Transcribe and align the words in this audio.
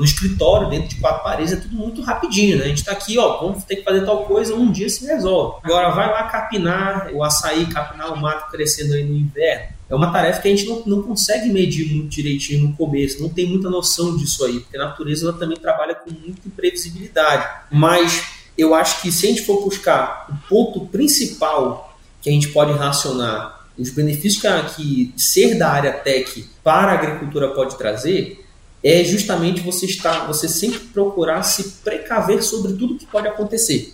no 0.00 0.04
escritório, 0.06 0.70
dentro 0.70 0.88
de 0.88 0.96
quatro 0.96 1.22
paredes, 1.22 1.52
é 1.52 1.56
tudo 1.56 1.76
muito 1.76 2.00
rapidinho, 2.00 2.56
né? 2.56 2.64
A 2.64 2.68
gente 2.68 2.78
está 2.78 2.92
aqui, 2.92 3.18
ó, 3.18 3.36
vamos 3.36 3.64
ter 3.64 3.76
que 3.76 3.82
fazer 3.82 4.02
tal 4.06 4.24
coisa, 4.24 4.54
um 4.54 4.72
dia 4.72 4.88
se 4.88 5.04
resolve. 5.04 5.60
Agora 5.62 5.90
vai 5.90 6.10
lá 6.10 6.22
capinar 6.22 7.10
o 7.12 7.22
açaí, 7.22 7.66
capinar 7.66 8.10
o 8.10 8.16
mato 8.16 8.50
crescendo 8.50 8.94
aí 8.94 9.04
no 9.04 9.14
inverno. 9.14 9.74
É 9.90 9.94
uma 9.94 10.10
tarefa 10.10 10.40
que 10.40 10.48
a 10.48 10.56
gente 10.56 10.66
não, 10.66 10.82
não 10.86 11.02
consegue 11.02 11.50
medir 11.50 11.92
muito 11.92 12.08
direitinho 12.08 12.66
no 12.68 12.72
começo, 12.72 13.20
não 13.20 13.28
tem 13.28 13.46
muita 13.46 13.68
noção 13.68 14.16
disso 14.16 14.42
aí, 14.46 14.60
porque 14.60 14.78
a 14.78 14.86
natureza 14.86 15.28
ela 15.28 15.36
também 15.36 15.58
trabalha 15.58 15.94
com 15.94 16.10
muita 16.10 16.48
imprevisibilidade. 16.48 17.46
Mas 17.70 18.24
eu 18.56 18.74
acho 18.74 19.02
que 19.02 19.12
se 19.12 19.26
a 19.26 19.28
gente 19.28 19.42
for 19.42 19.62
buscar 19.62 20.28
o 20.30 20.48
ponto 20.48 20.86
principal 20.86 21.94
que 22.22 22.30
a 22.30 22.32
gente 22.32 22.48
pode 22.48 22.72
racionar 22.72 23.68
os 23.76 23.90
benefícios 23.90 24.42
que, 24.42 25.12
que 25.12 25.22
ser 25.22 25.58
da 25.58 25.70
área 25.70 25.92
tech 25.92 26.48
para 26.64 26.92
a 26.92 26.94
agricultura 26.94 27.48
pode 27.48 27.76
trazer, 27.76 28.46
é 28.82 29.04
justamente 29.04 29.60
você 29.60 29.86
estar, 29.86 30.26
você 30.26 30.48
sempre 30.48 30.78
procurar 30.78 31.42
se 31.42 31.82
precaver 31.84 32.42
sobre 32.42 32.72
tudo 32.72 32.96
que 32.96 33.06
pode 33.06 33.28
acontecer. 33.28 33.92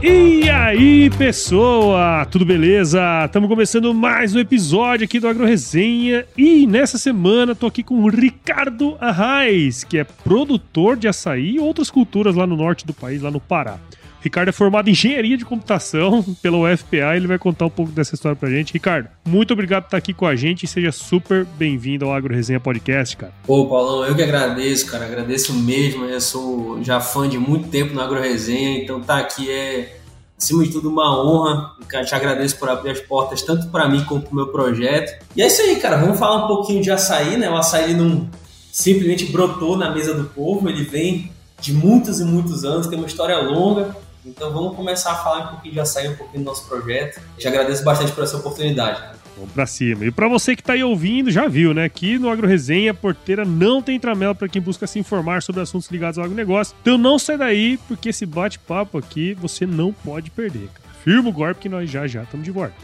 E 0.00 0.48
aí, 0.48 1.10
pessoa, 1.10 2.26
tudo 2.30 2.46
beleza? 2.46 3.00
Estamos 3.26 3.48
começando 3.48 3.92
mais 3.92 4.34
um 4.34 4.38
episódio 4.38 5.04
aqui 5.04 5.20
do 5.20 5.28
Agro 5.28 5.44
Resenha 5.44 6.24
e 6.36 6.66
nessa 6.66 6.96
semana 6.96 7.54
tô 7.54 7.66
aqui 7.66 7.82
com 7.82 8.02
o 8.02 8.08
Ricardo 8.08 8.96
Arraes, 9.00 9.84
que 9.84 9.98
é 9.98 10.04
produtor 10.04 10.96
de 10.96 11.08
açaí 11.08 11.56
e 11.56 11.60
outras 11.60 11.90
culturas 11.90 12.34
lá 12.34 12.46
no 12.46 12.56
norte 12.56 12.86
do 12.86 12.94
país, 12.94 13.20
lá 13.20 13.30
no 13.30 13.40
Pará. 13.40 13.78
Ricardo 14.20 14.48
é 14.48 14.52
formado 14.52 14.88
em 14.88 14.92
engenharia 14.92 15.36
de 15.36 15.44
computação 15.44 16.22
pela 16.42 16.58
UFPA 16.58 17.16
ele 17.16 17.26
vai 17.26 17.38
contar 17.38 17.66
um 17.66 17.70
pouco 17.70 17.92
dessa 17.92 18.14
história 18.14 18.36
pra 18.36 18.50
gente. 18.50 18.72
Ricardo, 18.72 19.08
muito 19.24 19.52
obrigado 19.52 19.84
por 19.84 19.88
estar 19.88 19.96
aqui 19.96 20.12
com 20.12 20.26
a 20.26 20.34
gente 20.34 20.64
e 20.64 20.66
seja 20.66 20.90
super 20.90 21.44
bem-vindo 21.56 22.04
ao 22.04 22.12
Agro 22.12 22.34
Resenha 22.34 22.58
Podcast, 22.58 23.16
cara. 23.16 23.32
Pô, 23.46 23.66
Paulão, 23.66 24.04
eu 24.04 24.14
que 24.14 24.22
agradeço, 24.22 24.86
cara. 24.86 25.04
Agradeço 25.04 25.52
mesmo. 25.54 26.04
Eu 26.04 26.20
sou 26.20 26.82
já 26.82 27.00
fã 27.00 27.28
de 27.28 27.38
muito 27.38 27.68
tempo 27.68 27.94
no 27.94 28.00
Agro 28.00 28.20
Resenha, 28.20 28.82
então 28.82 29.00
tá 29.00 29.18
aqui 29.18 29.50
é, 29.50 29.98
acima 30.36 30.64
de 30.64 30.70
tudo, 30.70 30.88
uma 30.88 31.22
honra. 31.22 31.72
Eu 31.92 32.04
te 32.04 32.14
agradeço 32.14 32.58
por 32.58 32.68
abrir 32.68 32.90
as 32.90 33.00
portas 33.00 33.42
tanto 33.42 33.68
para 33.68 33.88
mim 33.88 34.04
como 34.04 34.22
pro 34.22 34.34
meu 34.34 34.48
projeto. 34.48 35.24
E 35.36 35.42
é 35.42 35.46
isso 35.46 35.62
aí, 35.62 35.76
cara. 35.76 35.96
Vamos 35.96 36.18
falar 36.18 36.44
um 36.44 36.48
pouquinho 36.48 36.82
de 36.82 36.90
açaí, 36.90 37.36
né? 37.36 37.48
O 37.48 37.56
açaí 37.56 37.94
não 37.94 38.28
simplesmente 38.72 39.26
brotou 39.26 39.76
na 39.76 39.90
mesa 39.90 40.14
do 40.14 40.24
povo, 40.24 40.68
ele 40.68 40.84
vem 40.84 41.32
de 41.60 41.72
muitos 41.72 42.20
e 42.20 42.24
muitos 42.24 42.64
anos, 42.64 42.86
tem 42.86 42.98
uma 42.98 43.08
história 43.08 43.36
longa. 43.38 43.96
Então 44.24 44.52
vamos 44.52 44.76
começar 44.76 45.12
a 45.12 45.16
falar 45.16 45.44
um 45.44 45.48
pouquinho 45.48 45.74
de 45.74 45.80
açaí, 45.80 46.08
um 46.08 46.16
pouquinho 46.16 46.42
do 46.42 46.46
nosso 46.46 46.66
projeto. 46.68 47.20
Te 47.36 47.48
agradeço 47.48 47.84
bastante 47.84 48.12
por 48.12 48.24
essa 48.24 48.36
oportunidade. 48.36 49.02
Vamos 49.36 49.52
pra 49.52 49.66
cima. 49.66 50.04
E 50.04 50.10
para 50.10 50.28
você 50.28 50.56
que 50.56 50.62
tá 50.62 50.72
aí 50.72 50.82
ouvindo, 50.82 51.30
já 51.30 51.46
viu, 51.46 51.72
né? 51.72 51.84
Aqui 51.84 52.18
no 52.18 52.28
Agro 52.28 52.46
Resenha, 52.46 52.90
a 52.90 52.94
porteira 52.94 53.44
não 53.44 53.80
tem 53.80 53.98
tramela 53.98 54.34
para 54.34 54.48
quem 54.48 54.60
busca 54.60 54.86
se 54.86 54.98
informar 54.98 55.42
sobre 55.42 55.62
assuntos 55.62 55.88
ligados 55.90 56.18
ao 56.18 56.24
agronegócio. 56.24 56.74
Então 56.82 56.98
não 56.98 57.18
sai 57.18 57.38
daí, 57.38 57.78
porque 57.86 58.08
esse 58.08 58.26
bate-papo 58.26 58.98
aqui 58.98 59.34
você 59.34 59.64
não 59.64 59.92
pode 59.92 60.30
perder. 60.30 60.68
Firma 61.04 61.28
o 61.28 61.32
golpe 61.32 61.60
que 61.60 61.68
nós 61.68 61.88
já 61.88 62.06
já 62.06 62.24
estamos 62.24 62.44
de 62.44 62.50
volta. 62.50 62.74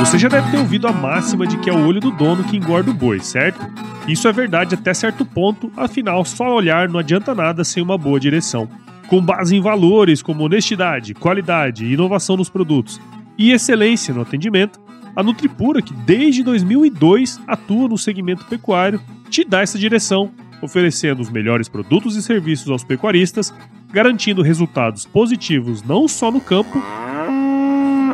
Você 0.00 0.18
já 0.18 0.28
deve 0.28 0.50
ter 0.50 0.56
ouvido 0.56 0.88
a 0.88 0.92
máxima 0.92 1.46
de 1.46 1.58
que 1.58 1.68
é 1.68 1.72
o 1.72 1.86
olho 1.86 2.00
do 2.00 2.10
dono 2.10 2.42
que 2.42 2.56
engorda 2.56 2.90
o 2.90 2.94
boi, 2.94 3.20
certo? 3.20 3.60
Isso 4.08 4.26
é 4.26 4.32
verdade 4.32 4.74
até 4.74 4.94
certo 4.94 5.26
ponto, 5.26 5.70
afinal, 5.76 6.24
só 6.24 6.54
olhar 6.54 6.88
não 6.88 6.98
adianta 6.98 7.34
nada 7.34 7.62
sem 7.62 7.82
uma 7.82 7.98
boa 7.98 8.18
direção. 8.18 8.66
Com 9.08 9.20
base 9.20 9.54
em 9.54 9.60
valores 9.60 10.22
como 10.22 10.42
honestidade, 10.42 11.12
qualidade, 11.12 11.84
inovação 11.84 12.36
nos 12.36 12.48
produtos 12.48 12.98
e 13.36 13.52
excelência 13.52 14.14
no 14.14 14.22
atendimento, 14.22 14.80
a 15.14 15.22
Nutripura, 15.22 15.82
que 15.82 15.92
desde 15.92 16.42
2002 16.42 17.38
atua 17.46 17.86
no 17.86 17.98
segmento 17.98 18.46
pecuário, 18.46 19.00
te 19.28 19.44
dá 19.44 19.60
essa 19.60 19.78
direção, 19.78 20.30
oferecendo 20.62 21.20
os 21.20 21.30
melhores 21.30 21.68
produtos 21.68 22.16
e 22.16 22.22
serviços 22.22 22.70
aos 22.70 22.82
pecuaristas, 22.82 23.52
garantindo 23.92 24.42
resultados 24.42 25.04
positivos 25.04 25.82
não 25.82 26.08
só 26.08 26.30
no 26.30 26.40
campo, 26.40 26.82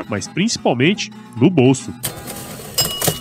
mas 0.08 0.28
principalmente 0.28 1.10
no 1.36 1.50
bolso. 1.50 1.92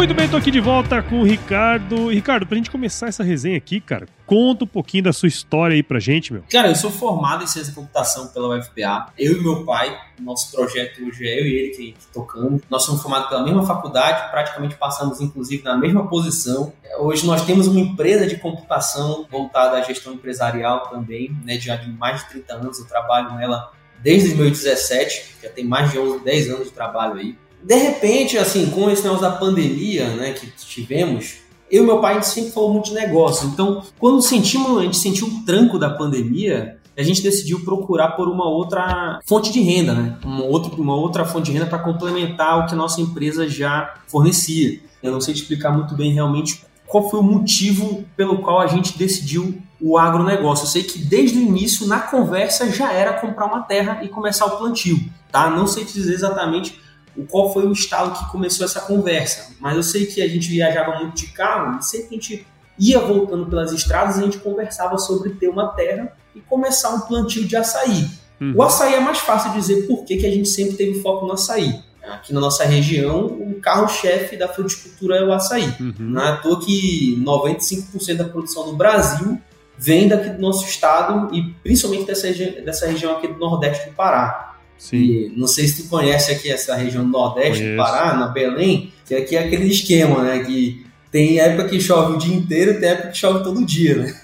Muito 0.00 0.14
bem, 0.14 0.26
tô 0.26 0.38
aqui 0.38 0.50
de 0.50 0.60
volta 0.60 1.02
com 1.02 1.20
o 1.20 1.24
Ricardo. 1.24 2.08
Ricardo, 2.08 2.46
pra 2.46 2.56
gente 2.56 2.70
começar 2.70 3.08
essa 3.08 3.22
resenha 3.22 3.58
aqui, 3.58 3.82
cara, 3.82 4.08
conta 4.24 4.64
um 4.64 4.66
pouquinho 4.66 5.04
da 5.04 5.12
sua 5.12 5.28
história 5.28 5.74
aí 5.74 5.82
pra 5.82 6.00
gente, 6.00 6.32
meu. 6.32 6.42
Cara, 6.50 6.68
eu 6.68 6.74
sou 6.74 6.90
formado 6.90 7.44
em 7.44 7.46
ciência 7.46 7.70
de 7.70 7.76
computação 7.76 8.28
pela 8.28 8.56
UFPA. 8.56 9.12
Eu 9.18 9.36
e 9.36 9.42
meu 9.42 9.62
pai, 9.66 9.94
nosso 10.18 10.50
projeto 10.52 11.06
hoje 11.06 11.28
é 11.28 11.38
eu 11.38 11.46
e 11.46 11.54
ele 11.54 11.76
que 11.76 11.94
tocamos. 12.14 12.62
Nós 12.70 12.82
somos 12.82 13.02
formados 13.02 13.28
pela 13.28 13.44
mesma 13.44 13.66
faculdade, 13.66 14.30
praticamente 14.30 14.74
passamos 14.76 15.20
inclusive 15.20 15.62
na 15.62 15.76
mesma 15.76 16.08
posição. 16.08 16.72
Hoje 16.98 17.26
nós 17.26 17.44
temos 17.44 17.66
uma 17.66 17.80
empresa 17.80 18.26
de 18.26 18.36
computação 18.36 19.26
voltada 19.30 19.76
à 19.76 19.82
gestão 19.82 20.14
empresarial 20.14 20.88
também, 20.88 21.30
né, 21.44 21.60
já 21.60 21.76
de 21.76 21.90
mais 21.90 22.22
de 22.22 22.30
30 22.30 22.54
anos. 22.54 22.78
Eu 22.78 22.86
trabalho 22.86 23.34
nela 23.34 23.70
desde 24.02 24.32
2017, 24.34 25.36
já 25.42 25.50
tem 25.50 25.66
mais 25.66 25.90
de 25.92 25.98
11, 25.98 26.24
10 26.24 26.48
anos 26.48 26.64
de 26.68 26.70
trabalho 26.70 27.16
aí. 27.16 27.36
De 27.62 27.74
repente, 27.74 28.38
assim, 28.38 28.70
com 28.70 28.90
esse 28.90 29.02
negócio 29.02 29.22
da 29.22 29.32
pandemia, 29.32 30.08
né, 30.16 30.32
que 30.32 30.46
tivemos, 30.50 31.36
eu 31.70 31.84
e 31.84 31.86
meu 31.86 32.00
pai 32.00 32.12
a 32.12 32.14
gente 32.14 32.28
sempre 32.28 32.50
falou 32.50 32.72
muito 32.72 32.86
de 32.86 32.94
negócio. 32.94 33.48
Então, 33.48 33.82
quando 33.98 34.22
sentimos, 34.22 34.78
a 34.78 34.82
gente 34.82 34.96
sentiu 34.96 35.26
um 35.26 35.44
tranco 35.44 35.78
da 35.78 35.90
pandemia, 35.90 36.78
a 36.96 37.02
gente 37.02 37.22
decidiu 37.22 37.60
procurar 37.60 38.10
por 38.10 38.28
uma 38.28 38.48
outra 38.48 39.20
fonte 39.26 39.52
de 39.52 39.60
renda, 39.60 39.94
né? 39.94 40.18
Uma 40.24 40.44
outra, 40.44 40.74
uma 40.74 40.94
outra 40.94 41.24
fonte 41.24 41.46
de 41.46 41.52
renda 41.52 41.66
para 41.66 41.78
complementar 41.78 42.58
o 42.58 42.66
que 42.66 42.74
a 42.74 42.76
nossa 42.76 43.00
empresa 43.00 43.48
já 43.48 43.94
fornecia. 44.06 44.80
Eu 45.02 45.12
não 45.12 45.20
sei 45.20 45.32
te 45.32 45.42
explicar 45.42 45.70
muito 45.70 45.94
bem 45.94 46.12
realmente 46.12 46.62
qual 46.86 47.08
foi 47.08 47.20
o 47.20 47.22
motivo 47.22 48.04
pelo 48.16 48.38
qual 48.38 48.60
a 48.60 48.66
gente 48.66 48.98
decidiu 48.98 49.62
o 49.80 49.96
agronegócio. 49.96 50.64
Eu 50.64 50.68
sei 50.68 50.82
que 50.82 50.98
desde 50.98 51.38
o 51.38 51.40
início, 51.40 51.86
na 51.86 52.00
conversa, 52.00 52.70
já 52.70 52.92
era 52.92 53.14
comprar 53.14 53.46
uma 53.46 53.62
terra 53.62 54.00
e 54.02 54.08
começar 54.08 54.46
o 54.46 54.58
plantio, 54.58 54.98
tá? 55.30 55.48
Não 55.48 55.66
sei 55.66 55.84
te 55.84 55.94
dizer 55.94 56.12
exatamente 56.12 56.78
o 57.16 57.24
qual 57.24 57.52
foi 57.52 57.66
o 57.66 57.72
estalo 57.72 58.12
que 58.12 58.30
começou 58.30 58.64
essa 58.64 58.80
conversa. 58.80 59.54
Mas 59.60 59.76
eu 59.76 59.82
sei 59.82 60.06
que 60.06 60.22
a 60.22 60.28
gente 60.28 60.48
viajava 60.48 60.98
muito 60.98 61.16
de 61.16 61.28
carro 61.28 61.78
e 61.78 61.84
sempre 61.84 62.08
que 62.08 62.14
a 62.14 62.18
gente 62.18 62.46
ia 62.78 62.98
voltando 62.98 63.46
pelas 63.46 63.72
estradas, 63.72 64.18
a 64.18 64.22
gente 64.22 64.38
conversava 64.38 64.96
sobre 64.96 65.30
ter 65.30 65.48
uma 65.48 65.68
terra 65.68 66.16
e 66.34 66.40
começar 66.40 66.90
um 66.90 67.00
plantio 67.00 67.46
de 67.46 67.56
açaí. 67.56 68.08
Uhum. 68.40 68.54
O 68.56 68.62
açaí 68.62 68.94
é 68.94 69.00
mais 69.00 69.18
fácil 69.18 69.52
dizer 69.52 69.86
por 69.86 70.04
que, 70.04 70.16
que 70.16 70.26
a 70.26 70.30
gente 70.30 70.48
sempre 70.48 70.76
teve 70.76 71.02
foco 71.02 71.26
no 71.26 71.34
açaí. 71.34 71.82
Aqui 72.02 72.32
na 72.32 72.40
nossa 72.40 72.64
região, 72.64 73.26
o 73.26 73.60
carro-chefe 73.60 74.36
da 74.36 74.48
fruticultura 74.48 75.16
é 75.16 75.24
o 75.24 75.32
açaí. 75.32 75.74
Uhum. 75.78 75.94
Não 75.98 76.22
é 76.22 76.28
à 76.30 76.36
toa 76.36 76.58
que 76.58 77.22
95% 77.22 78.16
da 78.16 78.24
produção 78.24 78.64
do 78.64 78.72
Brasil 78.72 79.38
vem 79.76 80.08
daqui 80.08 80.30
do 80.30 80.40
nosso 80.40 80.64
estado 80.64 81.34
e 81.34 81.42
principalmente 81.62 82.06
dessa, 82.06 82.32
dessa 82.32 82.86
região 82.86 83.16
aqui 83.16 83.28
do 83.28 83.38
Nordeste 83.38 83.90
do 83.90 83.94
Pará. 83.94 84.49
Sim. 84.80 84.96
E 84.96 85.32
não 85.36 85.46
sei 85.46 85.68
se 85.68 85.82
tu 85.82 85.88
conhece 85.90 86.32
aqui 86.32 86.50
essa 86.50 86.74
região 86.74 87.04
do 87.04 87.10
Nordeste 87.10 87.58
Conheço. 87.58 87.76
do 87.76 87.76
Pará, 87.76 88.16
na 88.16 88.28
Belém, 88.28 88.90
que 89.04 89.14
aqui 89.14 89.36
é 89.36 89.44
aquele 89.44 89.66
esquema, 89.66 90.22
né? 90.22 90.42
Que 90.42 90.86
tem 91.12 91.38
época 91.38 91.68
que 91.68 91.78
chove 91.78 92.14
o 92.14 92.18
dia 92.18 92.34
inteiro, 92.34 92.80
tem 92.80 92.88
época 92.88 93.08
que 93.08 93.18
chove 93.18 93.44
todo 93.44 93.64
dia, 93.64 93.96
né? 93.96 94.20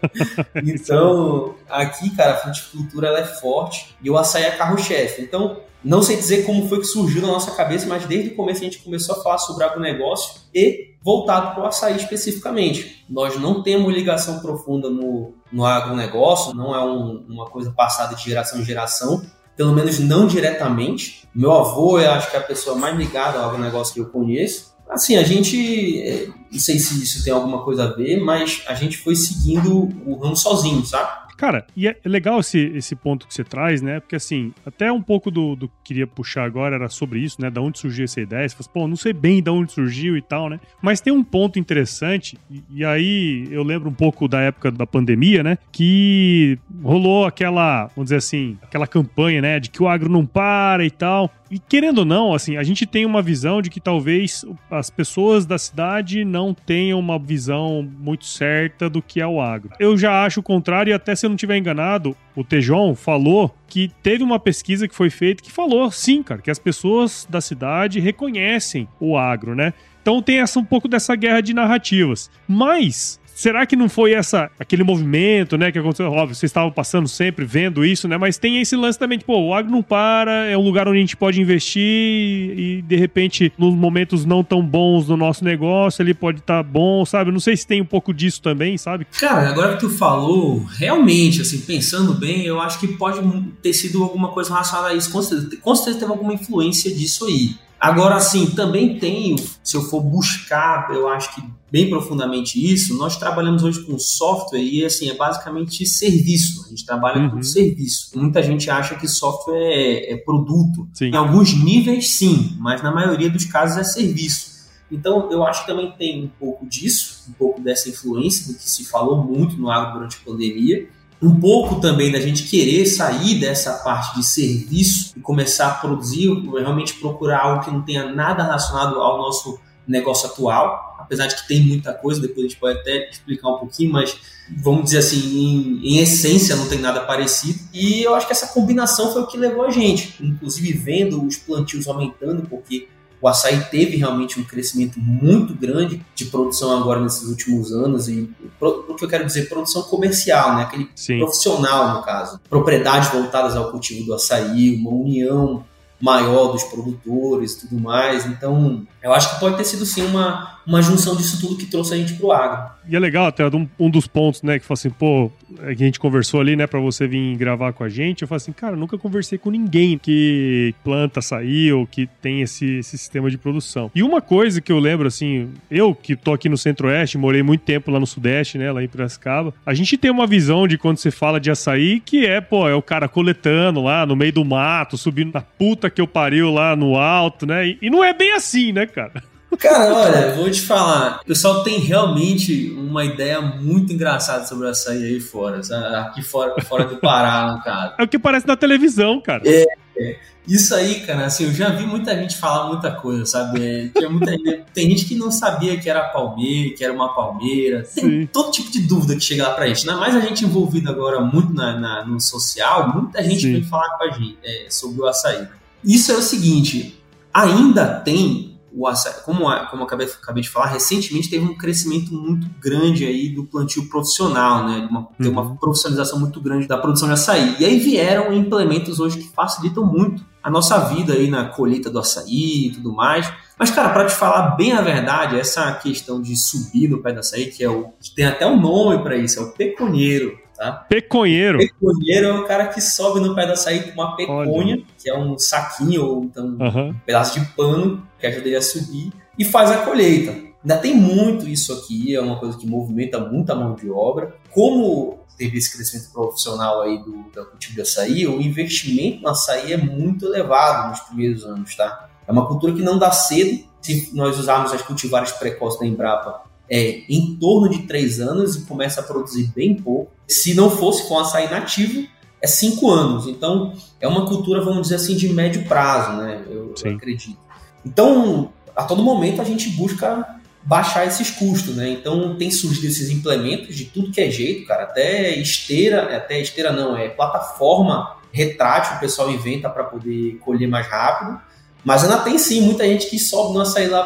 então, 0.64 1.54
aqui, 1.68 2.08
cara, 2.16 2.32
a 2.32 2.36
fruticultura 2.36 3.08
ela 3.08 3.20
é 3.20 3.24
forte 3.24 3.94
e 4.02 4.08
o 4.08 4.16
açaí 4.16 4.44
é 4.44 4.50
carro-chefe. 4.52 5.20
Então, 5.20 5.58
não 5.84 6.00
sei 6.00 6.16
dizer 6.16 6.46
como 6.46 6.66
foi 6.68 6.80
que 6.80 6.86
surgiu 6.86 7.20
na 7.20 7.28
nossa 7.28 7.50
cabeça, 7.50 7.86
mas 7.86 8.06
desde 8.06 8.30
o 8.30 8.34
começo 8.34 8.62
a 8.62 8.64
gente 8.64 8.78
começou 8.78 9.14
a 9.14 9.22
falar 9.22 9.38
sobre 9.38 9.62
agronegócio 9.62 10.40
e 10.54 10.94
voltado 11.02 11.54
para 11.54 11.64
o 11.64 11.66
açaí 11.66 11.96
especificamente. 11.96 13.04
Nós 13.10 13.38
não 13.38 13.62
temos 13.62 13.92
ligação 13.92 14.40
profunda 14.40 14.88
no, 14.88 15.34
no 15.52 15.66
agronegócio, 15.66 16.54
não 16.54 16.74
é 16.74 16.82
um, 16.82 17.24
uma 17.28 17.46
coisa 17.46 17.70
passada 17.72 18.16
de 18.16 18.24
geração 18.24 18.58
em 18.58 18.64
geração, 18.64 19.22
pelo 19.58 19.74
menos 19.74 19.98
não 19.98 20.28
diretamente. 20.28 21.28
Meu 21.34 21.52
avô, 21.52 21.98
eu 21.98 22.12
acho 22.12 22.30
que 22.30 22.36
é 22.36 22.38
a 22.38 22.44
pessoa 22.44 22.76
mais 22.76 22.96
ligada 22.96 23.40
ao 23.40 23.58
negócio 23.58 23.92
que 23.92 23.98
eu 23.98 24.06
conheço. 24.06 24.72
Assim, 24.88 25.16
a 25.16 25.24
gente, 25.24 26.00
é, 26.00 26.28
não 26.50 26.60
sei 26.60 26.78
se 26.78 27.02
isso 27.02 27.24
tem 27.24 27.32
alguma 27.32 27.64
coisa 27.64 27.84
a 27.84 27.92
ver, 27.92 28.20
mas 28.20 28.62
a 28.68 28.74
gente 28.74 28.96
foi 28.96 29.16
seguindo 29.16 29.90
o 30.06 30.14
ramo 30.14 30.36
sozinho, 30.36 30.86
sabe? 30.86 31.27
Cara, 31.38 31.64
e 31.76 31.86
é 31.86 31.96
legal 32.04 32.40
esse, 32.40 32.58
esse 32.74 32.96
ponto 32.96 33.24
que 33.26 33.32
você 33.32 33.44
traz, 33.44 33.80
né? 33.80 34.00
Porque 34.00 34.16
assim, 34.16 34.52
até 34.66 34.90
um 34.90 35.00
pouco 35.00 35.30
do, 35.30 35.54
do 35.54 35.68
que 35.68 35.74
queria 35.84 36.06
puxar 36.06 36.44
agora 36.44 36.74
era 36.74 36.88
sobre 36.88 37.20
isso, 37.20 37.40
né? 37.40 37.48
Da 37.48 37.60
onde 37.60 37.78
surgiu 37.78 38.04
essa 38.04 38.20
ideia. 38.20 38.46
Você 38.46 38.56
fala, 38.56 38.68
pô, 38.74 38.88
não 38.88 38.96
sei 38.96 39.12
bem 39.12 39.40
da 39.40 39.52
onde 39.52 39.72
surgiu 39.72 40.16
e 40.16 40.20
tal, 40.20 40.50
né? 40.50 40.58
Mas 40.82 41.00
tem 41.00 41.12
um 41.12 41.22
ponto 41.22 41.56
interessante, 41.56 42.36
e, 42.50 42.62
e, 42.70 42.84
aí 42.84 43.46
eu 43.52 43.62
lembro 43.62 43.88
um 43.88 43.94
pouco 43.94 44.26
da 44.26 44.40
época 44.40 44.72
da 44.72 44.84
pandemia, 44.84 45.44
né? 45.44 45.58
Que 45.70 46.58
rolou 46.82 47.24
aquela, 47.24 47.86
vamos 47.94 48.06
dizer 48.06 48.16
assim, 48.16 48.58
aquela 48.60 48.86
campanha, 48.88 49.40
né? 49.40 49.60
De 49.60 49.70
que 49.70 49.80
o 49.80 49.86
agro 49.86 50.10
não 50.10 50.26
para 50.26 50.84
e 50.84 50.90
tal. 50.90 51.32
E 51.50 51.58
querendo 51.58 51.98
ou 51.98 52.04
não, 52.04 52.34
assim, 52.34 52.56
a 52.56 52.62
gente 52.62 52.86
tem 52.86 53.06
uma 53.06 53.22
visão 53.22 53.62
de 53.62 53.70
que 53.70 53.80
talvez 53.80 54.44
as 54.70 54.90
pessoas 54.90 55.46
da 55.46 55.58
cidade 55.58 56.24
não 56.24 56.52
tenham 56.52 56.98
uma 56.98 57.18
visão 57.18 57.88
muito 57.98 58.26
certa 58.26 58.88
do 58.90 59.00
que 59.00 59.20
é 59.20 59.26
o 59.26 59.40
agro. 59.40 59.70
Eu 59.78 59.96
já 59.96 60.24
acho 60.24 60.40
o 60.40 60.42
contrário, 60.42 60.90
e 60.90 60.94
até 60.94 61.14
se 61.14 61.24
eu 61.24 61.30
não 61.30 61.36
estiver 61.36 61.56
enganado, 61.56 62.16
o 62.36 62.44
Tejon 62.44 62.94
falou 62.94 63.54
que 63.66 63.90
teve 64.02 64.22
uma 64.22 64.38
pesquisa 64.38 64.86
que 64.86 64.94
foi 64.94 65.10
feita 65.10 65.42
que 65.42 65.50
falou, 65.50 65.90
sim, 65.90 66.22
cara, 66.22 66.42
que 66.42 66.50
as 66.50 66.58
pessoas 66.58 67.26
da 67.28 67.40
cidade 67.40 68.00
reconhecem 68.00 68.88
o 69.00 69.16
agro, 69.16 69.54
né? 69.54 69.72
Então 70.02 70.22
tem 70.22 70.40
essa 70.40 70.58
um 70.58 70.64
pouco 70.64 70.88
dessa 70.88 71.14
guerra 71.14 71.40
de 71.40 71.52
narrativas. 71.52 72.30
Mas 72.46 73.20
Será 73.38 73.64
que 73.64 73.76
não 73.76 73.88
foi 73.88 74.14
essa 74.14 74.50
aquele 74.58 74.82
movimento, 74.82 75.56
né, 75.56 75.70
que 75.70 75.78
aconteceu? 75.78 76.10
Óbvio, 76.10 76.34
vocês 76.34 76.50
estavam 76.50 76.72
passando 76.72 77.06
sempre 77.06 77.44
vendo 77.44 77.84
isso, 77.84 78.08
né? 78.08 78.18
Mas 78.18 78.36
tem 78.36 78.60
esse 78.60 78.74
lance 78.74 78.98
também, 78.98 79.16
tipo, 79.16 79.32
o 79.32 79.54
agro 79.54 79.70
não 79.70 79.80
para, 79.80 80.46
é 80.46 80.58
um 80.58 80.60
lugar 80.60 80.88
onde 80.88 80.98
a 80.98 81.00
gente 81.00 81.16
pode 81.16 81.40
investir 81.40 81.80
e 81.80 82.82
de 82.82 82.96
repente 82.96 83.52
nos 83.56 83.72
momentos 83.76 84.24
não 84.24 84.42
tão 84.42 84.60
bons 84.60 85.06
do 85.06 85.16
nosso 85.16 85.44
negócio, 85.44 86.02
ele 86.02 86.14
pode 86.14 86.40
estar 86.40 86.64
tá 86.64 86.68
bom, 86.68 87.04
sabe? 87.04 87.30
Não 87.30 87.38
sei 87.38 87.56
se 87.56 87.64
tem 87.64 87.80
um 87.80 87.84
pouco 87.84 88.12
disso 88.12 88.42
também, 88.42 88.76
sabe? 88.76 89.06
Cara, 89.20 89.48
agora 89.48 89.74
que 89.74 89.82
tu 89.82 89.90
falou, 89.90 90.64
realmente, 90.76 91.40
assim, 91.40 91.60
pensando 91.60 92.14
bem, 92.14 92.44
eu 92.44 92.60
acho 92.60 92.80
que 92.80 92.88
pode 92.88 93.20
ter 93.62 93.72
sido 93.72 94.02
alguma 94.02 94.30
coisa 94.32 94.50
relacionada 94.50 94.88
a 94.88 94.94
isso. 94.94 95.12
Com 95.12 95.22
certeza, 95.22 95.56
com 95.62 95.74
certeza 95.76 96.00
teve 96.00 96.10
alguma 96.10 96.34
influência 96.34 96.92
disso 96.92 97.24
aí. 97.26 97.54
Agora, 97.78 98.16
assim, 98.16 98.46
também 98.46 98.98
tenho, 98.98 99.36
se 99.62 99.76
eu 99.76 99.82
for 99.82 100.00
buscar, 100.00 100.88
eu 100.90 101.08
acho 101.08 101.32
que 101.36 101.57
bem 101.70 101.88
profundamente 101.88 102.58
isso, 102.58 102.96
nós 102.96 103.16
trabalhamos 103.16 103.62
hoje 103.62 103.82
com 103.84 103.98
software 103.98 104.62
e, 104.62 104.84
assim, 104.84 105.08
é 105.08 105.14
basicamente 105.14 105.84
serviço. 105.86 106.64
A 106.66 106.68
gente 106.70 106.84
trabalha 106.84 107.20
uhum. 107.20 107.30
com 107.30 107.42
serviço. 107.42 108.10
Muita 108.18 108.42
gente 108.42 108.70
acha 108.70 108.94
que 108.94 109.06
software 109.06 109.58
é, 109.58 110.12
é 110.12 110.16
produto. 110.16 110.88
Sim. 110.92 111.06
Em 111.06 111.16
alguns 111.16 111.52
níveis, 111.54 112.10
sim, 112.10 112.56
mas 112.58 112.82
na 112.82 112.90
maioria 112.90 113.30
dos 113.30 113.44
casos 113.44 113.76
é 113.78 113.84
serviço. 113.84 114.58
Então, 114.90 115.30
eu 115.30 115.44
acho 115.44 115.62
que 115.62 115.66
também 115.66 115.92
tem 115.92 116.24
um 116.24 116.30
pouco 116.40 116.66
disso, 116.66 117.24
um 117.28 117.32
pouco 117.32 117.60
dessa 117.60 117.88
influência 117.88 118.50
do 118.50 118.58
que 118.58 118.68
se 118.68 118.84
falou 118.84 119.22
muito 119.22 119.56
no 119.56 119.70
agro 119.70 119.94
durante 119.94 120.16
a 120.16 120.24
pandemia 120.24 120.88
um 121.20 121.40
pouco 121.40 121.80
também 121.80 122.12
da 122.12 122.20
gente 122.20 122.44
querer 122.44 122.86
sair 122.86 123.40
dessa 123.40 123.72
parte 123.78 124.16
de 124.16 124.24
serviço 124.24 125.12
e 125.16 125.20
começar 125.20 125.68
a 125.68 125.74
produzir, 125.74 126.28
realmente 126.52 126.94
procurar 126.94 127.40
algo 127.40 127.64
que 127.64 127.70
não 127.70 127.82
tenha 127.82 128.12
nada 128.12 128.44
relacionado 128.44 129.00
ao 129.00 129.18
nosso 129.18 129.58
negócio 129.86 130.28
atual, 130.28 130.87
apesar 130.98 131.26
de 131.26 131.36
que 131.36 131.46
tem 131.46 131.62
muita 131.62 131.94
coisa, 131.94 132.20
depois 132.20 132.46
a 132.46 132.48
gente 132.48 132.58
pode 132.58 132.78
até 132.78 133.08
explicar 133.08 133.48
um 133.48 133.58
pouquinho, 133.58 133.92
mas 133.92 134.18
vamos 134.50 134.84
dizer 134.84 134.98
assim, 134.98 135.18
em, 135.18 135.80
em, 135.86 135.98
essência 135.98 136.56
não 136.56 136.68
tem 136.68 136.80
nada 136.80 137.00
parecido. 137.00 137.58
E 137.72 138.02
eu 138.02 138.14
acho 138.14 138.26
que 138.26 138.32
essa 138.32 138.48
combinação 138.48 139.12
foi 139.12 139.22
o 139.22 139.26
que 139.26 139.36
levou 139.36 139.64
a 139.64 139.70
gente, 139.70 140.16
inclusive 140.20 140.72
vendo 140.72 141.24
os 141.24 141.36
plantios 141.36 141.86
aumentando, 141.86 142.42
porque 142.48 142.88
o 143.20 143.28
açaí 143.28 143.60
teve 143.64 143.96
realmente 143.96 144.38
um 144.38 144.44
crescimento 144.44 144.98
muito 145.00 145.52
grande 145.54 146.04
de 146.14 146.26
produção 146.26 146.76
agora 146.76 147.00
nesses 147.00 147.28
últimos 147.28 147.72
anos 147.72 148.08
e 148.08 148.30
o 148.60 148.94
que 148.94 149.04
eu 149.04 149.08
quero 149.08 149.26
dizer 149.26 149.48
produção 149.48 149.82
comercial, 149.82 150.54
né? 150.54 150.62
Aquele 150.62 150.88
Sim. 150.94 151.18
profissional 151.18 151.96
no 151.96 152.02
caso, 152.02 152.40
propriedades 152.48 153.10
voltadas 153.10 153.56
ao 153.56 153.70
cultivo 153.70 154.04
do 154.04 154.14
açaí, 154.14 154.76
uma 154.76 154.90
união 154.90 155.64
maior 156.00 156.52
dos 156.52 156.62
produtores, 156.64 157.54
e 157.54 157.66
tudo 157.66 157.80
mais. 157.80 158.24
Então, 158.26 158.86
eu 159.02 159.12
acho 159.12 159.34
que 159.34 159.40
pode 159.40 159.56
ter 159.56 159.64
sido 159.64 159.86
sim 159.86 160.04
uma, 160.04 160.58
uma 160.66 160.82
junção 160.82 161.16
disso 161.16 161.40
tudo 161.40 161.56
que 161.56 161.66
trouxe 161.66 161.94
a 161.94 161.96
gente 161.96 162.14
pro 162.14 162.30
agro. 162.30 162.70
E 162.86 162.96
é 162.96 162.98
legal 162.98 163.26
até 163.26 163.46
um, 163.46 163.68
um 163.78 163.90
dos 163.90 164.06
pontos, 164.06 164.42
né, 164.42 164.58
que 164.58 164.64
foi 164.64 164.74
assim, 164.74 164.90
pô, 164.90 165.30
é 165.60 165.74
que 165.74 165.82
a 165.82 165.86
gente 165.86 166.00
conversou 166.00 166.40
ali, 166.40 166.56
né, 166.56 166.66
para 166.66 166.80
você 166.80 167.06
vir 167.06 167.36
gravar 167.36 167.72
com 167.72 167.84
a 167.84 167.88
gente. 167.88 168.22
Eu 168.22 168.28
falei 168.28 168.38
assim, 168.38 168.52
cara, 168.52 168.76
nunca 168.76 168.98
conversei 168.98 169.38
com 169.38 169.50
ninguém 169.50 169.98
que 169.98 170.74
planta 170.82 171.20
açaí 171.20 171.72
ou 171.72 171.86
que 171.86 172.08
tem 172.20 172.42
esse, 172.42 172.78
esse 172.78 172.96
sistema 172.96 173.30
de 173.30 173.38
produção. 173.38 173.90
E 173.94 174.02
uma 174.02 174.20
coisa 174.20 174.60
que 174.60 174.72
eu 174.72 174.78
lembro, 174.78 175.06
assim, 175.06 175.50
eu 175.70 175.94
que 175.94 176.16
tô 176.16 176.32
aqui 176.32 176.48
no 176.48 176.56
Centro-Oeste, 176.56 177.18
morei 177.18 177.42
muito 177.42 177.62
tempo 177.62 177.90
lá 177.90 178.00
no 178.00 178.06
Sudeste, 178.06 178.58
né, 178.58 178.72
lá 178.72 178.82
em 178.82 178.88
Piracicaba, 178.88 179.54
a 179.64 179.74
gente 179.74 179.96
tem 179.96 180.10
uma 180.10 180.26
visão 180.26 180.66
de 180.66 180.76
quando 180.76 180.96
você 180.96 181.10
fala 181.10 181.38
de 181.38 181.50
açaí 181.50 182.00
que 182.00 182.26
é, 182.26 182.40
pô, 182.40 182.68
é 182.68 182.74
o 182.74 182.82
cara 182.82 183.08
coletando 183.08 183.82
lá 183.82 184.04
no 184.04 184.16
meio 184.16 184.32
do 184.32 184.44
mato, 184.44 184.96
subindo 184.96 185.32
na 185.32 185.40
puta 185.40 185.90
que 185.90 186.00
eu 186.00 186.06
pariu 186.06 186.50
lá 186.50 186.74
no 186.74 186.96
alto, 186.96 187.46
né? 187.46 187.68
E, 187.68 187.78
e 187.82 187.90
não 187.90 188.02
é 188.02 188.12
bem 188.12 188.34
assim, 188.34 188.72
né, 188.72 188.87
cara? 188.88 189.22
Cara, 189.58 189.94
olha, 189.94 190.34
vou 190.34 190.50
te 190.50 190.60
falar. 190.60 191.20
O 191.22 191.26
pessoal 191.26 191.62
tem 191.62 191.80
realmente 191.80 192.70
uma 192.76 193.04
ideia 193.04 193.40
muito 193.40 193.92
engraçada 193.92 194.46
sobre 194.46 194.66
o 194.66 194.70
açaí 194.70 195.02
aí 195.04 195.20
fora. 195.20 195.62
Sabe? 195.62 195.96
Aqui 195.96 196.22
fora, 196.22 196.60
fora 196.62 196.84
do 196.84 196.96
Pará, 196.96 197.52
no 197.52 197.62
caso. 197.62 197.94
É 197.98 198.02
o 198.02 198.08
que 198.08 198.18
parece 198.18 198.46
na 198.46 198.56
televisão, 198.56 199.20
cara. 199.20 199.42
É, 199.46 199.64
é. 199.98 200.16
Isso 200.46 200.74
aí, 200.74 201.00
cara, 201.00 201.26
assim, 201.26 201.44
eu 201.44 201.52
já 201.52 201.68
vi 201.68 201.84
muita 201.84 202.16
gente 202.16 202.36
falar 202.36 202.68
muita 202.68 202.90
coisa, 202.90 203.26
sabe? 203.26 203.92
É, 203.94 204.08
muita, 204.08 204.32
tem 204.72 204.88
gente 204.88 205.04
que 205.04 205.14
não 205.14 205.30
sabia 205.30 205.78
que 205.78 205.90
era 205.90 206.04
palmeira, 206.04 206.74
que 206.74 206.82
era 206.82 206.92
uma 206.92 207.14
palmeira. 207.14 207.82
Tem 207.94 208.04
Sim. 208.04 208.28
todo 208.32 208.50
tipo 208.50 208.70
de 208.70 208.80
dúvida 208.80 209.14
que 209.14 209.20
chega 209.20 209.46
lá 209.46 209.54
pra 209.54 209.66
gente. 209.66 209.80
Ainda 209.80 210.00
mais 210.00 210.16
a 210.16 210.20
gente 210.20 210.46
envolvido 210.46 210.90
agora 210.90 211.20
muito 211.20 211.52
na, 211.52 211.78
na 211.78 212.06
no 212.06 212.18
social, 212.18 212.94
muita 212.94 213.22
gente 213.22 213.42
Sim. 213.42 213.52
vem 213.54 213.64
falar 213.64 213.90
com 213.98 214.04
a 214.04 214.10
gente 214.10 214.38
é, 214.42 214.66
sobre 214.70 215.02
o 215.02 215.06
açaí. 215.06 215.46
Isso 215.84 216.12
é 216.12 216.14
o 216.14 216.22
seguinte, 216.22 216.98
ainda 217.32 218.00
tem 218.00 218.47
o 218.78 219.22
como, 219.24 219.44
como 219.70 219.82
eu 219.82 219.86
acabei, 219.86 220.06
acabei, 220.06 220.42
de 220.42 220.48
falar, 220.48 220.66
recentemente 220.66 221.28
teve 221.28 221.44
um 221.44 221.56
crescimento 221.56 222.12
muito 222.12 222.48
grande 222.60 223.04
aí 223.04 223.28
do 223.28 223.44
plantio 223.44 223.88
profissional, 223.88 224.66
né? 224.66 224.86
Uma, 224.90 225.08
Tem 225.20 225.30
uma 225.30 225.42
uhum. 225.42 225.56
profissionalização 225.56 226.20
muito 226.20 226.40
grande 226.40 226.68
da 226.68 226.78
produção 226.78 227.08
de 227.08 227.14
açaí. 227.14 227.56
E 227.58 227.64
aí 227.64 227.78
vieram 227.78 228.32
implementos 228.32 229.00
hoje 229.00 229.18
que 229.18 229.28
facilitam 229.34 229.84
muito 229.84 230.24
a 230.42 230.50
nossa 230.50 230.78
vida 230.78 231.12
aí 231.12 231.28
na 231.28 231.46
colheita 231.46 231.90
do 231.90 231.98
açaí 231.98 232.66
e 232.66 232.70
tudo 232.70 232.92
mais. 232.92 233.30
Mas, 233.58 233.70
cara, 233.70 233.88
para 233.90 234.06
te 234.06 234.14
falar 234.14 234.56
bem 234.56 234.72
a 234.72 234.80
verdade, 234.80 235.38
essa 235.38 235.72
questão 235.72 236.22
de 236.22 236.36
subir 236.36 236.88
no 236.88 237.02
pé 237.02 237.12
do 237.12 237.20
açaí, 237.20 237.46
que 237.46 237.64
é 237.64 237.68
o. 237.68 237.92
tem 238.14 238.24
até 238.24 238.46
um 238.46 238.60
nome 238.60 239.02
para 239.02 239.16
isso, 239.16 239.40
é 239.40 239.42
o 239.42 239.52
peconeiro. 239.52 240.38
Tá? 240.58 240.72
Peconheiro. 240.72 241.58
Peconheiro 241.58 242.26
é 242.26 242.32
o 242.32 242.44
cara 242.44 242.66
que 242.66 242.80
sobe 242.80 243.20
no 243.20 243.32
pé 243.32 243.46
do 243.46 243.52
açaí 243.52 243.80
com 243.80 243.92
uma 243.92 244.16
peconha, 244.16 244.74
Olha. 244.74 244.82
que 245.00 245.08
é 245.08 245.16
um 245.16 245.38
saquinho 245.38 246.04
ou 246.04 246.24
então 246.24 246.46
uhum. 246.46 246.88
um 246.88 246.94
pedaço 247.06 247.38
de 247.38 247.46
pano 247.54 248.04
que 248.18 248.26
ajuda 248.26 248.48
ele 248.48 248.56
a 248.56 248.62
subir, 248.62 249.12
e 249.38 249.44
faz 249.44 249.70
a 249.70 249.84
colheita. 249.84 250.32
Ainda 250.60 250.76
tem 250.78 250.96
muito 250.96 251.48
isso 251.48 251.72
aqui, 251.72 252.12
é 252.12 252.20
uma 252.20 252.40
coisa 252.40 252.58
que 252.58 252.66
movimenta 252.66 253.20
muita 253.20 253.54
mão 253.54 253.76
de 253.76 253.88
obra. 253.88 254.34
Como 254.50 255.20
teve 255.38 255.58
esse 255.58 255.72
crescimento 255.72 256.10
profissional 256.12 256.82
aí 256.82 256.98
do, 256.98 257.12
do 257.12 257.46
cultivo 257.46 257.76
de 257.76 257.82
açaí, 257.82 258.26
o 258.26 258.40
investimento 258.40 259.22
no 259.22 259.28
açaí 259.28 259.72
é 259.72 259.76
muito 259.76 260.26
elevado 260.26 260.88
nos 260.88 260.98
primeiros 261.00 261.44
anos, 261.44 261.76
tá? 261.76 262.08
É 262.26 262.32
uma 262.32 262.48
cultura 262.48 262.72
que 262.72 262.82
não 262.82 262.98
dá 262.98 263.12
cedo. 263.12 263.64
Se 263.80 264.10
nós 264.12 264.36
usarmos 264.36 264.72
as 264.72 264.82
cultivares 264.82 265.30
precoces 265.30 265.78
da 265.78 265.86
Embrapa, 265.86 266.42
é, 266.70 267.02
em 267.08 267.36
torno 267.36 267.68
de 267.68 267.82
três 267.82 268.20
anos 268.20 268.56
e 268.56 268.60
começa 268.62 269.00
a 269.00 269.04
produzir 269.04 269.50
bem 269.54 269.74
pouco. 269.74 270.12
Se 270.26 270.54
não 270.54 270.70
fosse 270.70 271.08
com 271.08 271.18
açaí 271.18 271.50
nativo, 271.50 272.06
é 272.40 272.46
cinco 272.46 272.90
anos. 272.90 273.26
Então, 273.26 273.72
é 274.00 274.06
uma 274.06 274.26
cultura, 274.26 274.62
vamos 274.62 274.82
dizer 274.82 274.96
assim, 274.96 275.16
de 275.16 275.28
médio 275.32 275.64
prazo, 275.66 276.18
né? 276.18 276.42
Eu, 276.48 276.74
eu 276.82 276.94
acredito. 276.94 277.38
Então, 277.84 278.52
a 278.76 278.84
todo 278.84 279.02
momento 279.02 279.40
a 279.40 279.44
gente 279.44 279.70
busca 279.70 280.36
baixar 280.62 281.06
esses 281.06 281.30
custos, 281.30 281.74
né? 281.74 281.88
Então, 281.88 282.36
tem 282.36 282.50
surgido 282.50 282.86
esses 282.86 283.10
implementos 283.10 283.74
de 283.74 283.86
tudo 283.86 284.12
que 284.12 284.20
é 284.20 284.30
jeito, 284.30 284.66
cara. 284.66 284.84
Até 284.84 285.34
esteira, 285.36 286.16
até 286.16 286.40
esteira 286.40 286.72
não, 286.72 286.96
é 286.96 287.08
plataforma 287.08 288.18
retrátil 288.30 288.96
o 288.96 289.00
pessoal 289.00 289.30
inventa 289.30 289.68
para 289.68 289.84
poder 289.84 290.38
colher 290.44 290.68
mais 290.68 290.86
rápido. 290.86 291.40
Mas 291.84 292.04
ainda 292.04 292.18
tem 292.18 292.38
sim 292.38 292.60
muita 292.60 292.84
gente 292.84 293.08
que 293.08 293.18
sobe 293.18 293.54
no 293.54 293.60
açaí 293.60 293.88
lá 293.88 294.04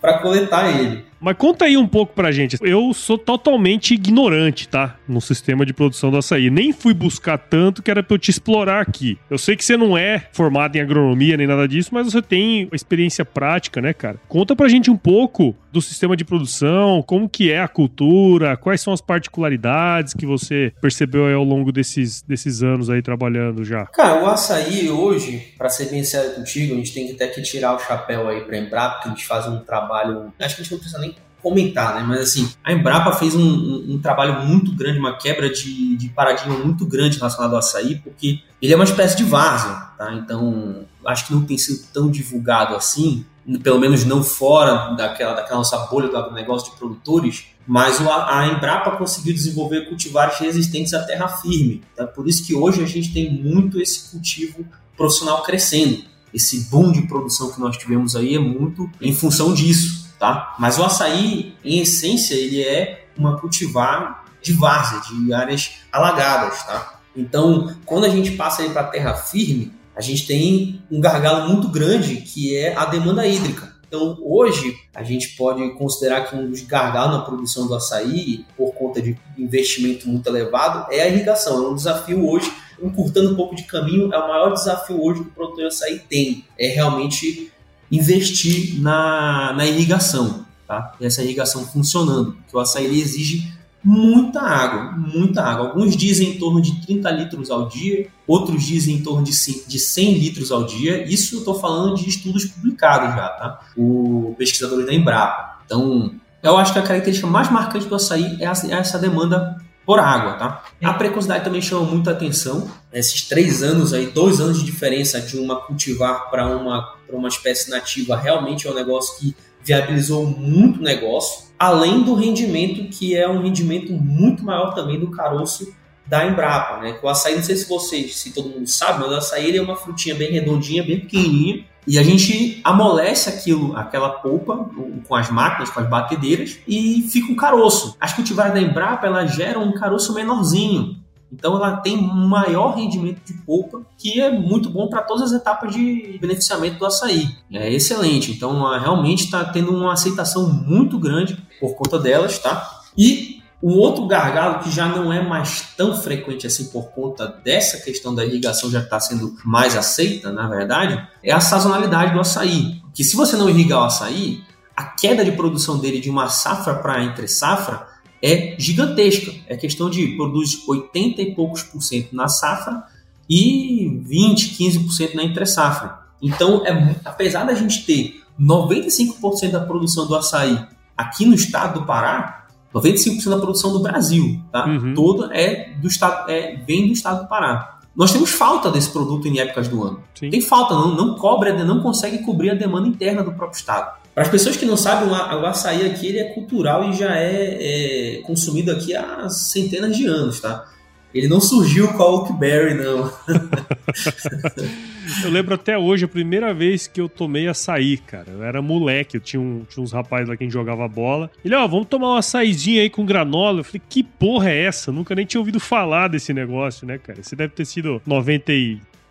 para 0.00 0.18
coletar 0.18 0.68
ele. 0.68 1.04
Mas 1.20 1.36
conta 1.36 1.66
aí 1.66 1.76
um 1.76 1.86
pouco 1.86 2.14
pra 2.14 2.32
gente. 2.32 2.56
Eu 2.62 2.94
sou 2.94 3.18
totalmente 3.18 3.92
ignorante, 3.94 4.66
tá? 4.68 4.96
No 5.10 5.20
sistema 5.20 5.66
de 5.66 5.72
produção 5.72 6.10
do 6.10 6.16
açaí. 6.16 6.50
Nem 6.50 6.72
fui 6.72 6.94
buscar 6.94 7.38
tanto 7.38 7.82
que 7.82 7.90
era 7.90 8.02
pra 8.02 8.14
eu 8.14 8.18
te 8.18 8.30
explorar 8.30 8.80
aqui. 8.80 9.18
Eu 9.28 9.38
sei 9.38 9.56
que 9.56 9.64
você 9.64 9.76
não 9.76 9.96
é 9.96 10.28
formado 10.32 10.76
em 10.76 10.80
agronomia 10.80 11.36
nem 11.36 11.46
nada 11.46 11.66
disso, 11.66 11.90
mas 11.92 12.10
você 12.10 12.22
tem 12.22 12.68
experiência 12.72 13.24
prática, 13.24 13.80
né, 13.80 13.92
cara? 13.92 14.18
Conta 14.28 14.54
pra 14.54 14.68
gente 14.68 14.90
um 14.90 14.96
pouco 14.96 15.54
do 15.72 15.80
sistema 15.80 16.16
de 16.16 16.24
produção, 16.24 17.02
como 17.02 17.28
que 17.28 17.50
é 17.50 17.60
a 17.60 17.68
cultura, 17.68 18.56
quais 18.56 18.80
são 18.80 18.92
as 18.92 19.00
particularidades 19.00 20.14
que 20.14 20.26
você 20.26 20.72
percebeu 20.80 21.26
ao 21.34 21.44
longo 21.44 21.70
desses, 21.70 22.22
desses 22.22 22.62
anos 22.62 22.90
aí 22.90 23.02
trabalhando 23.02 23.64
já. 23.64 23.86
Cara, 23.86 24.22
o 24.22 24.26
açaí 24.26 24.90
hoje, 24.90 25.54
para 25.56 25.68
ser 25.68 25.86
bem 25.86 26.02
sério 26.02 26.34
contigo, 26.34 26.74
a 26.74 26.76
gente 26.76 26.92
tem 26.92 27.10
até 27.12 27.28
que 27.28 27.40
tirar 27.42 27.74
o 27.74 27.78
chapéu 27.78 28.28
aí 28.28 28.40
pra 28.42 28.58
Embrapa, 28.58 28.96
porque 28.96 29.08
a 29.08 29.12
gente 29.12 29.26
faz 29.26 29.46
um 29.46 29.60
trabalho. 29.60 30.32
Acho 30.40 30.56
que 30.56 30.62
a 30.62 30.64
gente 30.64 30.72
não 30.72 30.78
precisa 30.78 31.00
nem 31.00 31.14
comentar, 31.42 31.94
né? 31.94 32.04
Mas 32.06 32.20
assim, 32.20 32.50
a 32.62 32.72
Embrapa 32.72 33.12
fez 33.12 33.34
um, 33.34 33.42
um, 33.42 33.94
um 33.94 33.98
trabalho 34.00 34.46
muito 34.46 34.72
grande, 34.72 34.98
uma 34.98 35.16
quebra 35.16 35.50
de, 35.50 35.96
de, 35.96 36.08
paradigma 36.08 36.56
muito 36.58 36.86
grande 36.86 37.18
relacionado 37.18 37.52
ao 37.52 37.58
açaí, 37.58 37.96
porque 37.96 38.40
ele 38.60 38.72
é 38.72 38.76
uma 38.76 38.84
espécie 38.84 39.16
de 39.16 39.24
várzea, 39.24 39.74
tá? 39.96 40.12
Então, 40.14 40.84
acho 41.06 41.26
que 41.26 41.32
não 41.32 41.42
tem 41.42 41.56
sido 41.58 41.86
tão 41.92 42.10
divulgado 42.10 42.74
assim, 42.74 43.24
pelo 43.62 43.78
menos 43.78 44.04
não 44.04 44.22
fora 44.22 44.94
daquela, 44.94 45.34
daquela 45.34 45.58
nossa 45.58 45.76
bolha 45.86 46.08
do 46.08 46.32
negócio 46.32 46.70
de 46.70 46.78
produtores, 46.78 47.46
mas 47.66 48.00
a 48.00 48.46
Embrapa 48.48 48.96
conseguiu 48.96 49.32
desenvolver 49.32 49.88
cultivares 49.88 50.38
resistentes 50.38 50.92
à 50.92 51.02
terra 51.04 51.28
firme. 51.28 51.82
Tá? 51.96 52.06
Por 52.06 52.28
isso 52.28 52.44
que 52.46 52.54
hoje 52.54 52.82
a 52.82 52.86
gente 52.86 53.12
tem 53.12 53.32
muito 53.32 53.80
esse 53.80 54.10
cultivo 54.10 54.64
profissional 54.96 55.42
crescendo. 55.42 56.04
Esse 56.32 56.68
boom 56.70 56.92
de 56.92 57.02
produção 57.02 57.50
que 57.50 57.60
nós 57.60 57.76
tivemos 57.76 58.14
aí 58.14 58.36
é 58.36 58.38
muito 58.38 58.88
em 59.00 59.12
função 59.12 59.52
disso 59.52 59.99
tá? 60.20 60.54
Mas 60.58 60.78
o 60.78 60.84
açaí, 60.84 61.56
em 61.64 61.80
essência, 61.80 62.34
ele 62.34 62.62
é 62.62 63.06
uma 63.16 63.40
cultivar 63.40 64.26
de 64.42 64.52
várzea, 64.52 65.00
de 65.00 65.32
áreas 65.32 65.72
alagadas, 65.90 66.62
tá? 66.62 67.00
Então, 67.16 67.74
quando 67.86 68.04
a 68.04 68.08
gente 68.08 68.32
passa 68.32 68.62
para 68.68 68.82
a 68.82 68.86
terra 68.86 69.14
firme, 69.14 69.72
a 69.96 70.00
gente 70.00 70.26
tem 70.26 70.80
um 70.90 71.00
gargalo 71.00 71.48
muito 71.48 71.68
grande 71.68 72.16
que 72.16 72.56
é 72.56 72.76
a 72.76 72.84
demanda 72.84 73.26
hídrica. 73.26 73.74
Então, 73.88 74.16
hoje, 74.22 74.76
a 74.94 75.02
gente 75.02 75.30
pode 75.30 75.68
considerar 75.70 76.20
que 76.20 76.36
um 76.36 76.48
dos 76.48 76.62
gargalos 76.62 77.16
na 77.16 77.22
produção 77.22 77.66
do 77.66 77.74
açaí, 77.74 78.44
por 78.56 78.72
conta 78.72 79.02
de 79.02 79.18
investimento 79.36 80.08
muito 80.08 80.28
elevado, 80.28 80.86
é 80.92 81.02
a 81.02 81.08
irrigação. 81.08 81.64
É 81.64 81.68
um 81.70 81.74
desafio 81.74 82.28
hoje, 82.28 82.52
encurtando 82.80 83.32
um 83.32 83.34
pouco 83.34 83.56
de 83.56 83.64
caminho, 83.64 84.12
é 84.14 84.18
o 84.18 84.28
maior 84.28 84.52
desafio 84.52 85.02
hoje 85.02 85.22
que 85.22 85.28
o 85.28 85.32
produtor 85.32 85.62
de 85.62 85.66
açaí 85.66 85.98
tem. 85.98 86.44
É 86.56 86.68
realmente 86.68 87.50
investir 87.90 88.80
na, 88.80 89.52
na 89.52 89.66
irrigação, 89.66 90.44
tá? 90.66 90.94
Essa 91.00 91.22
irrigação 91.22 91.64
funcionando, 91.66 92.32
porque 92.32 92.56
o 92.56 92.60
açaí 92.60 93.00
exige 93.00 93.52
muita 93.82 94.40
água, 94.40 94.92
muita 94.92 95.42
água. 95.42 95.68
Alguns 95.68 95.96
dizem 95.96 96.30
em 96.30 96.38
torno 96.38 96.60
de 96.60 96.80
30 96.82 97.10
litros 97.10 97.50
ao 97.50 97.68
dia, 97.68 98.08
outros 98.26 98.62
dizem 98.64 98.96
em 98.96 99.02
torno 99.02 99.24
de 99.24 99.32
100 99.32 100.18
litros 100.18 100.52
ao 100.52 100.64
dia. 100.64 101.04
Isso 101.04 101.36
eu 101.36 101.38
estou 101.40 101.58
falando 101.58 101.96
de 101.96 102.08
estudos 102.08 102.44
publicados 102.44 103.14
já, 103.14 103.28
tá? 103.28 103.60
O 103.76 104.34
pesquisador 104.38 104.84
da 104.84 104.92
Embrapa. 104.92 105.60
Então, 105.64 106.14
eu 106.42 106.56
acho 106.56 106.72
que 106.72 106.78
a 106.78 106.82
característica 106.82 107.26
mais 107.26 107.50
marcante 107.50 107.86
do 107.86 107.94
açaí 107.94 108.38
é 108.40 108.44
essa 108.44 108.98
demanda 108.98 109.59
por 109.84 109.98
água, 109.98 110.34
tá? 110.34 110.64
A 110.82 110.92
precocidade 110.94 111.44
também 111.44 111.60
chama 111.60 111.82
muita 111.82 112.12
atenção. 112.12 112.70
Esses 112.92 113.28
três 113.28 113.62
anos 113.62 113.92
aí, 113.92 114.06
dois 114.06 114.40
anos 114.40 114.58
de 114.58 114.64
diferença 114.64 115.20
de 115.20 115.36
uma 115.38 115.56
cultivar 115.56 116.30
para 116.30 116.46
uma, 116.46 116.94
uma 117.08 117.28
espécie 117.28 117.70
nativa, 117.70 118.16
realmente 118.16 118.66
é 118.66 118.70
um 118.70 118.74
negócio 118.74 119.18
que 119.18 119.34
viabilizou 119.62 120.26
muito 120.26 120.82
negócio, 120.82 121.48
além 121.58 122.02
do 122.02 122.14
rendimento, 122.14 122.88
que 122.90 123.14
é 123.14 123.28
um 123.28 123.42
rendimento 123.42 123.92
muito 123.92 124.42
maior 124.42 124.74
também 124.74 124.98
do 124.98 125.10
caroço 125.10 125.74
da 126.06 126.26
Embrapa, 126.26 126.78
né? 126.78 126.98
O 127.02 127.08
açaí, 127.08 127.36
não 127.36 127.42
sei 127.42 127.56
se 127.56 127.68
vocês, 127.68 128.16
se 128.16 128.32
todo 128.32 128.48
mundo 128.48 128.66
sabe, 128.66 129.00
mas 129.00 129.12
o 129.12 129.14
açaí 129.14 129.56
é 129.56 129.62
uma 129.62 129.76
frutinha 129.76 130.14
bem 130.14 130.32
redondinha, 130.32 130.82
bem 130.82 131.00
pequenininha, 131.00 131.64
e 131.86 131.98
a 131.98 132.02
gente 132.02 132.60
amolece 132.62 133.28
aquilo, 133.28 133.76
aquela 133.76 134.10
polpa 134.10 134.68
com 135.06 135.14
as 135.14 135.30
máquinas, 135.30 135.70
com 135.70 135.80
as 135.80 135.88
batedeiras 135.88 136.58
e 136.66 137.02
fica 137.10 137.32
um 137.32 137.36
caroço. 137.36 137.96
As 138.00 138.12
cultivares 138.12 138.52
da 138.52 138.60
Embrapa 138.60 139.06
elas 139.06 139.34
geram 139.34 139.64
um 139.64 139.72
caroço 139.72 140.14
menorzinho. 140.14 141.00
Então 141.32 141.54
ela 141.54 141.76
tem 141.76 141.96
um 141.96 142.26
maior 142.26 142.74
rendimento 142.74 143.20
de 143.24 143.34
polpa, 143.34 143.82
que 143.96 144.20
é 144.20 144.30
muito 144.30 144.68
bom 144.68 144.88
para 144.88 145.02
todas 145.02 145.32
as 145.32 145.40
etapas 145.40 145.72
de 145.72 146.18
beneficiamento 146.20 146.78
do 146.78 146.86
açaí. 146.86 147.28
É 147.52 147.72
excelente. 147.72 148.32
Então 148.32 148.68
realmente 148.78 149.24
está 149.24 149.44
tendo 149.44 149.72
uma 149.72 149.92
aceitação 149.92 150.52
muito 150.52 150.98
grande 150.98 151.38
por 151.60 151.74
conta 151.74 151.98
delas, 151.98 152.38
tá? 152.38 152.80
E 152.98 153.39
um 153.62 153.76
outro 153.76 154.06
gargalo 154.06 154.60
que 154.60 154.70
já 154.70 154.88
não 154.88 155.12
é 155.12 155.22
mais 155.22 155.62
tão 155.76 156.00
frequente 156.00 156.46
assim 156.46 156.66
por 156.66 156.90
conta 156.92 157.26
dessa 157.26 157.78
questão 157.78 158.14
da 158.14 158.24
irrigação 158.24 158.70
já 158.70 158.80
está 158.80 158.98
sendo 158.98 159.36
mais 159.44 159.76
aceita, 159.76 160.32
na 160.32 160.48
verdade, 160.48 161.06
é 161.22 161.30
a 161.32 161.40
sazonalidade 161.40 162.14
do 162.14 162.20
açaí. 162.20 162.80
Que 162.94 163.04
se 163.04 163.14
você 163.14 163.36
não 163.36 163.50
irrigar 163.50 163.80
o 163.80 163.84
açaí, 163.84 164.42
a 164.74 164.84
queda 164.84 165.22
de 165.24 165.32
produção 165.32 165.78
dele 165.78 166.00
de 166.00 166.08
uma 166.08 166.28
safra 166.28 166.74
para 166.74 167.04
entre 167.04 167.28
safra 167.28 167.86
é 168.22 168.54
gigantesca. 168.58 169.30
É 169.46 169.56
questão 169.56 169.90
de 169.90 170.08
produz 170.16 170.66
80 170.66 171.20
e 171.20 171.34
poucos 171.34 171.62
por 171.62 171.82
cento 171.82 172.16
na 172.16 172.28
safra 172.28 172.82
e 173.28 174.00
20, 174.04 174.56
15% 174.56 175.14
na 175.14 175.22
entre 175.22 175.44
safra. 175.44 176.00
Então, 176.22 176.66
é, 176.66 176.96
apesar 177.04 177.44
da 177.44 177.54
gente 177.54 177.84
ter 177.84 178.22
95% 178.40 179.50
da 179.50 179.60
produção 179.60 180.06
do 180.06 180.16
açaí 180.16 180.66
aqui 180.96 181.26
no 181.26 181.34
estado 181.34 181.80
do 181.80 181.86
Pará, 181.86 182.39
95% 182.74 183.28
da 183.28 183.38
produção 183.38 183.72
do 183.72 183.80
Brasil, 183.80 184.40
tá? 184.52 184.66
Uhum. 184.66 184.94
Toda 184.94 185.34
é 185.34 185.70
do 185.80 185.88
estado, 185.88 186.30
é, 186.30 186.56
vem 186.66 186.86
do 186.86 186.92
estado 186.92 187.22
do 187.22 187.28
Pará. 187.28 187.80
Nós 187.94 188.12
temos 188.12 188.30
falta 188.30 188.70
desse 188.70 188.90
produto 188.90 189.26
em 189.26 189.40
épocas 189.40 189.68
do 189.68 189.82
ano. 189.82 190.02
Sim. 190.14 190.30
Tem 190.30 190.40
falta, 190.40 190.74
não, 190.74 190.94
não 190.94 191.14
cobre, 191.16 191.52
não 191.52 191.80
consegue 191.80 192.18
cobrir 192.18 192.50
a 192.50 192.54
demanda 192.54 192.88
interna 192.88 193.22
do 193.22 193.32
próprio 193.32 193.58
estado. 193.58 193.98
Para 194.14 194.22
as 194.22 194.28
pessoas 194.28 194.56
que 194.56 194.66
não 194.66 194.76
sabem, 194.76 195.08
o 195.08 195.46
açaí 195.46 195.86
aqui 195.86 196.06
ele 196.06 196.18
é 196.18 196.24
cultural 196.32 196.88
e 196.88 196.92
já 196.92 197.16
é, 197.16 198.18
é 198.18 198.22
consumido 198.22 198.70
aqui 198.70 198.94
há 198.94 199.28
centenas 199.28 199.96
de 199.96 200.06
anos, 200.06 200.40
tá? 200.40 200.66
Ele 201.12 201.26
não 201.26 201.40
surgiu 201.40 201.88
com 201.92 202.02
a 202.02 202.06
Oakberry, 202.06 202.74
não. 202.74 203.12
eu 205.24 205.30
lembro 205.30 205.54
até 205.54 205.76
hoje, 205.76 206.04
a 206.04 206.08
primeira 206.08 206.54
vez 206.54 206.86
que 206.86 207.00
eu 207.00 207.08
tomei 207.08 207.48
açaí, 207.48 207.96
cara. 207.96 208.30
Eu 208.30 208.44
era 208.44 208.62
moleque, 208.62 209.16
eu 209.16 209.20
tinha, 209.20 209.40
um, 209.40 209.64
tinha 209.68 209.82
uns 209.82 209.92
rapazes 209.92 210.28
lá 210.28 210.36
que 210.36 210.48
jogava 210.48 210.86
bola. 210.86 211.28
Ele, 211.44 211.54
ó, 211.54 211.64
oh, 211.64 211.68
vamos 211.68 211.88
tomar 211.88 212.14
um 212.14 212.16
açaizinho 212.16 212.80
aí 212.80 212.88
com 212.88 213.04
granola. 213.04 213.60
Eu 213.60 213.64
falei, 213.64 213.82
que 213.88 214.04
porra 214.04 214.50
é 214.50 214.64
essa? 214.64 214.90
Eu 214.90 214.94
nunca 214.94 215.14
nem 215.14 215.26
tinha 215.26 215.40
ouvido 215.40 215.58
falar 215.58 216.08
desse 216.08 216.32
negócio, 216.32 216.86
né, 216.86 216.96
cara? 216.98 217.20
Esse 217.20 217.34
deve 217.34 217.54
ter 217.54 217.64
sido 217.64 218.00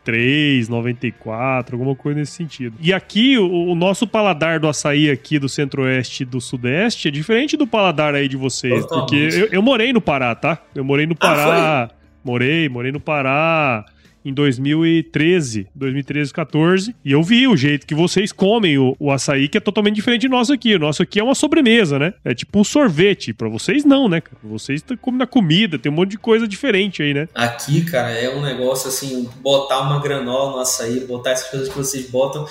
93, 0.09 0.67
94, 0.69 1.75
alguma 1.75 1.95
coisa 1.95 2.19
nesse 2.19 2.33
sentido. 2.33 2.75
E 2.81 2.93
aqui, 2.93 3.37
o, 3.37 3.71
o 3.71 3.75
nosso 3.75 4.07
paladar 4.07 4.59
do 4.59 4.67
açaí 4.67 5.09
aqui 5.09 5.39
do 5.39 5.47
centro-oeste 5.47 6.23
e 6.23 6.25
do 6.25 6.41
sudeste 6.41 7.07
é 7.07 7.11
diferente 7.11 7.55
do 7.55 7.67
paladar 7.67 8.15
aí 8.15 8.27
de 8.27 8.37
vocês. 8.37 8.85
Totalmente. 8.85 9.09
Porque 9.09 9.39
eu, 9.41 9.47
eu, 9.51 9.61
morei 9.61 9.93
no 9.93 10.01
Pará, 10.01 10.35
tá? 10.35 10.61
Eu 10.73 10.83
morei 10.83 11.05
no 11.05 11.13
ah, 11.13 11.17
Pará. 11.17 11.45
Ah, 11.47 11.89
morei, 12.23 12.67
morei 12.67 12.91
no 12.91 12.99
Pará 12.99 13.85
em 14.23 14.33
2013, 14.33 15.67
2013, 15.73 16.33
14, 16.33 16.95
e 17.03 17.11
eu 17.11 17.23
vi 17.23 17.47
o 17.47 17.55
jeito 17.55 17.87
que 17.87 17.95
vocês 17.95 18.31
comem 18.31 18.77
o, 18.77 18.95
o 18.99 19.11
açaí, 19.11 19.47
que 19.47 19.57
é 19.57 19.61
totalmente 19.61 19.95
diferente 19.95 20.27
do 20.27 20.31
nosso 20.31 20.53
aqui. 20.53 20.75
O 20.75 20.79
nosso 20.79 21.01
aqui 21.01 21.19
é 21.19 21.23
uma 21.23 21.35
sobremesa, 21.35 21.97
né? 21.97 22.13
É 22.23 22.33
tipo 22.33 22.59
um 22.59 22.63
sorvete. 22.63 23.33
Para 23.33 23.49
vocês, 23.49 23.85
não, 23.85 24.07
né? 24.07 24.21
Vocês 24.43 24.83
comem 25.01 25.19
na 25.19 25.27
comida, 25.27 25.79
tem 25.79 25.91
um 25.91 25.95
monte 25.95 26.11
de 26.11 26.17
coisa 26.17 26.47
diferente 26.47 27.01
aí, 27.01 27.13
né? 27.13 27.27
Aqui, 27.33 27.83
cara, 27.85 28.11
é 28.11 28.35
um 28.35 28.41
negócio 28.41 28.89
assim, 28.89 29.29
botar 29.41 29.81
uma 29.81 30.01
granola 30.01 30.51
no 30.51 30.59
açaí, 30.59 31.01
botar 31.01 31.31
essas 31.31 31.49
coisas 31.49 31.69
que 31.69 31.77
vocês 31.77 32.09
botam 32.09 32.45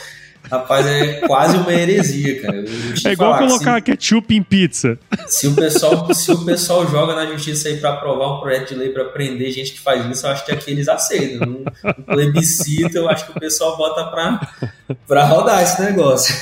Rapaz, 0.51 0.87
é 0.87 1.21
quase 1.27 1.57
uma 1.57 1.73
heresia, 1.73 2.43
cara. 2.43 2.65
É 3.05 3.13
igual 3.13 3.35
falar, 3.35 3.47
colocar 3.47 3.75
se, 3.77 3.83
ketchup 3.83 4.35
em 4.35 4.43
pizza. 4.43 4.99
Se 5.27 5.47
o, 5.47 5.55
pessoal, 5.55 6.15
se 6.15 6.31
o 6.33 6.45
pessoal 6.45 6.87
joga 6.89 7.15
na 7.15 7.27
justiça 7.27 7.69
aí 7.69 7.77
para 7.79 7.91
aprovar 7.91 8.37
um 8.37 8.41
projeto 8.41 8.69
de 8.69 8.75
lei 8.75 8.91
para 8.91 9.05
prender 9.07 9.53
gente 9.53 9.73
que 9.73 9.81
faz 9.81 10.05
isso, 10.07 10.27
eu 10.27 10.31
acho 10.31 10.45
que 10.45 10.53
aqui 10.53 10.71
eles 10.71 10.89
aceitam. 10.89 11.49
Um, 11.49 11.65
um 11.99 12.03
plebiscito, 12.03 12.97
eu 12.97 13.09
acho 13.09 13.27
que 13.27 13.33
o 13.33 13.41
pessoal 13.41 13.77
bota 13.77 14.05
para 15.07 15.25
rodar 15.27 15.63
esse 15.63 15.81
negócio. 15.83 16.35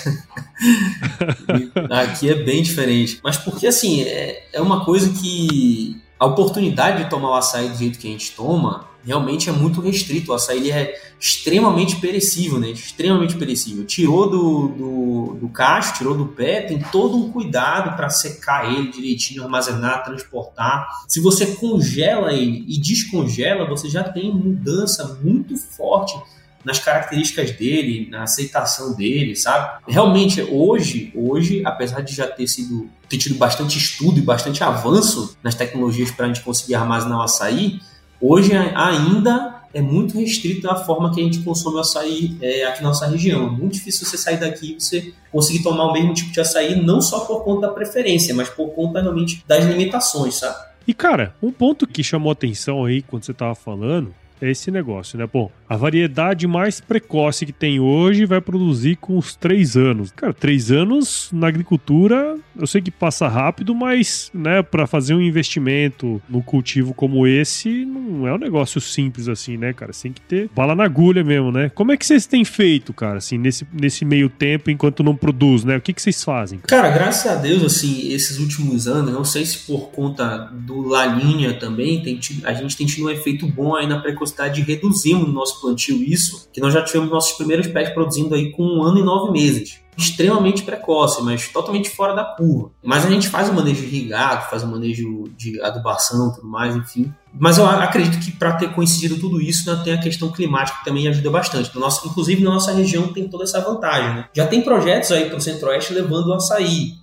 aqui 1.90 2.30
é 2.30 2.34
bem 2.34 2.62
diferente. 2.62 3.20
Mas 3.22 3.36
porque, 3.36 3.66
assim, 3.66 4.02
é, 4.02 4.44
é 4.52 4.60
uma 4.60 4.84
coisa 4.84 5.10
que 5.20 6.00
a 6.18 6.26
oportunidade 6.26 7.04
de 7.04 7.10
tomar 7.10 7.30
o 7.30 7.34
açaí 7.34 7.68
do 7.68 7.76
jeito 7.76 7.98
que 7.98 8.08
a 8.08 8.10
gente 8.10 8.32
toma 8.32 8.95
realmente 9.06 9.48
é 9.48 9.52
muito 9.52 9.80
restrito. 9.80 10.32
O 10.32 10.34
açaí 10.34 10.58
ele 10.58 10.72
é 10.72 11.00
extremamente 11.18 11.96
perecível, 11.96 12.58
né? 12.58 12.70
Extremamente 12.70 13.36
perecível. 13.36 13.84
Tirou 13.86 14.28
do, 14.28 14.68
do, 14.68 15.38
do 15.40 15.48
cacho, 15.48 15.94
tirou 15.94 16.16
do 16.16 16.26
pé, 16.26 16.62
tem 16.62 16.78
todo 16.90 17.16
um 17.16 17.30
cuidado 17.30 17.96
para 17.96 18.10
secar 18.10 18.70
ele 18.70 18.90
direitinho, 18.90 19.44
armazenar, 19.44 20.04
transportar. 20.04 20.88
Se 21.08 21.20
você 21.20 21.46
congela 21.46 22.32
ele 22.32 22.64
e 22.68 22.78
descongela, 22.78 23.66
você 23.66 23.88
já 23.88 24.02
tem 24.02 24.34
mudança 24.34 25.18
muito 25.22 25.56
forte 25.56 26.18
nas 26.64 26.80
características 26.80 27.52
dele, 27.52 28.08
na 28.10 28.24
aceitação 28.24 28.92
dele, 28.92 29.36
sabe? 29.36 29.84
Realmente, 29.86 30.42
hoje, 30.42 31.12
hoje, 31.14 31.62
apesar 31.64 32.00
de 32.00 32.12
já 32.12 32.26
ter 32.26 32.48
sido 32.48 32.90
ter 33.08 33.18
tido 33.18 33.36
bastante 33.36 33.78
estudo 33.78 34.18
e 34.18 34.22
bastante 34.22 34.64
avanço 34.64 35.36
nas 35.44 35.54
tecnologias 35.54 36.10
para 36.10 36.24
a 36.24 36.28
gente 36.28 36.40
conseguir 36.40 36.74
armazenar 36.74 37.18
o 37.18 37.22
açaí, 37.22 37.78
hoje 38.20 38.52
ainda 38.54 39.56
é 39.74 39.80
muito 39.82 40.18
restrito 40.18 40.70
a 40.70 40.76
forma 40.76 41.14
que 41.14 41.20
a 41.20 41.24
gente 41.24 41.40
consome 41.40 41.76
o 41.76 41.80
açaí 41.80 42.36
é, 42.40 42.64
aqui 42.64 42.82
na 42.82 42.88
nossa 42.88 43.06
região. 43.06 43.46
É 43.46 43.50
muito 43.50 43.74
difícil 43.74 44.06
você 44.06 44.16
sair 44.16 44.38
daqui 44.38 44.72
e 44.72 44.80
você 44.80 45.12
conseguir 45.30 45.62
tomar 45.62 45.84
o 45.84 45.92
mesmo 45.92 46.14
tipo 46.14 46.32
de 46.32 46.40
açaí, 46.40 46.82
não 46.82 47.00
só 47.00 47.20
por 47.20 47.44
conta 47.44 47.66
da 47.66 47.72
preferência, 47.72 48.34
mas 48.34 48.48
por 48.48 48.70
conta 48.70 49.02
realmente 49.02 49.44
das 49.46 49.64
limitações, 49.66 50.36
sabe? 50.36 50.56
E 50.88 50.94
cara, 50.94 51.34
um 51.42 51.52
ponto 51.52 51.86
que 51.86 52.02
chamou 52.02 52.32
atenção 52.32 52.84
aí 52.84 53.02
quando 53.02 53.24
você 53.24 53.34
tava 53.34 53.54
falando 53.54 54.14
é 54.40 54.50
esse 54.50 54.70
negócio, 54.70 55.18
né? 55.18 55.28
Bom, 55.30 55.50
a 55.68 55.76
variedade 55.76 56.46
mais 56.46 56.80
precoce 56.80 57.44
que 57.44 57.52
tem 57.52 57.80
hoje 57.80 58.24
vai 58.24 58.40
produzir 58.40 58.96
com 58.96 59.18
os 59.18 59.34
três 59.34 59.76
anos. 59.76 60.12
Cara, 60.12 60.32
três 60.32 60.70
anos 60.70 61.28
na 61.32 61.48
agricultura, 61.48 62.36
eu 62.58 62.66
sei 62.66 62.80
que 62.80 62.90
passa 62.90 63.28
rápido, 63.28 63.74
mas, 63.74 64.30
né, 64.32 64.62
para 64.62 64.86
fazer 64.86 65.14
um 65.14 65.20
investimento 65.20 66.22
no 66.28 66.42
cultivo 66.42 66.94
como 66.94 67.26
esse, 67.26 67.84
não 67.84 68.26
é 68.26 68.32
um 68.32 68.38
negócio 68.38 68.80
simples 68.80 69.28
assim, 69.28 69.56
né, 69.56 69.72
cara? 69.72 69.92
Você 69.92 70.04
tem 70.04 70.12
que 70.12 70.20
ter 70.20 70.48
bala 70.54 70.74
na 70.74 70.84
agulha 70.84 71.24
mesmo, 71.24 71.50
né? 71.50 71.70
Como 71.74 71.92
é 71.92 71.96
que 71.96 72.06
vocês 72.06 72.26
têm 72.26 72.44
feito, 72.44 72.92
cara, 72.92 73.18
assim, 73.18 73.38
nesse, 73.38 73.66
nesse 73.72 74.04
meio 74.04 74.28
tempo, 74.28 74.70
enquanto 74.70 75.02
não 75.02 75.16
produz, 75.16 75.64
né? 75.64 75.76
O 75.76 75.80
que, 75.80 75.92
que 75.92 76.00
vocês 76.00 76.22
fazem? 76.22 76.58
Cara? 76.60 76.76
cara, 76.82 76.94
graças 76.94 77.30
a 77.30 77.34
Deus, 77.36 77.62
assim, 77.64 78.12
esses 78.12 78.38
últimos 78.38 78.86
anos, 78.86 79.12
não 79.12 79.24
sei 79.24 79.44
se 79.44 79.58
por 79.58 79.90
conta 79.90 80.50
do 80.52 80.82
La 80.82 81.06
Linha 81.06 81.54
também, 81.54 82.02
tem 82.02 82.20
a 82.44 82.52
gente 82.54 82.76
tem 82.76 82.86
tido 82.86 83.06
um 83.06 83.10
efeito 83.10 83.46
bom 83.46 83.74
aí 83.74 83.86
na 83.86 83.98
precocidade, 83.98 84.62
reduzimos 84.62 85.28
o 85.28 85.32
nosso 85.32 85.55
plantio 85.60 86.02
isso, 86.02 86.48
que 86.52 86.60
nós 86.60 86.72
já 86.72 86.82
tivemos 86.82 87.10
nossos 87.10 87.32
primeiros 87.32 87.66
pés 87.66 87.90
produzindo 87.90 88.34
aí 88.34 88.50
com 88.52 88.62
um 88.62 88.82
ano 88.82 88.98
e 88.98 89.02
nove 89.02 89.30
meses. 89.30 89.80
Extremamente 89.96 90.62
precoce, 90.62 91.22
mas 91.22 91.48
totalmente 91.48 91.88
fora 91.88 92.14
da 92.14 92.22
curva. 92.22 92.70
Mas 92.82 93.06
a 93.06 93.10
gente 93.10 93.28
faz 93.28 93.48
o 93.48 93.54
manejo 93.54 93.82
irrigado, 93.82 94.50
faz 94.50 94.62
o 94.62 94.66
manejo 94.66 95.24
de 95.36 95.60
adubação 95.62 96.32
tudo 96.34 96.46
mais, 96.46 96.76
enfim. 96.76 97.12
Mas 97.32 97.56
eu 97.56 97.66
acredito 97.66 98.22
que 98.22 98.30
para 98.30 98.52
ter 98.52 98.74
coincidido 98.74 99.18
tudo 99.18 99.40
isso, 99.40 99.70
né, 99.70 99.80
tem 99.82 99.94
a 99.94 100.00
questão 100.00 100.30
climática 100.30 100.78
que 100.78 100.84
também 100.84 101.08
ajuda 101.08 101.30
bastante. 101.30 101.74
No 101.74 101.80
nosso, 101.80 102.06
inclusive, 102.06 102.42
na 102.44 102.50
nossa 102.50 102.72
região 102.72 103.12
tem 103.12 103.28
toda 103.28 103.44
essa 103.44 103.60
vantagem. 103.60 104.16
Né? 104.16 104.28
Já 104.34 104.46
tem 104.46 104.60
projetos 104.60 105.10
aí 105.12 105.26
para 105.26 105.38
o 105.38 105.40
Centro-Oeste 105.40 105.94
levando 105.94 106.26
o 106.26 106.34
açaí. 106.34 106.94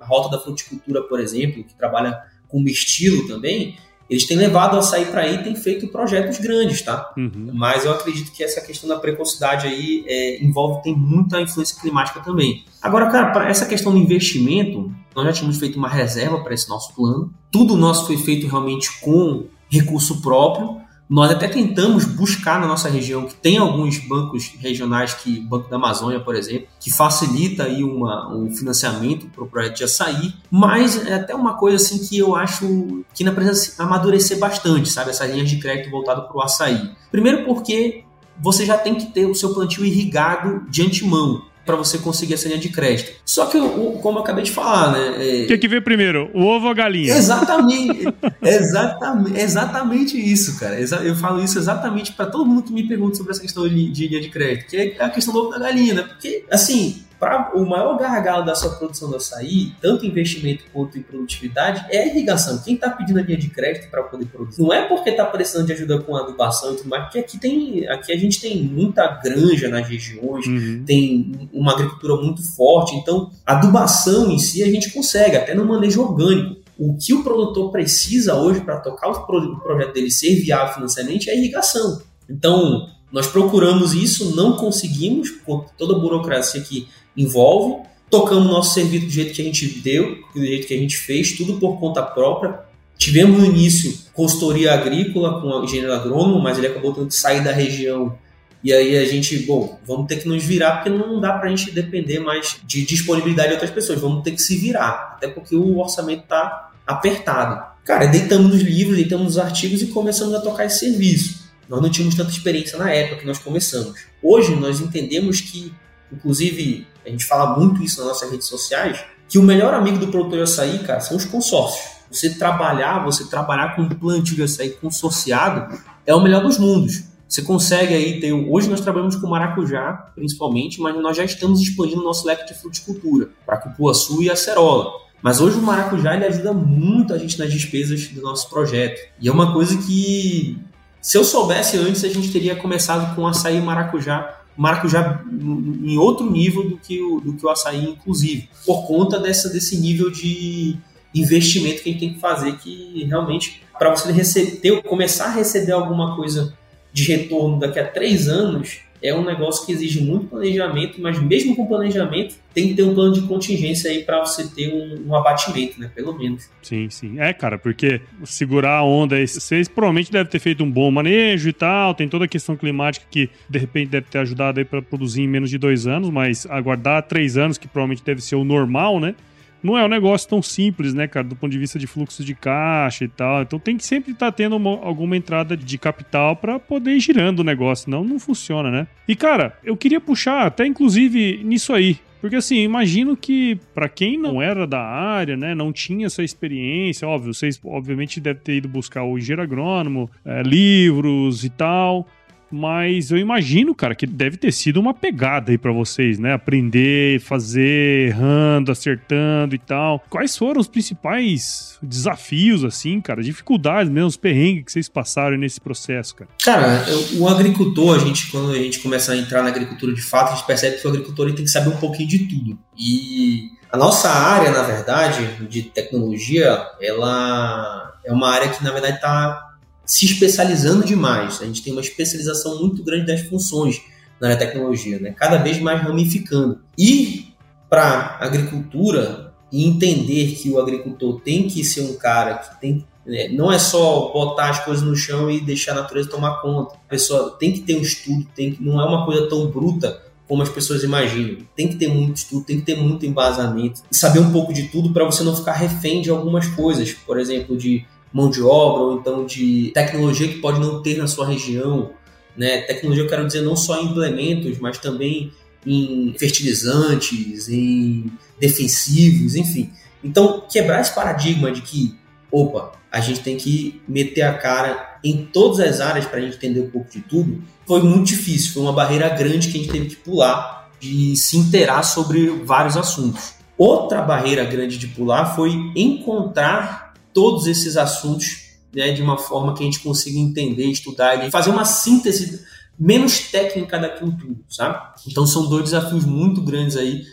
A 0.00 0.06
Rota 0.06 0.30
da 0.30 0.42
Fruticultura, 0.42 1.02
por 1.02 1.20
exemplo, 1.20 1.62
que 1.62 1.76
trabalha 1.76 2.18
com 2.48 2.62
estilo 2.64 3.28
também, 3.28 3.76
eles 4.08 4.26
têm 4.26 4.36
levado 4.36 4.78
a 4.78 4.82
sair 4.82 5.06
para 5.06 5.22
aí 5.22 5.36
e 5.36 5.44
têm 5.44 5.54
feito 5.54 5.88
projetos 5.88 6.38
grandes, 6.38 6.80
tá? 6.82 7.12
Uhum. 7.16 7.50
Mas 7.52 7.84
eu 7.84 7.92
acredito 7.92 8.32
que 8.32 8.42
essa 8.42 8.60
questão 8.60 8.88
da 8.88 8.96
precocidade 8.96 9.66
aí 9.66 10.04
é, 10.06 10.42
envolve, 10.42 10.82
tem 10.82 10.96
muita 10.96 11.40
influência 11.40 11.78
climática 11.80 12.20
também. 12.20 12.64
Agora, 12.80 13.10
cara, 13.10 13.30
para 13.30 13.48
essa 13.48 13.66
questão 13.66 13.92
do 13.92 13.98
investimento, 13.98 14.90
nós 15.14 15.26
já 15.26 15.32
tínhamos 15.32 15.58
feito 15.58 15.78
uma 15.78 15.88
reserva 15.88 16.38
para 16.38 16.54
esse 16.54 16.68
nosso 16.68 16.94
plano. 16.94 17.32
Tudo 17.50 17.76
nosso 17.76 18.06
foi 18.06 18.16
feito 18.16 18.46
realmente 18.46 19.00
com 19.00 19.46
recurso 19.70 20.22
próprio. 20.22 20.80
Nós 21.08 21.30
até 21.30 21.48
tentamos 21.48 22.04
buscar 22.04 22.60
na 22.60 22.66
nossa 22.66 22.88
região, 22.88 23.26
que 23.26 23.34
tem 23.34 23.56
alguns 23.56 23.98
bancos 23.98 24.52
regionais, 24.58 25.14
que 25.14 25.38
o 25.38 25.42
Banco 25.42 25.70
da 25.70 25.76
Amazônia, 25.76 26.20
por 26.20 26.34
exemplo, 26.34 26.68
que 26.78 26.90
facilita 26.90 27.64
aí 27.64 27.82
uma, 27.82 28.34
um 28.34 28.50
financiamento 28.54 29.26
para 29.28 29.42
o 29.42 29.46
projeto 29.46 29.78
de 29.78 29.84
açaí, 29.84 30.34
mas 30.50 31.06
é 31.06 31.14
até 31.14 31.34
uma 31.34 31.54
coisa 31.54 31.76
assim 31.76 32.06
que 32.06 32.18
eu 32.18 32.36
acho 32.36 33.04
que 33.14 33.24
ainda 33.24 33.34
precisa 33.34 33.82
amadurecer 33.82 34.38
bastante, 34.38 34.90
sabe? 34.90 35.10
Essas 35.10 35.30
linhas 35.30 35.48
de 35.48 35.58
crédito 35.58 35.90
voltado 35.90 36.28
para 36.28 36.36
o 36.36 36.42
açaí. 36.42 36.90
Primeiro 37.10 37.46
porque 37.46 38.04
você 38.40 38.66
já 38.66 38.76
tem 38.76 38.94
que 38.94 39.06
ter 39.06 39.26
o 39.26 39.34
seu 39.34 39.54
plantio 39.54 39.84
irrigado 39.84 40.66
de 40.68 40.82
antemão 40.82 41.47
para 41.68 41.76
você 41.76 41.98
conseguir 41.98 42.32
essa 42.32 42.48
linha 42.48 42.58
de 42.58 42.70
crédito. 42.70 43.12
Só 43.26 43.44
que, 43.44 43.60
como 44.00 44.18
eu 44.18 44.22
acabei 44.22 44.42
de 44.42 44.50
falar, 44.50 44.90
né? 44.90 45.42
É... 45.42 45.44
O 45.44 45.48
que, 45.48 45.58
que 45.58 45.68
veio 45.68 45.82
primeiro, 45.82 46.30
o 46.32 46.42
ovo 46.46 46.64
ou 46.64 46.70
a 46.70 46.74
galinha? 46.74 47.12
Exatamente, 47.14 48.08
exatamente, 48.42 49.38
exatamente 49.38 50.18
isso, 50.18 50.58
cara. 50.58 50.80
Eu 50.80 51.14
falo 51.14 51.44
isso 51.44 51.58
exatamente 51.58 52.12
para 52.12 52.24
todo 52.24 52.46
mundo 52.46 52.62
que 52.62 52.72
me 52.72 52.88
pergunta 52.88 53.16
sobre 53.16 53.32
essa 53.32 53.42
questão 53.42 53.68
de, 53.68 53.90
de 53.90 54.08
linha 54.08 54.22
de 54.22 54.30
crédito, 54.30 54.70
que 54.70 54.76
é 54.78 54.96
a 54.98 55.10
questão 55.10 55.34
do 55.34 55.40
ovo 55.40 55.50
da 55.50 55.58
galinha, 55.58 55.92
né? 55.92 56.02
Porque, 56.04 56.42
assim, 56.50 57.02
para 57.18 57.56
o 57.56 57.66
maior 57.66 57.98
gargalo 57.98 58.44
da 58.44 58.54
sua 58.54 58.70
produção 58.76 59.10
do 59.10 59.16
açaí, 59.16 59.72
tanto 59.80 60.06
em 60.06 60.08
investimento 60.08 60.64
quanto 60.72 60.96
em 60.96 61.02
produtividade, 61.02 61.84
é 61.90 62.02
a 62.02 62.06
irrigação. 62.06 62.62
Quem 62.62 62.74
está 62.74 62.90
pedindo 62.90 63.18
a 63.18 63.22
linha 63.22 63.36
de 63.36 63.48
crédito 63.50 63.90
para 63.90 64.02
poder 64.04 64.26
produzir? 64.26 64.62
Não 64.62 64.72
é 64.72 64.86
porque 64.86 65.10
está 65.10 65.24
precisando 65.24 65.66
de 65.66 65.72
ajuda 65.72 66.00
com 66.00 66.16
adubação 66.16 66.72
e 66.72 66.76
tudo 66.76 66.88
mais, 66.88 67.04
porque 67.04 67.18
aqui, 67.18 67.38
tem, 67.38 67.88
aqui 67.88 68.12
a 68.12 68.16
gente 68.16 68.40
tem 68.40 68.62
muita 68.62 69.06
granja 69.22 69.68
nas 69.68 69.88
regiões, 69.88 70.46
uhum. 70.46 70.84
tem 70.86 71.48
uma 71.52 71.72
agricultura 71.72 72.16
muito 72.16 72.42
forte, 72.54 72.94
então 72.94 73.30
adubação 73.44 74.30
em 74.30 74.38
si 74.38 74.62
a 74.62 74.66
gente 74.66 74.92
consegue, 74.92 75.36
até 75.36 75.54
no 75.54 75.64
manejo 75.64 76.02
orgânico. 76.02 76.58
O 76.78 76.96
que 76.96 77.12
o 77.12 77.24
produtor 77.24 77.72
precisa 77.72 78.36
hoje 78.36 78.60
para 78.60 78.78
tocar 78.78 79.08
o 79.08 79.26
projeto 79.26 79.92
dele 79.92 80.12
ser 80.12 80.36
viável 80.36 80.74
financeiramente 80.74 81.28
é 81.28 81.32
a 81.32 81.36
irrigação. 81.36 82.00
Então, 82.30 82.86
nós 83.10 83.26
procuramos 83.26 83.94
isso, 83.94 84.36
não 84.36 84.56
conseguimos, 84.56 85.30
por 85.30 85.64
toda 85.76 85.96
a 85.96 85.98
burocracia 85.98 86.60
que 86.60 86.86
envolve. 87.18 87.86
Tocamos 88.08 88.48
nosso 88.48 88.74
serviço 88.74 89.06
do 89.06 89.12
jeito 89.12 89.34
que 89.34 89.42
a 89.42 89.44
gente 89.44 89.66
deu, 89.80 90.16
do 90.34 90.40
jeito 90.40 90.66
que 90.66 90.72
a 90.72 90.78
gente 90.78 90.96
fez, 90.96 91.32
tudo 91.32 91.58
por 91.58 91.78
conta 91.78 92.02
própria. 92.02 92.60
Tivemos 92.96 93.38
no 93.38 93.44
início 93.44 93.94
consultoria 94.14 94.72
agrícola 94.72 95.40
com 95.40 95.48
o 95.48 95.64
engenheiro 95.64 95.92
agrônomo, 95.92 96.40
mas 96.40 96.56
ele 96.56 96.68
acabou 96.68 96.92
tendo 96.92 97.08
que 97.08 97.14
sair 97.14 97.44
da 97.44 97.52
região. 97.52 98.16
E 98.62 98.72
aí 98.72 98.98
a 98.98 99.04
gente, 99.04 99.38
bom, 99.40 99.78
vamos 99.86 100.06
ter 100.06 100.16
que 100.16 100.28
nos 100.28 100.42
virar, 100.42 100.76
porque 100.76 100.90
não 100.90 101.20
dá 101.20 101.32
para 101.34 101.48
a 101.48 101.54
gente 101.54 101.70
depender 101.70 102.18
mais 102.18 102.56
de 102.64 102.84
disponibilidade 102.84 103.48
de 103.48 103.54
outras 103.54 103.70
pessoas. 103.70 104.00
Vamos 104.00 104.24
ter 104.24 104.32
que 104.32 104.42
se 104.42 104.56
virar, 104.56 105.14
até 105.16 105.28
porque 105.28 105.54
o 105.54 105.78
orçamento 105.78 106.22
está 106.22 106.72
apertado. 106.86 107.78
Cara, 107.84 108.06
deitamos 108.06 108.52
nos 108.52 108.62
livros, 108.62 108.96
deitamos 108.96 109.26
nos 109.26 109.38
artigos 109.38 109.80
e 109.82 109.86
começamos 109.86 110.34
a 110.34 110.40
tocar 110.40 110.64
esse 110.64 110.80
serviço. 110.80 111.48
Nós 111.68 111.80
não 111.80 111.90
tínhamos 111.90 112.14
tanta 112.14 112.30
experiência 112.30 112.78
na 112.78 112.90
época 112.90 113.20
que 113.20 113.26
nós 113.26 113.38
começamos. 113.38 113.94
Hoje 114.22 114.56
nós 114.56 114.80
entendemos 114.80 115.40
que, 115.40 115.72
inclusive, 116.12 116.86
a 117.08 117.10
gente 117.10 117.24
fala 117.24 117.58
muito 117.58 117.82
isso 117.82 117.98
nas 118.00 118.08
nossas 118.08 118.30
redes 118.30 118.46
sociais, 118.46 119.04
que 119.28 119.38
o 119.38 119.42
melhor 119.42 119.74
amigo 119.74 119.98
do 119.98 120.08
produtor 120.08 120.38
de 120.38 120.42
açaí, 120.44 120.78
cara, 120.80 121.00
são 121.00 121.16
os 121.16 121.24
consórcios. 121.24 121.98
Você 122.10 122.34
trabalhar, 122.34 123.04
você 123.04 123.24
trabalhar 123.24 123.76
com 123.76 123.82
um 123.82 123.88
plantio 123.88 124.34
de 124.34 124.42
açaí 124.42 124.70
consorciado 124.70 125.78
é 126.06 126.14
o 126.14 126.22
melhor 126.22 126.42
dos 126.42 126.58
mundos. 126.58 127.04
Você 127.28 127.42
consegue 127.42 127.92
aí 127.92 128.20
ter. 128.20 128.32
Hoje 128.32 128.70
nós 128.70 128.80
trabalhamos 128.80 129.14
com 129.16 129.26
maracujá, 129.26 130.10
principalmente, 130.14 130.80
mas 130.80 130.96
nós 130.96 131.14
já 131.14 131.24
estamos 131.24 131.60
expandindo 131.60 132.00
o 132.00 132.04
nosso 132.04 132.26
leque 132.26 132.46
de 132.46 132.54
fruticultura 132.58 133.28
para 133.44 133.58
cupuaçu 133.58 134.22
e 134.22 134.30
acerola. 134.30 134.90
Mas 135.20 135.40
hoje 135.40 135.58
o 135.58 135.62
maracujá 135.62 136.14
ele 136.14 136.24
ajuda 136.24 136.54
muito 136.54 137.12
a 137.12 137.18
gente 137.18 137.38
nas 137.38 137.52
despesas 137.52 138.08
do 138.08 138.22
nosso 138.22 138.48
projeto. 138.48 138.98
E 139.20 139.28
é 139.28 139.32
uma 139.32 139.52
coisa 139.52 139.76
que, 139.76 140.58
se 141.02 141.18
eu 141.18 141.24
soubesse 141.24 141.76
antes, 141.76 142.02
a 142.02 142.08
gente 142.08 142.32
teria 142.32 142.56
começado 142.56 143.14
com 143.14 143.26
açaí 143.26 143.58
e 143.58 143.60
maracujá 143.60 144.37
maracujá 144.58 145.22
em 145.30 145.96
outro 145.96 146.28
nível 146.28 146.68
do 146.68 146.76
que 146.76 147.00
o, 147.00 147.20
do 147.20 147.32
que 147.34 147.46
o 147.46 147.48
açaí, 147.48 147.84
inclusive, 147.84 148.50
por 148.66 148.84
conta 148.88 149.20
dessa, 149.20 149.48
desse 149.48 149.78
nível 149.78 150.10
de 150.10 150.76
investimento 151.14 151.80
que 151.80 151.88
a 151.88 151.92
gente 151.92 152.00
tem 152.00 152.14
que 152.14 152.20
fazer, 152.20 152.56
que 152.58 153.04
realmente, 153.04 153.62
para 153.78 153.94
você 153.94 154.10
receber, 154.10 154.82
começar 154.82 155.26
a 155.26 155.30
receber 155.30 155.70
alguma 155.70 156.16
coisa 156.16 156.52
de 156.92 157.04
retorno 157.04 157.60
daqui 157.60 157.78
a 157.78 157.86
três 157.86 158.26
anos, 158.26 158.80
é 159.02 159.14
um 159.14 159.24
negócio 159.24 159.64
que 159.64 159.72
exige 159.72 160.02
muito 160.02 160.26
planejamento, 160.26 161.00
mas 161.00 161.20
mesmo 161.20 161.54
com 161.54 161.66
planejamento, 161.66 162.34
tem 162.52 162.68
que 162.68 162.74
ter 162.74 162.82
um 162.82 162.94
plano 162.94 163.12
de 163.12 163.22
contingência 163.22 163.90
aí 163.90 164.02
para 164.02 164.20
você 164.20 164.48
ter 164.48 164.72
um, 164.72 165.08
um, 165.08 165.14
abatimento, 165.14 165.80
né? 165.80 165.90
Pelo 165.94 166.16
menos. 166.16 166.50
Sim, 166.62 166.90
sim. 166.90 167.20
É, 167.20 167.32
cara, 167.32 167.58
porque 167.58 168.00
segurar 168.24 168.78
a 168.78 168.84
onda 168.84 169.16
vocês 169.26 169.68
provavelmente 169.68 170.10
devem 170.10 170.30
ter 170.30 170.38
feito 170.38 170.64
um 170.64 170.70
bom 170.70 170.90
manejo 170.90 171.48
e 171.48 171.52
tal, 171.52 171.94
tem 171.94 172.08
toda 172.08 172.24
a 172.24 172.28
questão 172.28 172.56
climática 172.56 173.06
que 173.10 173.30
de 173.48 173.58
repente 173.58 173.90
deve 173.90 174.06
ter 174.10 174.18
ajudado 174.18 174.58
aí 174.58 174.64
para 174.64 174.82
produzir 174.82 175.22
em 175.22 175.28
menos 175.28 175.50
de 175.50 175.58
dois 175.58 175.86
anos, 175.86 176.10
mas 176.10 176.46
aguardar 176.46 177.02
três 177.02 177.36
anos, 177.36 177.58
que 177.58 177.68
provavelmente 177.68 178.02
deve 178.04 178.20
ser 178.20 178.36
o 178.36 178.44
normal, 178.44 178.98
né? 178.98 179.14
Não 179.62 179.76
é 179.76 179.84
um 179.84 179.88
negócio 179.88 180.28
tão 180.28 180.42
simples, 180.42 180.94
né, 180.94 181.06
cara, 181.06 181.26
do 181.26 181.36
ponto 181.36 181.50
de 181.50 181.58
vista 181.58 181.78
de 181.78 181.86
fluxo 181.86 182.24
de 182.24 182.34
caixa 182.34 183.04
e 183.04 183.08
tal. 183.08 183.42
Então 183.42 183.58
tem 183.58 183.76
que 183.76 183.84
sempre 183.84 184.12
estar 184.12 184.26
tá 184.26 184.32
tendo 184.32 184.56
uma, 184.56 184.70
alguma 184.84 185.16
entrada 185.16 185.56
de 185.56 185.78
capital 185.78 186.36
para 186.36 186.58
poder 186.58 186.92
ir 186.92 187.00
girando 187.00 187.40
o 187.40 187.44
negócio, 187.44 187.84
senão 187.84 188.04
não 188.04 188.18
funciona, 188.18 188.70
né? 188.70 188.86
E 189.06 189.16
cara, 189.16 189.56
eu 189.64 189.76
queria 189.76 190.00
puxar 190.00 190.46
até 190.46 190.66
inclusive 190.66 191.42
nisso 191.44 191.72
aí. 191.72 191.98
Porque 192.20 192.36
assim, 192.36 192.56
imagino 192.56 193.16
que 193.16 193.60
para 193.72 193.88
quem 193.88 194.18
não 194.18 194.42
era 194.42 194.66
da 194.66 194.80
área, 194.80 195.36
né, 195.36 195.54
não 195.54 195.72
tinha 195.72 196.06
essa 196.06 196.22
experiência, 196.22 197.06
óbvio, 197.06 197.32
vocês 197.32 197.60
obviamente 197.64 198.20
devem 198.20 198.42
ter 198.42 198.56
ido 198.56 198.68
buscar 198.68 199.04
o 199.04 199.16
engenheiro 199.16 199.42
agrônomo, 199.42 200.10
é, 200.24 200.42
livros 200.42 201.44
e 201.44 201.50
tal. 201.50 202.08
Mas 202.50 203.10
eu 203.10 203.18
imagino, 203.18 203.74
cara, 203.74 203.94
que 203.94 204.06
deve 204.06 204.36
ter 204.36 204.52
sido 204.52 204.80
uma 204.80 204.94
pegada 204.94 205.50
aí 205.50 205.58
para 205.58 205.72
vocês, 205.72 206.18
né? 206.18 206.32
Aprender, 206.32 207.20
fazer, 207.20 208.08
errando, 208.08 208.72
acertando 208.72 209.54
e 209.54 209.58
tal. 209.58 210.04
Quais 210.08 210.36
foram 210.36 210.60
os 210.60 210.68
principais 210.68 211.78
desafios, 211.82 212.64
assim, 212.64 213.00
cara? 213.00 213.22
Dificuldades 213.22 213.92
mesmo, 213.92 214.08
os 214.08 214.16
perrengues 214.16 214.64
que 214.64 214.72
vocês 214.72 214.88
passaram 214.88 215.36
nesse 215.36 215.60
processo, 215.60 216.14
cara? 216.14 216.30
Cara, 216.42 216.84
o 217.18 217.28
agricultor, 217.28 217.96
a 217.96 217.98
gente, 217.98 218.30
quando 218.30 218.52
a 218.52 218.58
gente 218.58 218.78
começa 218.80 219.12
a 219.12 219.16
entrar 219.16 219.42
na 219.42 219.48
agricultura 219.48 219.94
de 219.94 220.02
fato, 220.02 220.32
a 220.32 220.36
gente 220.36 220.46
percebe 220.46 220.78
que 220.78 220.86
o 220.86 220.90
agricultor 220.90 221.26
tem 221.34 221.44
que 221.44 221.50
saber 221.50 221.68
um 221.68 221.76
pouquinho 221.76 222.08
de 222.08 222.18
tudo. 222.26 222.58
E 222.76 223.50
a 223.70 223.76
nossa 223.76 224.08
área, 224.08 224.50
na 224.50 224.62
verdade, 224.62 225.26
de 225.46 225.62
tecnologia, 225.62 226.66
ela 226.80 227.92
é 228.04 228.12
uma 228.12 228.30
área 228.30 228.48
que, 228.48 228.64
na 228.64 228.70
verdade, 228.70 228.96
está 228.96 229.47
se 229.88 230.04
especializando 230.04 230.84
demais. 230.84 231.40
A 231.40 231.46
gente 231.46 231.62
tem 231.62 231.72
uma 231.72 231.80
especialização 231.80 232.60
muito 232.60 232.84
grande 232.84 233.06
das 233.06 233.22
funções 233.22 233.80
na 234.20 234.36
tecnologia, 234.36 234.98
né? 234.98 235.14
cada 235.16 235.38
vez 235.38 235.58
mais 235.58 235.80
ramificando. 235.80 236.60
E 236.76 237.32
para 237.70 238.18
a 238.20 238.24
agricultura, 238.26 239.32
e 239.50 239.66
entender 239.66 240.32
que 240.32 240.50
o 240.50 240.60
agricultor 240.60 241.20
tem 241.20 241.48
que 241.48 241.64
ser 241.64 241.80
um 241.80 241.94
cara 241.94 242.34
que 242.34 242.60
tem 242.60 242.86
né, 243.06 243.28
não 243.28 243.50
é 243.50 243.58
só 243.58 244.12
botar 244.12 244.50
as 244.50 244.62
coisas 244.62 244.84
no 244.84 244.94
chão 244.94 245.30
e 245.30 245.40
deixar 245.40 245.72
a 245.72 245.76
natureza 245.76 246.10
tomar 246.10 246.42
conta. 246.42 246.74
A 246.74 246.90
pessoa 246.90 247.30
tem 247.38 247.52
que 247.52 247.60
ter 247.60 247.76
um 247.76 247.80
estudo, 247.80 248.26
tem 248.36 248.52
que, 248.52 248.62
não 248.62 248.78
é 248.78 248.84
uma 248.84 249.06
coisa 249.06 249.26
tão 249.26 249.46
bruta 249.46 250.02
como 250.28 250.42
as 250.42 250.50
pessoas 250.50 250.82
imaginam. 250.82 251.38
Tem 251.56 251.68
que 251.68 251.76
ter 251.76 251.88
muito 251.88 252.18
estudo, 252.18 252.44
tem 252.44 252.58
que 252.58 252.66
ter 252.66 252.76
muito 252.76 253.06
embasamento 253.06 253.80
e 253.90 253.96
saber 253.96 254.18
um 254.18 254.30
pouco 254.30 254.52
de 254.52 254.64
tudo 254.64 254.92
para 254.92 255.06
você 255.06 255.24
não 255.24 255.34
ficar 255.34 255.54
refém 255.54 256.02
de 256.02 256.10
algumas 256.10 256.46
coisas, 256.48 256.92
por 256.92 257.18
exemplo, 257.18 257.56
de 257.56 257.86
mão 258.12 258.30
de 258.30 258.42
obra 258.42 258.82
ou 258.82 258.98
então 258.98 259.26
de 259.26 259.70
tecnologia 259.74 260.28
que 260.28 260.38
pode 260.38 260.60
não 260.60 260.82
ter 260.82 260.96
na 260.96 261.06
sua 261.06 261.26
região. 261.26 261.90
Né? 262.36 262.62
Tecnologia 262.62 263.04
eu 263.04 263.08
quero 263.08 263.26
dizer 263.26 263.42
não 263.42 263.56
só 263.56 263.80
em 263.80 263.86
implementos, 263.86 264.58
mas 264.58 264.78
também 264.78 265.32
em 265.66 266.14
fertilizantes, 266.18 267.48
em 267.48 268.10
defensivos, 268.38 269.34
enfim. 269.34 269.70
Então, 270.02 270.44
quebrar 270.48 270.80
esse 270.80 270.94
paradigma 270.94 271.50
de 271.50 271.60
que, 271.62 271.96
opa, 272.30 272.72
a 272.90 273.00
gente 273.00 273.20
tem 273.20 273.36
que 273.36 273.82
meter 273.86 274.22
a 274.22 274.34
cara 274.34 274.98
em 275.04 275.24
todas 275.26 275.60
as 275.60 275.80
áreas 275.80 276.06
para 276.06 276.18
a 276.18 276.22
gente 276.22 276.36
entender 276.36 276.60
um 276.60 276.70
pouco 276.70 276.90
de 276.90 277.00
tudo, 277.00 277.42
foi 277.66 277.82
muito 277.82 278.06
difícil. 278.06 278.54
Foi 278.54 278.62
uma 278.62 278.72
barreira 278.72 279.08
grande 279.08 279.48
que 279.48 279.58
a 279.58 279.60
gente 279.60 279.72
teve 279.72 279.86
que 279.86 279.96
pular 279.96 280.70
de 280.80 281.14
se 281.16 281.36
inteirar 281.36 281.82
sobre 281.82 282.28
vários 282.44 282.76
assuntos. 282.76 283.34
Outra 283.56 284.00
barreira 284.02 284.44
grande 284.44 284.78
de 284.78 284.86
pular 284.86 285.34
foi 285.34 285.50
encontrar 285.74 286.87
todos 287.12 287.46
esses 287.46 287.76
assuntos 287.76 288.48
né, 288.74 288.92
de 288.92 289.02
uma 289.02 289.16
forma 289.16 289.54
que 289.54 289.62
a 289.62 289.66
gente 289.66 289.80
consiga 289.80 290.18
entender, 290.18 290.66
estudar 290.66 291.26
e 291.26 291.30
fazer 291.30 291.50
uma 291.50 291.64
síntese 291.64 292.44
menos 292.78 293.30
técnica 293.30 293.78
daquilo 293.78 294.12
tudo, 294.12 294.44
sabe? 294.48 294.78
Então 295.06 295.26
são 295.26 295.48
dois 295.48 295.64
desafios 295.64 296.04
muito 296.04 296.40
grandes 296.40 296.76
aí, 296.76 297.04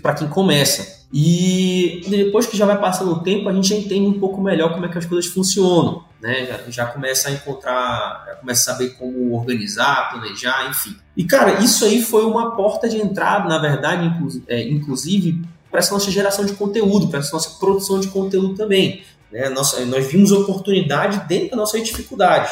para 0.00 0.14
quem 0.14 0.28
começa. 0.28 1.00
E 1.12 2.02
depois 2.08 2.46
que 2.46 2.56
já 2.56 2.64
vai 2.64 2.80
passando 2.80 3.12
o 3.12 3.20
tempo, 3.20 3.48
a 3.48 3.52
gente 3.52 3.68
já 3.68 3.74
entende 3.74 4.06
um 4.06 4.20
pouco 4.20 4.40
melhor 4.40 4.72
como 4.72 4.86
é 4.86 4.88
que 4.88 4.96
as 4.96 5.06
coisas 5.06 5.30
funcionam, 5.30 6.04
né? 6.22 6.46
Já, 6.46 6.70
já 6.70 6.86
começa 6.86 7.28
a 7.28 7.32
encontrar, 7.32 8.24
já 8.26 8.34
começa 8.36 8.70
a 8.70 8.74
saber 8.74 8.90
como 8.90 9.36
organizar, 9.36 10.10
planejar, 10.10 10.70
enfim. 10.70 10.96
E 11.16 11.24
cara, 11.24 11.60
isso 11.60 11.84
aí 11.84 12.00
foi 12.00 12.24
uma 12.24 12.54
porta 12.54 12.88
de 12.88 12.96
entrada, 12.96 13.48
na 13.48 13.58
verdade, 13.58 14.06
inclu 14.06 14.42
é, 14.46 14.62
inclusive 14.68 15.42
para 15.70 15.80
essa 15.80 15.92
nossa 15.92 16.10
geração 16.10 16.44
de 16.44 16.52
conteúdo, 16.52 17.08
para 17.08 17.20
essa 17.20 17.32
nossa 17.32 17.58
produção 17.58 18.00
de 18.00 18.08
conteúdo 18.08 18.54
também. 18.54 19.02
Né? 19.30 19.48
Nós, 19.48 19.74
vimos 20.08 20.32
oportunidade 20.32 21.26
dentro 21.28 21.50
da 21.50 21.56
nossa 21.56 21.80
dificuldade. 21.80 22.50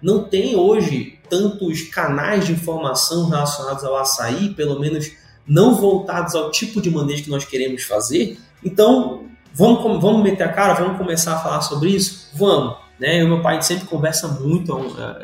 Não 0.00 0.24
tem 0.24 0.56
hoje 0.56 1.18
tantos 1.28 1.82
canais 1.82 2.46
de 2.46 2.52
informação 2.52 3.28
relacionados 3.28 3.84
ao 3.84 3.96
açaí, 3.96 4.50
pelo 4.50 4.78
menos 4.78 5.10
não 5.46 5.74
voltados 5.76 6.34
ao 6.34 6.50
tipo 6.50 6.80
de 6.80 6.90
manejo 6.90 7.24
que 7.24 7.30
nós 7.30 7.44
queremos 7.44 7.82
fazer. 7.82 8.38
Então, 8.64 9.24
vamos, 9.54 10.00
vamos 10.00 10.22
meter 10.22 10.44
a 10.44 10.52
cara, 10.52 10.74
vamos 10.74 10.98
começar 10.98 11.34
a 11.34 11.38
falar 11.38 11.62
sobre 11.62 11.90
isso? 11.90 12.30
Vamos. 12.34 12.76
Né? 12.98 13.22
Eu 13.22 13.28
meu 13.28 13.42
pai 13.42 13.60
sempre 13.62 13.86
conversa 13.86 14.28
muito. 14.28 14.72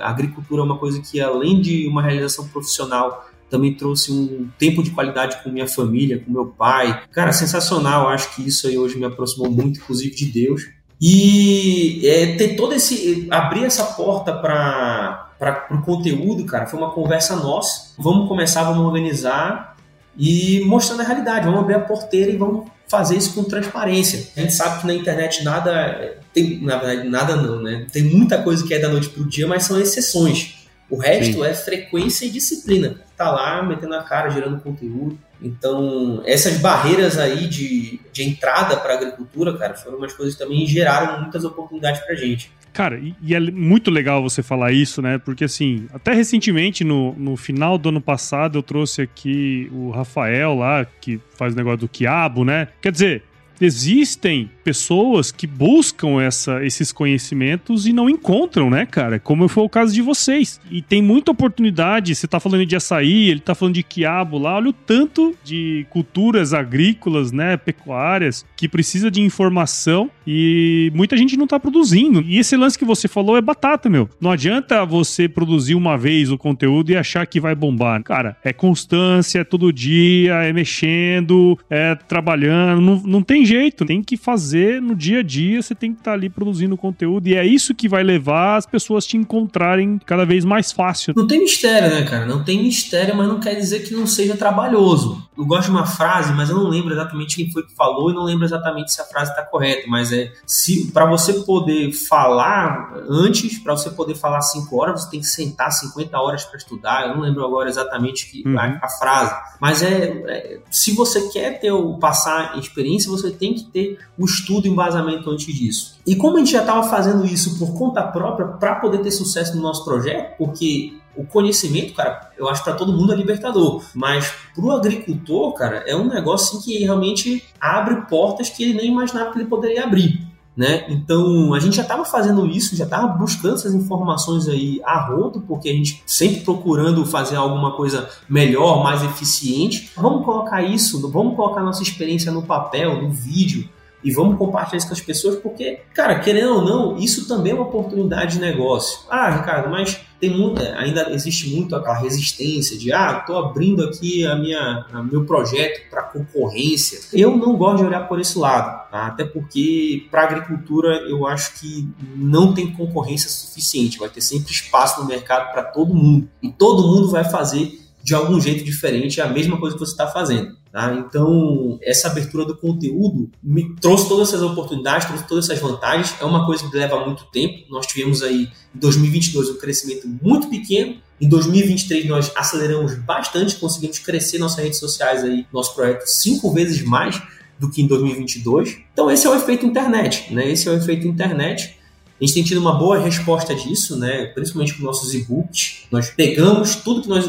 A 0.01 0.09
agricultura 0.09 0.63
é 0.63 0.65
uma 0.65 0.79
coisa 0.79 1.01
que, 1.01 1.21
além 1.21 1.61
de 1.61 1.87
uma 1.87 2.03
realização 2.03 2.49
profissional, 2.49 3.29
também 3.49 3.75
trouxe 3.75 4.13
um 4.13 4.49
tempo 4.59 4.83
de 4.83 4.91
qualidade 4.91 5.43
com 5.43 5.51
minha 5.51 5.67
família, 5.67 6.19
com 6.19 6.31
meu 6.31 6.47
pai. 6.47 7.05
Cara, 7.13 7.33
sensacional. 7.33 8.09
Acho 8.09 8.35
que 8.35 8.47
isso 8.47 8.67
aí 8.67 8.77
hoje 8.77 8.99
me 8.99 9.05
aproximou 9.05 9.51
muito, 9.51 9.81
inclusive, 9.81 10.15
de 10.15 10.27
Deus. 10.27 10.63
E 11.01 12.01
é, 12.05 12.37
ter 12.37 12.57
todo 12.57 12.75
esse. 12.75 13.29
abrir 13.31 13.65
essa 13.65 13.85
porta 13.85 14.33
para 14.33 15.69
o 15.71 15.83
conteúdo, 15.83 16.45
cara, 16.45 16.67
foi 16.67 16.79
uma 16.79 16.91
conversa 16.91 17.37
nossa. 17.37 17.93
Vamos 17.97 18.29
começar, 18.29 18.65
vamos 18.65 18.85
organizar 18.85 19.77
e 20.17 20.63
mostrando 20.67 21.01
a 21.01 21.05
realidade. 21.05 21.47
Vamos 21.47 21.61
abrir 21.61 21.75
a 21.75 21.81
porteira 21.81 22.31
e 22.33 22.37
vamos 22.37 22.69
fazer 22.89 23.17
isso 23.17 23.35
com 23.35 23.45
transparência. 23.45 24.29
A 24.37 24.41
gente 24.41 24.55
sabe 24.55 24.81
que 24.81 24.87
na 24.87 24.95
internet 24.95 25.45
nada. 25.45 26.19
Tem, 26.33 26.61
na 26.61 26.77
verdade, 26.77 27.09
nada 27.09 27.37
não, 27.37 27.63
né? 27.63 27.87
Tem 27.93 28.03
muita 28.03 28.43
coisa 28.43 28.67
que 28.67 28.75
é 28.75 28.79
da 28.79 28.89
noite 28.89 29.09
para 29.09 29.23
o 29.23 29.29
dia, 29.29 29.47
mas 29.47 29.65
são 29.65 29.81
exceções. 29.81 30.58
O 30.91 30.97
resto 30.97 31.35
Sim. 31.35 31.45
é 31.45 31.55
frequência 31.55 32.25
e 32.25 32.31
disciplina. 32.31 33.01
Tá 33.17 33.31
lá 33.31 33.63
metendo 33.63 33.95
a 33.95 34.03
cara, 34.03 34.31
gerando 34.31 34.61
conteúdo. 34.61 35.19
Então, 35.41 36.23
essas 36.27 36.59
barreiras 36.59 37.19
aí 37.19 37.47
de, 37.47 38.01
de 38.13 38.23
entrada 38.25 38.77
para 38.77 38.95
a 38.95 38.97
agricultura, 38.97 39.57
cara, 39.57 39.75
foram 39.75 39.99
umas 39.99 40.13
coisas 40.13 40.35
que 40.35 40.43
também 40.43 40.67
geraram 40.67 41.21
muitas 41.21 41.45
oportunidades 41.45 42.01
para 42.01 42.15
gente. 42.15 42.51
Cara, 42.73 42.99
e, 42.99 43.15
e, 43.23 43.35
é 43.35 43.41
muito 43.41 43.91
legal 43.91 44.23
você 44.23 44.43
falar 44.43 44.73
isso, 44.73 45.01
né? 45.01 45.19
Porque, 45.19 45.45
assim, 45.45 45.87
até 45.93 46.13
recentemente, 46.13 46.85
no, 46.85 47.13
no 47.15 47.37
final 47.37 47.79
do 47.79 47.89
ano 47.89 48.01
passado, 48.01 48.59
eu 48.59 48.63
trouxe 48.63 49.03
aqui 49.03 49.71
o 49.73 49.91
Rafael 49.91 50.55
lá, 50.55 50.85
que 50.85 51.21
faz 51.37 51.55
o 51.55 51.57
negócio 51.57 51.79
do 51.81 51.89
quiabo, 51.89 52.45
né? 52.45 52.69
Quer 52.81 52.93
dizer, 52.93 53.23
existem 53.61 54.51
pessoas 54.69 55.33
que 55.33 55.47
buscam 55.47 56.21
essa, 56.21 56.63
esses 56.63 56.93
conhecimentos 56.93 57.87
e 57.87 57.93
não 57.95 58.07
encontram, 58.07 58.69
né, 58.69 58.85
cara? 58.85 59.19
Como 59.19 59.49
foi 59.49 59.65
o 59.65 59.69
caso 59.69 59.95
de 59.95 60.03
vocês. 60.03 60.61
E 60.71 60.83
tem 60.83 61.01
muita 61.01 61.31
oportunidade. 61.31 62.15
Você 62.15 62.27
tá 62.27 62.39
falando 62.39 62.67
de 62.67 62.77
açaí, 62.77 63.31
ele 63.31 63.41
tá 63.41 63.55
falando 63.55 63.77
de 63.77 63.83
quiabo 63.83 64.37
lá. 64.37 64.57
Olha 64.57 64.69
o 64.69 64.73
tanto 64.75 65.35
de 65.43 65.87
culturas 65.89 66.53
agrícolas, 66.53 67.33
né, 67.33 67.57
pecuárias, 67.57 68.45
que 68.55 68.69
precisa 68.69 69.11
de 69.11 69.23
informação 69.23 70.11
e 70.27 70.93
muita 70.95 71.17
gente 71.17 71.35
não 71.35 71.47
tá 71.47 71.59
produzindo. 71.59 72.21
E 72.21 72.39
esse 72.39 72.55
lance 72.55 72.79
que 72.79 72.85
você 72.85 73.09
falou 73.09 73.39
é 73.39 73.41
batata, 73.41 73.89
meu. 73.89 74.07
Não 74.21 74.31
adianta 74.31 74.85
você 74.85 75.27
produzir 75.27 75.77
uma 75.77 75.97
vez 75.97 76.31
o 76.31 76.37
conteúdo 76.37 76.91
e 76.91 76.97
achar 76.97 77.27
que 77.27 77.41
vai 77.41 77.55
bombar. 77.55 78.03
Cara, 78.03 78.37
é 78.45 78.53
constância, 78.53 79.39
é 79.39 79.45
todo 79.45 79.73
dia, 79.73 80.35
é 80.43 80.53
mexendo, 80.53 81.59
é 81.71 81.95
trabalhando. 81.95 82.83
Não, 82.83 83.03
não 83.03 83.23
tem 83.23 83.47
jeito, 83.47 83.87
tem 83.87 84.03
que 84.03 84.19
fazer 84.19 84.58
no 84.81 84.95
dia 84.95 85.21
a 85.21 85.23
dia, 85.23 85.63
você 85.63 85.75
tem 85.75 85.93
que 85.93 86.01
estar 86.01 86.13
tá 86.13 86.17
ali 86.17 86.29
produzindo 86.29 86.77
conteúdo 86.77 87.27
e 87.29 87.35
é 87.35 87.45
isso 87.45 87.75
que 87.75 87.89
vai 87.89 88.03
levar 88.03 88.57
as 88.57 88.67
pessoas 88.67 89.07
te 89.07 89.17
encontrarem 89.17 89.99
cada 90.05 90.25
vez 90.25 90.45
mais 90.45 90.73
fácil. 90.73 91.15
Não 91.17 91.27
tem 91.27 91.41
mistério, 91.41 91.91
né, 91.91 92.03
cara? 92.05 92.27
Não 92.27 92.45
tem 92.45 92.63
mistério, 92.63 93.17
mas 93.17 93.29
não 93.29 93.41
quer 93.41 93.55
dizer 93.55 93.81
que 93.81 93.95
não 93.95 94.07
seja 94.07 94.37
trabalhoso. 94.37 95.23
Eu 95.37 95.45
gosto 95.45 95.67
de 95.67 95.71
uma 95.71 95.87
frase, 95.87 96.33
mas 96.33 96.51
eu 96.51 96.57
não 96.57 96.69
lembro 96.69 96.93
exatamente 96.93 97.37
quem 97.37 97.51
foi 97.53 97.63
que 97.65 97.75
falou 97.75 98.11
e 98.11 98.15
não 98.15 98.25
lembro 98.25 98.45
exatamente 98.45 98.93
se 98.93 99.01
a 99.01 99.05
frase 99.05 99.31
está 99.31 99.43
correta, 99.43 99.87
mas 99.87 100.13
é 100.13 100.33
se 100.45 100.91
para 100.91 101.07
você 101.07 101.33
poder 101.33 101.93
falar 101.93 102.95
antes, 103.09 103.59
para 103.59 103.77
você 103.77 103.91
poder 103.91 104.15
falar 104.15 104.41
5 104.41 104.77
horas, 104.77 105.03
você 105.03 105.11
tem 105.11 105.21
que 105.21 105.27
sentar 105.27 105.71
50 105.71 106.19
horas 106.19 106.45
para 106.45 106.57
estudar. 106.57 107.09
Eu 107.09 107.15
não 107.15 107.23
lembro 107.23 107.45
agora 107.45 107.69
exatamente 107.69 108.31
que, 108.31 108.47
uhum. 108.49 108.59
a, 108.59 108.81
a, 108.83 108.89
frase, 108.89 109.35
mas 109.61 109.83
é, 109.83 110.23
é, 110.27 110.61
se 110.71 110.93
você 110.93 111.29
quer 111.29 111.61
ter 111.61 111.71
o 111.71 111.99
passar 111.99 112.59
experiência, 112.59 113.11
você 113.11 113.31
tem 113.31 113.55
que 113.55 113.65
ter 113.65 113.99
o 114.19 114.25
estudo 114.25 114.48
e 114.53 114.71
embasamento 114.71 115.31
antes 115.31 115.55
disso. 115.55 115.99
E 116.07 116.17
como 116.17 116.37
a 116.37 116.39
gente 116.41 116.53
já 116.53 116.61
estava 116.61 116.89
fazendo 116.89 117.25
isso 117.27 117.59
por 117.59 117.77
conta 117.77 118.03
própria 118.03 118.47
para 118.47 118.77
poder 118.77 118.99
ter 118.99 119.11
sucesso 119.11 119.57
no 119.57 119.63
nosso 119.63 119.85
projeto, 119.85 120.37
porque 120.39 120.95
o 121.17 121.25
conhecimento, 121.25 121.95
cara, 121.95 122.31
eu 122.39 122.49
acho 122.49 122.63
para 122.63 122.75
todo 122.75 122.93
mundo 122.93 123.13
é 123.13 123.17
libertador, 123.17 123.83
mas 123.93 124.33
para 124.55 124.65
o 124.65 124.71
agricultor, 124.71 125.53
cara, 125.53 125.83
é 125.87 125.95
um 125.97 126.07
negócio 126.07 126.59
assim, 126.59 126.65
que 126.65 126.79
realmente 126.79 127.45
abre 127.61 128.03
portas 128.09 128.49
que 128.49 128.63
ele 128.63 128.75
nem 128.75 128.91
imaginava 128.91 129.33
que 129.33 129.39
ele 129.39 129.49
poderia 129.49 129.85
abrir. 129.85 130.29
Né? 130.59 130.87
Então 130.89 131.55
a 131.55 131.61
gente 131.61 131.77
já 131.77 131.83
estava 131.83 132.05
fazendo 132.05 132.45
isso, 132.45 132.75
já 132.75 132.83
estava 132.83 133.07
buscando 133.07 133.55
essas 133.55 133.75
informações 133.75 134.49
aí 134.49 134.81
a 134.85 135.07
rodo, 135.07 135.41
porque 135.43 135.69
a 135.69 135.73
gente 135.73 136.03
sempre 136.05 136.41
procurando 136.41 137.07
fazer 137.07 137.37
alguma 137.37 137.77
coisa 137.77 138.09
melhor, 138.29 138.83
mais 138.83 139.05
eficiente. 139.05 139.93
Vamos 139.97 140.25
colocar 140.25 140.61
isso, 140.61 141.09
vamos 141.13 141.37
colocar 141.37 141.63
nossa 141.63 141.85
experiência 141.85 142.33
no 142.33 142.43
papel, 142.43 143.01
no 143.01 143.09
vídeo, 143.09 143.69
e 144.03 144.13
vamos 144.13 144.39
compartilhar 144.39 144.79
isso 144.79 144.87
com 144.87 144.95
as 144.95 145.01
pessoas, 145.01 145.37
porque, 145.37 145.81
cara, 145.93 146.21
querendo 146.21 146.55
ou 146.55 146.63
não, 146.63 146.97
isso 146.99 147.27
também 147.27 147.53
é 147.53 147.55
uma 147.55 147.65
oportunidade 147.65 148.35
de 148.35 148.41
negócio. 148.41 149.01
Ah, 149.11 149.31
Ricardo, 149.31 149.71
mas 149.71 150.01
tem 150.21 150.31
muito, 150.31 150.61
é, 150.61 150.77
ainda 150.77 151.13
existe 151.13 151.49
muito 151.51 151.75
aquela 151.75 151.99
resistência 151.99 152.77
de 152.77 152.93
ah, 152.93 153.19
estou 153.21 153.39
abrindo 153.39 153.85
aqui 153.85 154.25
a 154.27 154.37
minha, 154.37 154.87
a 154.93 155.03
meu 155.03 155.25
projeto 155.25 155.89
para 155.91 156.03
concorrência. 156.03 157.01
Eu 157.13 157.37
não 157.37 157.57
gosto 157.57 157.79
de 157.79 157.85
olhar 157.85 158.09
por 158.09 158.21
esse 158.21 158.39
lado, 158.39 158.91
tá? 158.91 159.07
até 159.07 159.25
porque 159.25 160.07
para 160.11 160.25
agricultura 160.25 160.97
eu 161.09 161.27
acho 161.27 161.59
que 161.61 161.89
não 162.17 162.53
tem 162.53 162.73
concorrência 162.73 163.29
suficiente, 163.29 163.99
vai 163.99 164.09
ter 164.09 164.21
sempre 164.21 164.53
espaço 164.53 165.01
no 165.01 165.07
mercado 165.07 165.53
para 165.53 165.63
todo 165.63 165.95
mundo 165.95 166.29
e 166.43 166.51
todo 166.51 166.87
mundo 166.87 167.11
vai 167.11 167.25
fazer 167.25 167.79
de 168.03 168.15
algum 168.15 168.41
jeito 168.41 168.65
diferente 168.65 169.21
a 169.21 169.29
mesma 169.29 169.59
coisa 169.59 169.77
que 169.77 169.81
você 169.81 169.93
está 169.93 170.07
fazendo. 170.07 170.57
Tá? 170.71 170.95
Então, 170.95 171.79
essa 171.83 172.09
abertura 172.09 172.45
do 172.45 172.57
conteúdo 172.57 173.31
me 173.43 173.75
trouxe 173.77 174.07
todas 174.09 174.29
essas 174.29 174.43
oportunidades, 174.43 175.07
trouxe 175.07 175.27
todas 175.27 175.49
essas 175.49 175.59
vantagens. 175.61 176.15
É 176.21 176.25
uma 176.25 176.45
coisa 176.45 176.69
que 176.69 176.77
leva 176.77 177.05
muito 177.05 177.25
tempo. 177.33 177.65
Nós 177.71 177.87
tivemos 177.87 178.23
aí 178.23 178.51
em 178.75 178.79
2022 178.79 179.51
um 179.51 179.59
crescimento 179.59 180.07
muito 180.23 180.49
pequeno. 180.49 180.97
Em 181.21 181.29
2023 181.29 182.07
nós 182.07 182.31
aceleramos 182.37 182.95
bastante, 182.97 183.57
conseguimos 183.57 183.99
crescer 183.99 184.39
nossas 184.39 184.63
redes 184.63 184.79
sociais 184.79 185.25
aí, 185.25 185.47
nosso 185.53 185.75
projeto 185.75 186.07
cinco 186.07 186.53
vezes 186.53 186.83
mais 186.83 187.21
do 187.59 187.69
que 187.71 187.83
em 187.83 187.87
2022. 187.87 188.79
Então 188.93 189.11
esse 189.11 189.27
é 189.27 189.31
o 189.31 189.35
efeito 189.35 189.67
internet, 189.67 190.33
né? 190.33 190.49
Esse 190.49 190.69
é 190.69 190.71
o 190.71 190.77
efeito 190.77 191.09
internet. 191.09 191.77
A 192.21 192.25
gente 192.25 192.35
tem 192.35 192.45
tido 192.45 192.61
uma 192.61 192.75
boa 192.75 192.99
resposta 192.99 193.55
disso, 193.55 193.97
né? 193.97 194.27
Principalmente 194.27 194.75
com 194.75 194.83
nossos 194.83 195.15
e-books. 195.15 195.85
Nós 195.91 196.11
pegamos 196.11 196.77
tudo 196.77 197.03
que 197.03 197.09
nós 197.09 197.29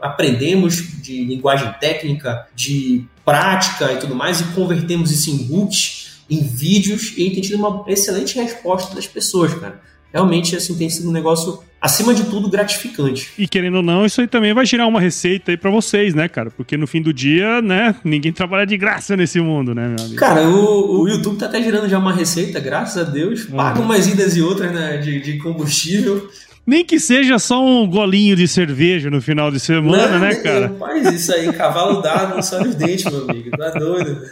aprendemos 0.00 1.02
de 1.02 1.24
linguagem 1.24 1.72
técnica, 1.80 2.46
de 2.54 3.04
prática 3.24 3.92
e 3.92 3.98
tudo 3.98 4.14
mais, 4.14 4.40
e 4.40 4.44
convertemos 4.54 5.10
isso 5.10 5.30
em 5.30 5.38
books, 5.46 6.20
em 6.28 6.42
vídeos, 6.42 7.14
e 7.16 7.30
tem 7.30 7.40
tido 7.40 7.56
uma 7.56 7.84
excelente 7.88 8.36
resposta 8.38 8.94
das 8.94 9.06
pessoas, 9.06 9.54
cara. 9.54 9.80
Realmente, 10.12 10.56
assim, 10.56 10.76
tem 10.76 10.90
sido 10.90 11.08
um 11.08 11.12
negócio, 11.12 11.62
acima 11.80 12.12
de 12.12 12.24
tudo, 12.24 12.50
gratificante. 12.50 13.30
E 13.38 13.46
querendo 13.46 13.76
ou 13.76 13.82
não, 13.82 14.04
isso 14.04 14.20
aí 14.20 14.26
também 14.26 14.52
vai 14.52 14.66
gerar 14.66 14.88
uma 14.88 15.00
receita 15.00 15.52
aí 15.52 15.56
para 15.56 15.70
vocês, 15.70 16.14
né, 16.14 16.28
cara? 16.28 16.50
Porque 16.50 16.76
no 16.76 16.86
fim 16.86 17.00
do 17.00 17.12
dia, 17.12 17.62
né, 17.62 17.94
ninguém 18.02 18.32
trabalha 18.32 18.66
de 18.66 18.76
graça 18.76 19.16
nesse 19.16 19.40
mundo, 19.40 19.72
né, 19.72 19.86
meu 19.86 20.04
amigo? 20.04 20.16
Cara, 20.16 20.48
o, 20.48 21.02
o 21.02 21.08
YouTube 21.08 21.38
tá 21.38 21.46
até 21.46 21.62
gerando 21.62 21.88
já 21.88 21.98
uma 21.98 22.12
receita, 22.12 22.58
graças 22.58 22.98
a 22.98 23.08
Deus. 23.08 23.44
Paga 23.44 23.80
umas 23.80 24.08
idas 24.08 24.36
e 24.36 24.42
outras 24.42 24.72
né, 24.72 24.96
de, 24.96 25.20
de 25.20 25.38
combustível. 25.38 26.28
Nem 26.70 26.84
que 26.84 27.00
seja 27.00 27.36
só 27.36 27.66
um 27.66 27.84
golinho 27.84 28.36
de 28.36 28.46
cerveja 28.46 29.10
no 29.10 29.20
final 29.20 29.50
de 29.50 29.58
semana, 29.58 30.06
não, 30.06 30.20
né, 30.20 30.36
cara? 30.36 30.72
Faz 30.78 31.12
isso 31.12 31.34
aí, 31.34 31.52
cavalo 31.52 32.00
não 32.28 32.40
só 32.40 32.62
os 32.62 32.76
dentes, 32.76 33.06
meu 33.06 33.28
amigo. 33.28 33.50
Tá 33.50 33.70
doido? 33.70 34.22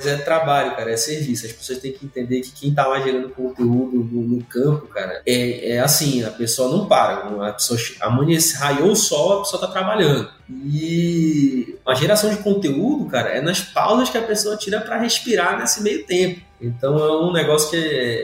Mas 0.00 0.06
é 0.06 0.16
trabalho, 0.16 0.74
cara, 0.74 0.90
é 0.90 0.96
serviço. 0.96 1.44
As 1.44 1.52
pessoas 1.52 1.78
têm 1.78 1.92
que 1.92 2.06
entender 2.06 2.40
que 2.40 2.52
quem 2.52 2.72
tá 2.72 2.86
lá 2.86 3.00
gerando 3.00 3.28
conteúdo 3.28 4.02
no, 4.02 4.22
no 4.22 4.42
campo, 4.44 4.86
cara, 4.86 5.20
é, 5.26 5.72
é, 5.72 5.80
assim, 5.80 6.24
a 6.24 6.30
pessoa 6.30 6.74
não 6.74 6.86
para. 6.86 7.28
A 7.46 7.52
pessoa 7.52 7.78
amanhece, 8.00 8.56
raiou 8.56 8.92
o 8.92 8.96
sol, 8.96 9.34
a 9.34 9.42
pessoa 9.42 9.60
tá 9.60 9.66
trabalhando. 9.66 10.30
E 10.48 11.78
a 11.86 11.94
geração 11.94 12.30
de 12.30 12.38
conteúdo, 12.38 13.04
cara, 13.06 13.28
é 13.28 13.42
nas 13.42 13.60
pausas 13.60 14.08
que 14.08 14.16
a 14.16 14.22
pessoa 14.22 14.56
tira 14.56 14.80
para 14.80 14.96
respirar 14.96 15.58
nesse 15.58 15.82
meio 15.82 16.04
tempo. 16.06 16.40
Então 16.60 16.98
é 16.98 17.22
um 17.22 17.32
negócio 17.32 17.70
que 17.70 17.76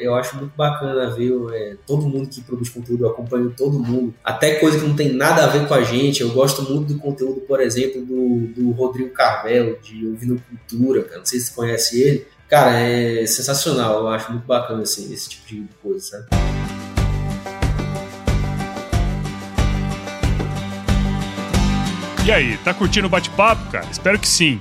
eu 0.02 0.14
acho 0.14 0.36
muito 0.36 0.54
bacana 0.54 1.10
ver 1.10 1.32
é, 1.54 1.76
todo 1.86 2.06
mundo 2.06 2.28
que 2.28 2.42
produz 2.42 2.68
conteúdo, 2.68 3.04
eu 3.04 3.10
acompanho 3.10 3.54
todo 3.56 3.78
mundo, 3.78 4.12
até 4.22 4.56
coisa 4.56 4.78
que 4.78 4.86
não 4.86 4.94
tem 4.94 5.10
nada 5.10 5.44
a 5.44 5.46
ver 5.46 5.66
com 5.66 5.72
a 5.72 5.82
gente. 5.82 6.20
Eu 6.20 6.30
gosto 6.30 6.62
muito 6.62 6.92
do 6.92 6.98
conteúdo, 7.00 7.40
por 7.40 7.60
exemplo, 7.60 8.04
do, 8.04 8.46
do 8.48 8.70
Rodrigo 8.72 9.10
Carvel, 9.10 9.78
de 9.80 10.06
Ouvindo 10.06 10.42
Cultura, 10.48 11.02
cara. 11.04 11.18
Não 11.18 11.26
sei 11.26 11.40
se 11.40 11.46
você 11.46 11.54
conhece 11.54 11.65
ele. 11.68 12.26
Cara, 12.48 12.78
é 12.78 13.26
sensacional, 13.26 14.00
eu 14.00 14.08
acho 14.08 14.30
muito 14.30 14.46
bacana 14.46 14.82
assim, 14.82 15.12
esse 15.12 15.28
tipo 15.28 15.48
de 15.48 15.68
coisa, 15.82 16.00
sabe? 16.00 16.26
E 22.24 22.32
aí, 22.32 22.56
tá 22.58 22.74
curtindo 22.74 23.06
o 23.06 23.10
bate-papo, 23.10 23.70
cara? 23.70 23.86
Espero 23.90 24.18
que 24.18 24.26
sim. 24.26 24.60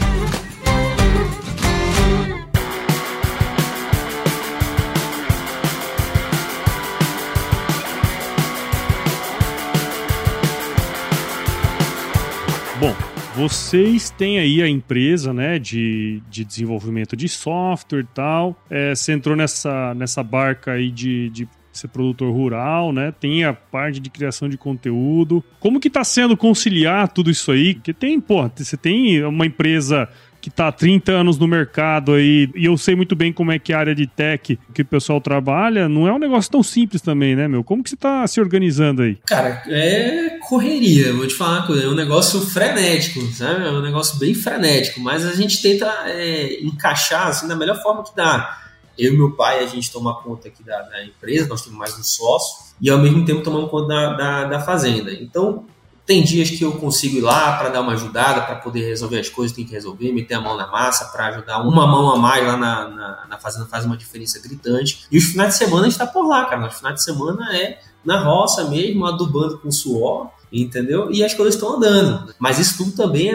Vocês 13.41 14.11
têm 14.11 14.37
aí 14.37 14.61
a 14.61 14.67
empresa 14.67 15.33
né, 15.33 15.57
de, 15.57 16.21
de 16.29 16.45
desenvolvimento 16.45 17.15
de 17.17 17.27
software 17.27 18.01
e 18.01 18.13
tal. 18.13 18.55
É, 18.69 18.93
você 18.93 19.13
entrou 19.13 19.35
nessa, 19.35 19.95
nessa 19.95 20.21
barca 20.21 20.73
aí 20.73 20.91
de, 20.91 21.27
de 21.31 21.49
ser 21.73 21.87
produtor 21.87 22.31
rural, 22.31 22.93
né? 22.93 23.11
Tem 23.19 23.43
a 23.43 23.51
parte 23.51 23.99
de 23.99 24.11
criação 24.11 24.47
de 24.47 24.57
conteúdo. 24.57 25.43
Como 25.59 25.79
que 25.79 25.89
tá 25.89 26.03
sendo 26.03 26.37
conciliar 26.37 27.07
tudo 27.07 27.31
isso 27.31 27.51
aí? 27.51 27.73
Porque 27.73 27.93
tem, 27.93 28.19
pô, 28.19 28.47
você 28.55 28.77
tem 28.77 29.23
uma 29.23 29.47
empresa 29.47 30.07
que 30.41 30.49
está 30.49 30.67
há 30.67 30.71
30 30.71 31.11
anos 31.11 31.37
no 31.37 31.47
mercado 31.47 32.13
aí, 32.13 32.49
e 32.55 32.65
eu 32.65 32.77
sei 32.77 32.95
muito 32.95 33.15
bem 33.15 33.31
como 33.31 33.51
é 33.51 33.59
que 33.59 33.71
a 33.71 33.79
área 33.79 33.93
de 33.93 34.07
tech 34.07 34.57
que 34.73 34.81
o 34.81 34.85
pessoal 34.85 35.21
trabalha, 35.21 35.87
não 35.87 36.07
é 36.07 36.13
um 36.13 36.19
negócio 36.19 36.51
tão 36.51 36.63
simples 36.63 37.01
também, 37.01 37.35
né, 37.35 37.47
meu? 37.47 37.63
Como 37.63 37.83
que 37.83 37.89
você 37.89 37.95
está 37.95 38.25
se 38.27 38.41
organizando 38.41 39.03
aí? 39.03 39.17
Cara, 39.27 39.63
é 39.67 40.39
correria, 40.49 41.13
vou 41.13 41.27
te 41.27 41.35
falar 41.35 41.59
uma 41.59 41.67
coisa, 41.67 41.85
é 41.85 41.87
um 41.87 41.95
negócio 41.95 42.41
frenético, 42.41 43.21
sabe? 43.33 43.65
É 43.65 43.71
um 43.71 43.81
negócio 43.81 44.17
bem 44.17 44.33
frenético, 44.33 44.99
mas 44.99 45.25
a 45.25 45.33
gente 45.33 45.61
tenta 45.61 45.87
é, 46.07 46.61
encaixar 46.63 47.27
assim 47.27 47.47
da 47.47 47.55
melhor 47.55 47.81
forma 47.81 48.03
que 48.03 48.15
dá 48.15 48.57
eu 48.97 49.13
e 49.13 49.17
meu 49.17 49.31
pai, 49.31 49.63
a 49.63 49.67
gente 49.67 49.91
toma 49.91 50.21
conta 50.21 50.47
aqui 50.47 50.63
da, 50.63 50.81
da 50.83 51.03
empresa, 51.03 51.47
nós 51.47 51.61
temos 51.63 51.77
mais 51.77 51.97
um 51.97 52.03
sócio, 52.03 52.71
e 52.79 52.89
ao 52.89 52.99
mesmo 52.99 53.25
tempo 53.25 53.41
tomamos 53.41 53.69
conta 53.69 53.87
da, 53.87 54.13
da, 54.13 54.45
da 54.45 54.59
fazenda. 54.59 55.11
Então, 55.11 55.65
tem 56.11 56.21
dias 56.21 56.49
que 56.49 56.61
eu 56.61 56.73
consigo 56.73 57.19
ir 57.19 57.21
lá 57.21 57.55
para 57.55 57.69
dar 57.69 57.79
uma 57.79 57.93
ajudada, 57.93 58.41
para 58.41 58.55
poder 58.55 58.85
resolver 58.85 59.17
as 59.17 59.29
coisas 59.29 59.55
que 59.55 59.61
tem 59.61 59.65
que 59.65 59.71
resolver, 59.71 60.11
meter 60.11 60.33
a 60.33 60.41
mão 60.41 60.57
na 60.57 60.67
massa, 60.67 61.05
para 61.05 61.27
ajudar 61.27 61.61
uma 61.61 61.87
mão 61.87 62.11
a 62.11 62.17
mais 62.17 62.45
lá 62.45 62.57
na, 62.57 62.89
na, 62.89 63.25
na, 63.29 63.37
fazenda 63.37 63.65
faz 63.65 63.85
uma 63.85 63.95
diferença 63.95 64.37
gritante. 64.41 65.05
E 65.09 65.17
os 65.17 65.23
finais 65.23 65.53
de 65.53 65.59
semana 65.59 65.83
a 65.83 65.83
gente 65.83 65.93
está 65.93 66.05
por 66.05 66.27
lá, 66.27 66.43
cara. 66.43 66.67
Os 66.67 66.75
finais 66.75 66.95
de 66.95 67.03
semana 67.03 67.55
é 67.55 67.79
na 68.03 68.21
roça 68.21 68.65
mesmo, 68.65 69.05
adubando 69.05 69.57
com 69.59 69.71
suor, 69.71 70.31
entendeu? 70.51 71.09
E 71.13 71.23
as 71.23 71.33
coisas 71.33 71.55
estão 71.55 71.77
andando. 71.77 72.35
Mas 72.37 72.59
isso 72.59 72.77
tudo 72.77 72.91
também 72.91 73.29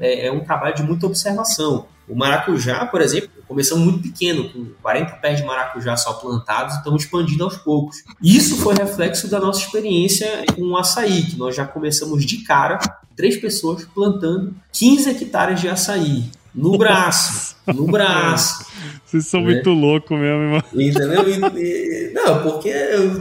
é, 0.00 0.24
é, 0.24 0.26
é 0.26 0.32
um 0.32 0.40
trabalho 0.40 0.74
de 0.74 0.82
muita 0.82 1.06
observação. 1.06 1.86
O 2.08 2.14
maracujá, 2.14 2.86
por 2.86 3.00
exemplo, 3.00 3.30
começamos 3.48 3.84
muito 3.84 4.02
pequeno, 4.02 4.48
com 4.50 4.66
40 4.82 5.12
pés 5.16 5.40
de 5.40 5.46
maracujá 5.46 5.96
só 5.96 6.12
plantados 6.14 6.74
e 6.74 6.78
estamos 6.78 7.02
expandindo 7.02 7.44
aos 7.44 7.56
poucos. 7.56 8.04
Isso 8.22 8.56
foi 8.58 8.74
reflexo 8.74 9.28
da 9.28 9.40
nossa 9.40 9.60
experiência 9.60 10.44
com 10.54 10.62
o 10.62 10.76
açaí, 10.76 11.24
que 11.24 11.36
nós 11.36 11.54
já 11.54 11.66
começamos 11.66 12.24
de 12.24 12.38
cara, 12.44 12.78
três 13.16 13.36
pessoas 13.36 13.84
plantando 13.84 14.54
15 14.72 15.10
hectares 15.10 15.60
de 15.60 15.68
açaí. 15.68 16.30
No 16.56 16.78
braço, 16.78 17.54
no 17.66 17.86
braço. 17.86 18.64
Vocês 19.04 19.26
são 19.26 19.42
né? 19.42 19.52
muito 19.52 19.68
loucos 19.70 20.18
mesmo, 20.18 20.42
irmão. 20.42 20.62
Entendeu? 20.72 21.28
E, 21.28 21.60
e, 21.60 22.12
não, 22.14 22.42
porque 22.42 22.72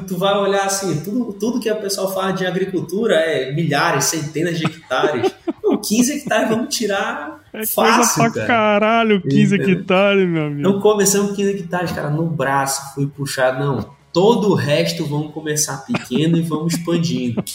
tu 0.07 0.17
vai 0.17 0.33
olhar 0.37 0.65
assim, 0.65 1.01
tudo, 1.01 1.33
tudo 1.33 1.59
que 1.59 1.67
a 1.67 1.75
pessoa 1.75 2.13
fala 2.13 2.31
de 2.31 2.45
agricultura 2.45 3.15
é 3.15 3.51
milhares, 3.51 4.05
centenas 4.05 4.57
de 4.57 4.65
hectares. 4.65 5.29
15 5.87 6.13
hectares 6.13 6.49
vamos 6.49 6.75
tirar 6.75 7.39
É 7.53 7.65
fácil, 7.65 8.21
coisa 8.23 8.31
pra 8.31 8.31
cara. 8.31 8.47
caralho, 8.47 9.21
15 9.21 9.55
Entendeu? 9.55 9.79
hectares, 9.79 10.27
meu 10.27 10.45
amigo. 10.47 10.61
Não 10.61 10.79
começamos 10.79 11.35
15 11.35 11.49
hectares, 11.51 11.91
cara, 11.91 12.09
no 12.09 12.25
braço, 12.25 12.93
fui 12.93 13.07
puxado, 13.07 13.59
não. 13.63 13.95
Todo 14.11 14.51
o 14.51 14.55
resto 14.55 15.05
vamos 15.05 15.33
começar 15.33 15.85
pequeno 15.85 16.37
e 16.37 16.41
vamos 16.41 16.73
expandindo. 16.73 17.43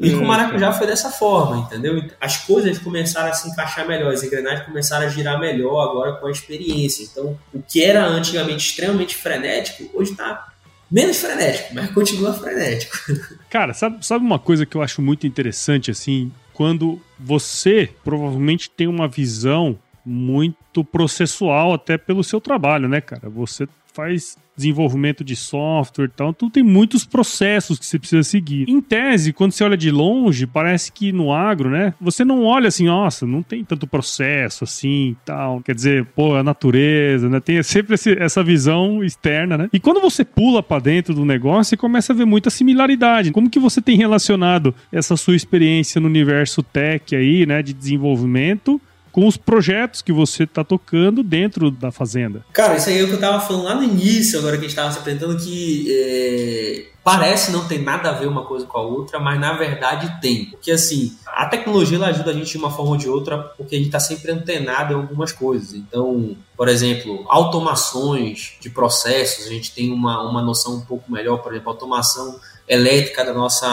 E 0.00 0.10
com 0.10 0.24
o 0.24 0.26
maracujá 0.26 0.72
foi 0.72 0.86
dessa 0.86 1.10
forma, 1.10 1.58
entendeu? 1.58 2.02
As 2.20 2.38
coisas 2.38 2.78
começaram 2.78 3.28
a 3.28 3.32
se 3.32 3.48
encaixar 3.48 3.86
melhor, 3.86 4.12
as 4.12 4.22
engrenagens 4.22 4.64
começaram 4.66 5.06
a 5.06 5.08
girar 5.08 5.38
melhor 5.38 5.80
agora 5.82 6.12
com 6.14 6.26
a 6.26 6.30
experiência. 6.30 7.04
Então, 7.04 7.38
o 7.52 7.62
que 7.62 7.82
era 7.84 8.04
antigamente 8.06 8.66
extremamente 8.68 9.14
frenético, 9.16 9.84
hoje 9.94 10.12
está 10.12 10.46
menos 10.90 11.18
frenético, 11.18 11.74
mas 11.74 11.90
continua 11.90 12.32
frenético. 12.32 12.96
Cara, 13.50 13.74
sabe, 13.74 14.04
sabe 14.04 14.24
uma 14.24 14.38
coisa 14.38 14.64
que 14.64 14.76
eu 14.76 14.82
acho 14.82 15.02
muito 15.02 15.26
interessante, 15.26 15.90
assim? 15.90 16.32
Quando 16.56 16.98
você 17.20 17.90
provavelmente 18.02 18.70
tem 18.70 18.86
uma 18.86 19.06
visão 19.06 19.78
muito 20.02 20.82
processual, 20.82 21.74
até 21.74 21.98
pelo 21.98 22.24
seu 22.24 22.40
trabalho, 22.40 22.88
né, 22.88 22.98
cara? 22.98 23.28
Você 23.28 23.68
faz 23.96 24.36
desenvolvimento 24.56 25.22
de 25.22 25.36
software 25.36 26.06
e 26.06 26.08
tal, 26.08 26.30
então 26.30 26.48
tem 26.48 26.62
muitos 26.62 27.04
processos 27.04 27.78
que 27.78 27.84
você 27.84 27.98
precisa 27.98 28.22
seguir. 28.22 28.64
Em 28.70 28.80
tese, 28.80 29.30
quando 29.32 29.52
você 29.52 29.62
olha 29.62 29.76
de 29.76 29.90
longe, 29.90 30.46
parece 30.46 30.90
que 30.90 31.12
no 31.12 31.30
agro, 31.30 31.68
né, 31.68 31.92
você 32.00 32.24
não 32.24 32.42
olha 32.42 32.68
assim, 32.68 32.86
nossa, 32.86 33.26
não 33.26 33.42
tem 33.42 33.62
tanto 33.62 33.86
processo 33.86 34.64
assim 34.64 35.10
e 35.10 35.16
tal. 35.26 35.60
Quer 35.60 35.74
dizer, 35.74 36.06
pô, 36.16 36.34
a 36.36 36.42
natureza, 36.42 37.28
né, 37.28 37.38
tem 37.38 37.62
sempre 37.62 37.96
esse- 37.96 38.16
essa 38.18 38.42
visão 38.42 39.04
externa, 39.04 39.58
né? 39.58 39.68
E 39.74 39.78
quando 39.78 40.00
você 40.00 40.24
pula 40.24 40.62
pra 40.62 40.78
dentro 40.78 41.12
do 41.12 41.24
negócio, 41.26 41.70
você 41.70 41.76
começa 41.76 42.14
a 42.14 42.16
ver 42.16 42.24
muita 42.24 42.48
similaridade. 42.48 43.32
Como 43.32 43.50
que 43.50 43.58
você 43.58 43.82
tem 43.82 43.98
relacionado 43.98 44.74
essa 44.90 45.18
sua 45.18 45.36
experiência 45.36 46.00
no 46.00 46.06
universo 46.06 46.62
tech 46.62 47.14
aí, 47.14 47.44
né, 47.44 47.62
de 47.62 47.74
desenvolvimento 47.74 48.80
com 49.16 49.26
os 49.26 49.38
projetos 49.38 50.02
que 50.02 50.12
você 50.12 50.42
está 50.42 50.62
tocando 50.62 51.22
dentro 51.22 51.70
da 51.70 51.90
fazenda. 51.90 52.44
Cara, 52.52 52.76
isso 52.76 52.90
aí 52.90 52.98
é 52.98 53.02
o 53.02 53.06
que 53.08 53.14
eu 53.14 53.18
tava 53.18 53.40
falando 53.40 53.64
lá 53.64 53.74
no 53.74 53.82
início, 53.82 54.38
agora 54.38 54.58
que 54.58 54.66
a 54.66 54.68
gente 54.68 54.76
tava 54.76 54.92
se 54.92 54.98
apresentando, 54.98 55.42
que 55.42 55.86
é, 55.88 56.84
parece 57.02 57.50
não 57.50 57.66
ter 57.66 57.78
nada 57.78 58.10
a 58.10 58.12
ver 58.12 58.26
uma 58.26 58.44
coisa 58.44 58.66
com 58.66 58.76
a 58.76 58.82
outra, 58.82 59.18
mas 59.18 59.40
na 59.40 59.54
verdade 59.54 60.20
tem. 60.20 60.50
Porque 60.50 60.70
assim, 60.70 61.16
a 61.28 61.46
tecnologia 61.46 61.96
ela 61.96 62.08
ajuda 62.08 62.30
a 62.30 62.34
gente 62.34 62.50
de 62.50 62.58
uma 62.58 62.70
forma 62.70 62.90
ou 62.90 62.96
de 62.98 63.08
outra, 63.08 63.38
porque 63.38 63.74
a 63.76 63.78
gente 63.78 63.86
está 63.86 63.98
sempre 63.98 64.32
antenado 64.32 64.92
em 64.92 64.96
algumas 64.96 65.32
coisas. 65.32 65.72
Então, 65.72 66.36
por 66.54 66.68
exemplo, 66.68 67.24
automações 67.30 68.58
de 68.60 68.68
processos, 68.68 69.46
a 69.46 69.48
gente 69.48 69.72
tem 69.72 69.90
uma, 69.94 70.28
uma 70.28 70.42
noção 70.42 70.74
um 70.74 70.82
pouco 70.82 71.10
melhor, 71.10 71.38
por 71.38 71.52
exemplo, 71.52 71.70
automação 71.70 72.38
elétrica 72.68 73.24
da 73.24 73.32
nossa, 73.32 73.66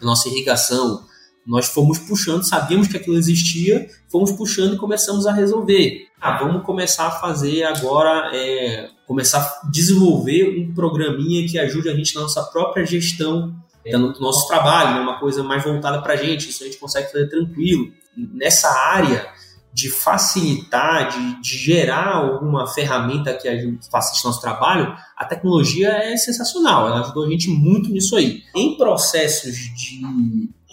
da 0.00 0.06
nossa 0.06 0.30
irrigação. 0.30 1.11
Nós 1.46 1.66
fomos 1.66 1.98
puxando, 1.98 2.46
sabíamos 2.46 2.88
que 2.88 2.96
aquilo 2.96 3.16
existia, 3.16 3.88
fomos 4.10 4.30
puxando 4.32 4.74
e 4.74 4.78
começamos 4.78 5.26
a 5.26 5.32
resolver. 5.32 6.06
Ah, 6.20 6.38
vamos 6.38 6.64
começar 6.64 7.08
a 7.08 7.10
fazer 7.10 7.64
agora, 7.64 8.30
é, 8.32 8.88
começar 9.06 9.40
a 9.40 9.68
desenvolver 9.70 10.56
um 10.56 10.72
programinha 10.72 11.46
que 11.48 11.58
ajude 11.58 11.88
a 11.88 11.94
gente 11.94 12.14
na 12.14 12.22
nossa 12.22 12.42
própria 12.44 12.86
gestão 12.86 13.54
é, 13.84 13.98
do 13.98 14.20
nosso 14.20 14.46
trabalho, 14.46 14.96
né? 14.96 15.00
uma 15.00 15.18
coisa 15.18 15.42
mais 15.42 15.64
voltada 15.64 16.00
para 16.00 16.14
a 16.14 16.16
gente, 16.16 16.48
isso 16.48 16.62
a 16.62 16.66
gente 16.66 16.78
consegue 16.78 17.10
fazer 17.10 17.28
tranquilo. 17.28 17.92
Nessa 18.16 18.68
área 18.68 19.28
de 19.72 19.90
facilitar, 19.90 21.08
de, 21.08 21.40
de 21.40 21.56
gerar 21.58 22.16
alguma 22.16 22.66
ferramenta 22.66 23.32
que 23.34 23.48
a 23.48 23.56
gente 23.56 23.88
facilite 23.90 24.24
nosso 24.24 24.40
trabalho, 24.40 24.94
a 25.16 25.24
tecnologia 25.24 25.88
é 25.88 26.16
sensacional, 26.16 26.86
ela 26.86 27.00
ajudou 27.00 27.24
a 27.24 27.30
gente 27.30 27.48
muito 27.48 27.90
nisso 27.90 28.14
aí. 28.14 28.42
Em 28.54 28.76
processos 28.76 29.56
de 29.56 30.00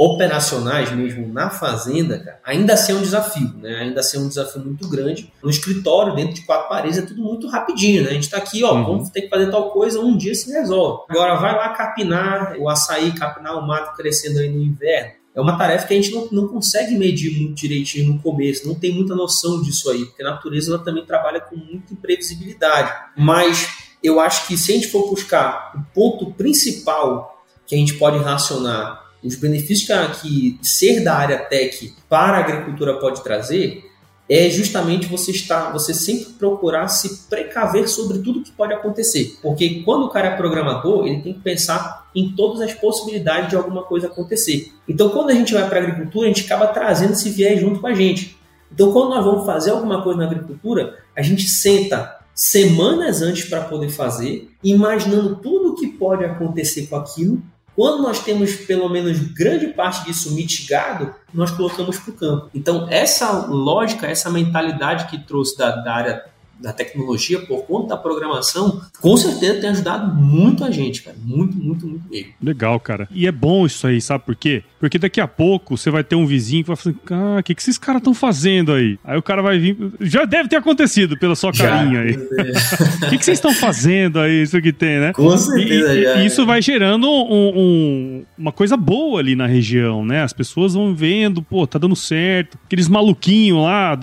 operacionais 0.02 0.90
mesmo 0.94 1.28
na 1.34 1.50
fazenda, 1.50 2.18
cara, 2.20 2.40
ainda 2.46 2.74
assim 2.74 2.94
é 2.94 2.96
um 2.96 3.02
desafio, 3.02 3.54
né? 3.58 3.80
Ainda 3.82 4.00
assim 4.00 4.16
é 4.16 4.20
um 4.22 4.30
desafio 4.30 4.62
muito 4.64 4.88
grande. 4.88 5.30
No 5.44 5.50
escritório, 5.50 6.16
dentro 6.16 6.36
de 6.36 6.42
quatro 6.46 6.70
paredes, 6.70 6.98
é 6.98 7.02
tudo 7.02 7.22
muito 7.22 7.50
rapidinho, 7.50 8.04
né? 8.04 8.12
A 8.12 8.14
gente 8.14 8.30
tá 8.30 8.38
aqui, 8.38 8.64
ó, 8.64 8.74
Uhum. 8.74 8.86
vamos 8.86 9.10
ter 9.10 9.24
que 9.24 9.30
fazer 9.30 9.52
tal 9.52 9.72
coisa, 9.72 10.00
um 10.00 10.16
dia 10.16 10.34
se 10.34 10.50
resolve. 10.52 11.04
Agora 11.10 11.36
vai 11.36 11.54
lá 11.54 11.70
capinar 11.70 12.56
o 12.58 12.70
açaí, 12.70 13.12
capinar 13.12 13.58
o 13.58 13.68
mato 13.68 13.94
crescendo 13.98 14.40
aí 14.40 14.48
no 14.50 14.62
inverno. 14.64 15.12
É 15.36 15.42
uma 15.42 15.58
tarefa 15.58 15.86
que 15.88 15.94
a 15.94 15.98
gente 15.98 16.12
não, 16.14 16.28
não 16.32 16.48
consegue 16.48 16.98
medir 16.98 17.38
muito 17.38 17.56
direitinho 17.56 18.14
no 18.14 18.22
começo, 18.22 18.66
não 18.68 18.76
tem 18.76 18.94
muita 18.94 19.14
noção 19.16 19.62
disso 19.62 19.90
aí, 19.92 20.06
porque 20.06 20.24
a 20.24 20.30
natureza 20.32 20.74
ela 20.74 20.84
também 20.84 21.06
trabalha 21.06 21.42
com 21.42 21.56
muita 21.58 21.94
imprevisibilidade. 21.94 22.92
Mas 23.18 23.68
eu 24.02 24.20
acho 24.20 24.48
que 24.48 24.58
se 24.58 24.72
a 24.72 24.76
gente 24.76 24.88
for 24.88 25.10
buscar 25.10 25.74
o 25.76 25.94
ponto 25.94 26.32
principal 26.34 27.44
que 27.68 27.76
a 27.76 27.78
gente 27.78 27.96
pode 27.96 28.18
relacionar 28.18 29.09
os 29.24 29.36
benefícios 29.36 29.88
que, 30.22 30.60
ser 30.62 31.04
da 31.04 31.16
área 31.16 31.38
tech 31.38 31.94
para 32.08 32.38
a 32.38 32.40
agricultura 32.40 33.00
pode 33.00 33.24
trazer, 33.24 33.90
é 34.30 34.48
justamente 34.48 35.08
você 35.08 35.32
estar, 35.32 35.72
você 35.74 35.92
sempre 35.92 36.34
procurar 36.34 36.88
se 36.88 37.28
precaver 37.28 37.90
sobre 37.90 38.20
tudo 38.20 38.44
que 38.44 38.52
pode 38.52 38.72
acontecer. 38.72 39.38
Porque 39.42 39.82
quando 39.84 40.06
o 40.06 40.10
cara 40.10 40.28
é 40.28 40.38
programador, 40.38 41.08
ele 41.08 41.22
tem 41.22 41.34
que 41.34 41.40
pensar 41.40 42.08
em 42.16 42.34
todas 42.36 42.62
as 42.62 42.74
possibilidades 42.74 43.50
de 43.50 43.56
alguma 43.56 43.84
coisa 43.84 44.06
acontecer. 44.06 44.72
Então, 44.88 45.10
quando 45.10 45.32
a 45.32 45.34
gente 45.34 45.52
vai 45.52 45.68
para 45.68 45.80
a 45.80 45.84
agricultura, 45.84 46.28
a 46.28 46.32
gente 46.32 46.46
acaba 46.46 46.68
trazendo 46.68 47.14
esse 47.14 47.32
viés 47.32 47.60
junto 47.60 47.80
com 47.80 47.88
a 47.88 47.94
gente. 47.94 48.38
Então, 48.72 48.92
quando 48.92 49.10
nós 49.10 49.26
vamos 49.26 49.48
fazer 49.48 49.72
alguma 49.72 50.04
coisa 50.04 50.20
na 50.20 50.26
agricultura, 50.26 51.00
a 51.16 51.24
gente 51.24 51.50
senta 51.50 52.20
semanas 52.36 53.24
antes 53.24 53.46
para 53.46 53.62
poder 53.62 53.90
fazer, 53.90 54.50
imaginando 54.64 55.38
tudo 55.38 55.72
o 55.72 55.76
que 55.76 55.88
pode 55.88 56.24
acontecer 56.24 56.86
com 56.86 56.96
aquilo. 56.96 57.42
Quando 57.80 58.04
nós 58.04 58.20
temos 58.20 58.58
pelo 58.58 58.90
menos 58.90 59.20
grande 59.20 59.68
parte 59.68 60.04
disso 60.04 60.36
mitigado, 60.36 61.16
nós 61.34 61.50
colocamos 61.50 61.98
para 61.98 62.12
o 62.12 62.14
campo. 62.14 62.50
Então, 62.54 62.86
essa 62.90 63.46
lógica, 63.48 64.06
essa 64.06 64.30
mentalidade 64.30 65.10
que 65.10 65.18
trouxe 65.18 65.58
da, 65.58 65.78
da 65.78 65.94
área 65.94 66.26
da 66.60 66.74
tecnologia 66.74 67.40
por 67.40 67.64
conta 67.64 67.88
da 67.88 67.98
programação, 67.98 68.82
com 69.00 69.16
certeza 69.16 69.62
tem 69.62 69.70
ajudado 69.70 70.14
muito 70.14 70.66
a 70.66 70.72
gente, 70.72 71.04
cara. 71.04 71.16
Muito, 71.24 71.56
muito, 71.56 71.88
muito 71.88 72.04
mesmo. 72.10 72.34
Legal, 72.42 72.78
cara. 72.82 73.08
E 73.10 73.26
é 73.26 73.32
bom 73.32 73.66
isso 73.66 73.88
aí, 73.88 74.02
sabe 74.02 74.26
por 74.26 74.36
quê? 74.36 74.62
Porque 74.80 74.98
daqui 74.98 75.20
a 75.20 75.28
pouco 75.28 75.76
você 75.78 75.90
vai 75.92 76.04
ter 76.04 76.16
um 76.16 76.26
vizinho 76.26 76.64
que 76.64 76.68
vai 76.70 76.76
falar 76.78 76.96
assim, 76.96 77.00
ah, 77.12 77.40
o 77.40 77.44
que, 77.44 77.54
que 77.54 77.62
esses 77.62 77.78
caras 77.78 78.00
estão 78.00 78.14
fazendo 78.14 78.72
aí? 78.74 78.98
Aí 79.04 79.18
o 79.18 79.22
cara 79.22 79.42
vai 79.42 79.60
vir. 79.60 79.78
Já 80.00 80.26
deve 80.26 80.48
ter 80.50 80.56
acontecido 80.56 81.18
pela 81.18 81.36
sua 81.36 81.52
carinha 81.52 82.02
aí. 82.02 82.12
O 82.16 83.10
que, 83.10 83.18
que 83.18 83.26
vocês 83.26 83.38
estão 83.38 83.54
fazendo 83.54 84.20
aí? 84.20 84.42
Isso 84.44 84.62
que 84.62 84.72
tem, 84.72 85.00
né? 85.00 85.14
Com 85.14 85.38
certeza 85.38 85.94
e- 85.96 86.04
já. 86.04 86.16
e 86.18 86.26
isso 86.26 86.46
vai 86.46 86.62
gerando 86.62 87.08
um- 87.10 87.52
um- 87.60 88.26
uma 88.38 88.52
coisa 88.52 88.78
boa 88.78 89.20
ali 89.20 89.36
na 89.36 89.48
região, 89.48 90.06
né? 90.06 90.24
As 90.24 90.34
pessoas 90.34 90.74
vão 90.74 90.94
vendo, 90.96 91.42
pô, 91.42 91.68
tá 91.68 91.78
dando 91.78 91.96
certo. 91.96 92.58
Aqueles 92.66 92.88
maluquinhos 92.88 93.62
lá 93.64 93.98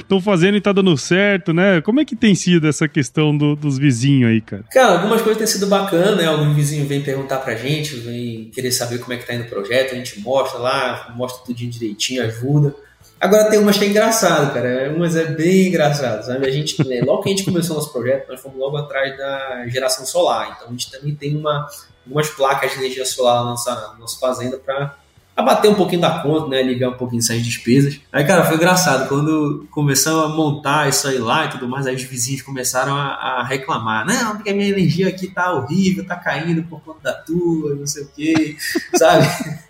estão 0.00 0.20
fazendo 0.20 0.56
e 0.56 0.60
tá 0.60 0.72
dando 0.72 0.96
certo, 0.96 1.52
né? 1.52 1.80
Como 1.80 2.00
é 2.00 2.04
que 2.04 2.14
tem 2.16 2.34
sido 2.34 2.66
essa 2.68 2.86
questão 2.88 3.36
do- 3.36 3.56
dos 3.56 3.78
vizinhos 3.78 4.30
aí, 4.30 4.40
cara? 4.40 4.64
Cara, 4.70 4.92
algumas 4.98 5.22
coisas 5.22 5.38
têm 5.38 5.46
sido 5.46 5.66
bacanas, 5.66 6.16
né? 6.16 6.26
Algum 6.26 6.52
vizinho 6.54 6.86
vem 6.86 7.00
perguntar 7.00 7.38
pra 7.38 7.54
gente, 7.54 7.96
vem 7.96 8.50
querer 8.52 8.70
saber 8.70 8.98
como 8.98 9.12
é 9.12 9.16
que 9.16 9.26
tá 9.26 9.34
indo 9.34 9.44
o 9.44 9.48
projeto, 9.48 9.77
a 9.80 9.94
gente 9.94 10.20
mostra 10.20 10.58
lá, 10.58 11.12
mostra 11.16 11.44
tudinho 11.44 11.70
direitinho, 11.70 12.22
ajuda. 12.24 12.74
Agora 13.20 13.50
tem 13.50 13.58
umas 13.58 13.76
que 13.76 13.84
é 13.84 13.88
engraçado, 13.88 14.54
cara. 14.54 14.92
Umas 14.94 15.16
é 15.16 15.24
bem 15.24 15.68
engraçado, 15.68 16.24
sabe? 16.24 16.46
A 16.46 16.50
gente, 16.50 16.86
né, 16.86 17.00
logo 17.00 17.22
que 17.22 17.28
a 17.28 17.32
gente 17.32 17.44
começou 17.44 17.74
nosso 17.74 17.92
projeto, 17.92 18.28
nós 18.28 18.40
fomos 18.40 18.58
logo 18.58 18.76
atrás 18.76 19.16
da 19.16 19.66
geração 19.66 20.06
solar. 20.06 20.54
Então 20.56 20.68
a 20.68 20.70
gente 20.70 20.90
também 20.90 21.14
tem 21.14 21.36
uma, 21.36 21.66
algumas 22.06 22.28
placas 22.30 22.72
de 22.72 22.78
energia 22.78 23.04
solar 23.04 23.42
na 23.42 23.50
nossa, 23.50 23.96
nossa 23.98 24.18
fazenda 24.20 24.56
para 24.56 24.96
abater 25.38 25.70
um 25.70 25.74
pouquinho 25.74 26.00
da 26.00 26.20
conta, 26.20 26.48
né? 26.48 26.58
Aliviar 26.58 26.90
um 26.90 26.96
pouquinho 26.96 27.20
essas 27.20 27.42
despesas. 27.42 28.00
Aí, 28.12 28.24
cara, 28.24 28.44
foi 28.44 28.56
engraçado. 28.56 29.08
Quando 29.08 29.66
começamos 29.70 30.24
a 30.24 30.28
montar 30.28 30.88
isso 30.88 31.06
aí 31.08 31.18
lá 31.18 31.46
e 31.46 31.50
tudo 31.50 31.68
mais, 31.68 31.86
aí 31.86 31.96
os 31.96 32.02
vizinhos 32.02 32.42
começaram 32.42 32.94
a, 32.94 33.14
a 33.14 33.44
reclamar. 33.44 34.06
Não, 34.06 34.36
porque 34.36 34.50
a 34.50 34.54
minha 34.54 34.68
energia 34.68 35.08
aqui 35.08 35.28
tá 35.28 35.52
horrível, 35.52 36.06
tá 36.06 36.16
caindo 36.16 36.62
por 36.64 36.80
conta 36.82 37.00
da 37.02 37.12
tua, 37.14 37.74
não 37.74 37.86
sei 37.86 38.04
o 38.04 38.08
quê, 38.08 38.56
sabe? 38.96 39.26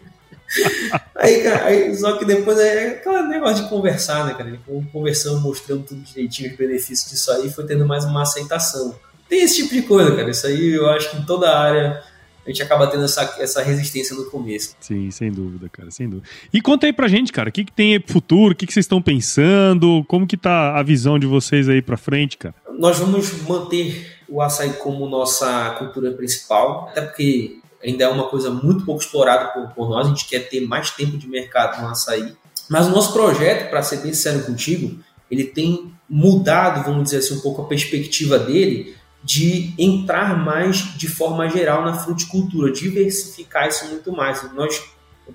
Aí, 1.15 1.43
cara, 1.43 1.67
aí, 1.67 1.95
só 1.97 2.17
que 2.17 2.25
depois 2.25 2.59
é 2.59 2.91
aquele 2.91 3.23
negócio 3.29 3.65
de 3.65 3.69
conversar, 3.69 4.25
né, 4.25 4.35
cara? 4.35 4.59
Conversando, 4.93 5.41
mostrando 5.41 5.83
tudo 5.83 6.01
direitinho, 6.01 6.51
os 6.51 6.57
benefícios 6.57 7.11
disso 7.11 7.31
aí, 7.33 7.51
foi 7.51 7.67
tendo 7.67 7.85
mais 7.85 8.05
uma 8.05 8.23
aceitação. 8.23 8.95
Tem 9.29 9.43
esse 9.43 9.57
tipo 9.57 9.75
de 9.75 9.83
coisa, 9.83 10.15
cara. 10.15 10.31
Isso 10.31 10.47
aí 10.47 10.75
eu 10.75 10.89
acho 10.89 11.11
que 11.11 11.19
em 11.19 11.25
toda 11.25 11.51
a 11.51 11.61
área 11.61 12.03
a 12.47 12.51
gente 12.51 12.63
acaba 12.63 12.87
tendo 12.87 13.05
essa, 13.05 13.37
essa 13.39 13.63
resistência 13.63 14.17
no 14.17 14.25
começo. 14.31 14.75
Sim, 14.81 15.11
sem 15.11 15.31
dúvida, 15.31 15.69
cara, 15.69 15.91
sem 15.91 16.09
dúvida. 16.09 16.27
E 16.51 16.63
conta 16.63 16.87
aí 16.87 16.95
pra 16.95 17.07
gente, 17.07 17.31
cara, 17.31 17.51
o 17.51 17.53
que, 17.53 17.65
que 17.65 17.73
tem 17.73 17.93
aí 17.93 18.01
pro 18.01 18.15
futuro, 18.15 18.53
o 18.53 18.57
que, 18.57 18.67
que 18.67 18.73
vocês 18.73 18.85
estão 18.85 19.03
pensando, 19.03 20.03
como 20.09 20.27
que 20.27 20.37
tá 20.37 20.79
a 20.79 20.83
visão 20.83 21.19
de 21.19 21.27
vocês 21.27 21.69
aí 21.69 21.83
pra 21.83 21.99
frente, 21.99 22.39
cara? 22.39 22.55
Nós 22.79 22.99
vamos 22.99 23.43
manter 23.43 24.17
o 24.27 24.41
açaí 24.41 24.73
como 24.75 25.07
nossa 25.09 25.75
cultura 25.79 26.11
principal, 26.13 26.89
até 26.91 27.03
porque 27.03 27.59
ainda 27.83 28.05
é 28.05 28.09
uma 28.09 28.29
coisa 28.29 28.51
muito 28.51 28.85
pouco 28.85 29.01
explorada 29.01 29.49
por, 29.49 29.69
por 29.75 29.89
nós, 29.89 30.07
a 30.07 30.11
gente 30.11 30.27
quer 30.27 30.49
ter 30.49 30.67
mais 30.67 30.91
tempo 30.91 31.17
de 31.17 31.29
mercado 31.29 31.81
no 31.81 31.89
açaí. 31.89 32.35
Mas 32.69 32.87
o 32.87 32.91
nosso 32.91 33.13
projeto, 33.13 33.71
para 33.71 33.83
ser 33.83 33.99
bem 33.99 34.13
sincero 34.13 34.45
contigo, 34.45 34.99
ele 35.31 35.45
tem 35.45 35.93
mudado, 36.09 36.85
vamos 36.85 37.05
dizer 37.05 37.19
assim, 37.19 37.37
um 37.37 37.41
pouco 37.41 37.63
a 37.63 37.67
perspectiva 37.67 38.39
dele 38.39 38.97
de 39.23 39.75
entrar 39.79 40.37
mais 40.39 40.97
de 40.97 41.09
forma 41.09 41.49
geral 41.49 41.85
na 41.85 41.95
fruticultura, 41.95 42.73
diversificar 42.73 43.69
isso 43.69 43.87
muito 43.87 44.13
mais. 44.13 44.43
Nós 44.55 44.81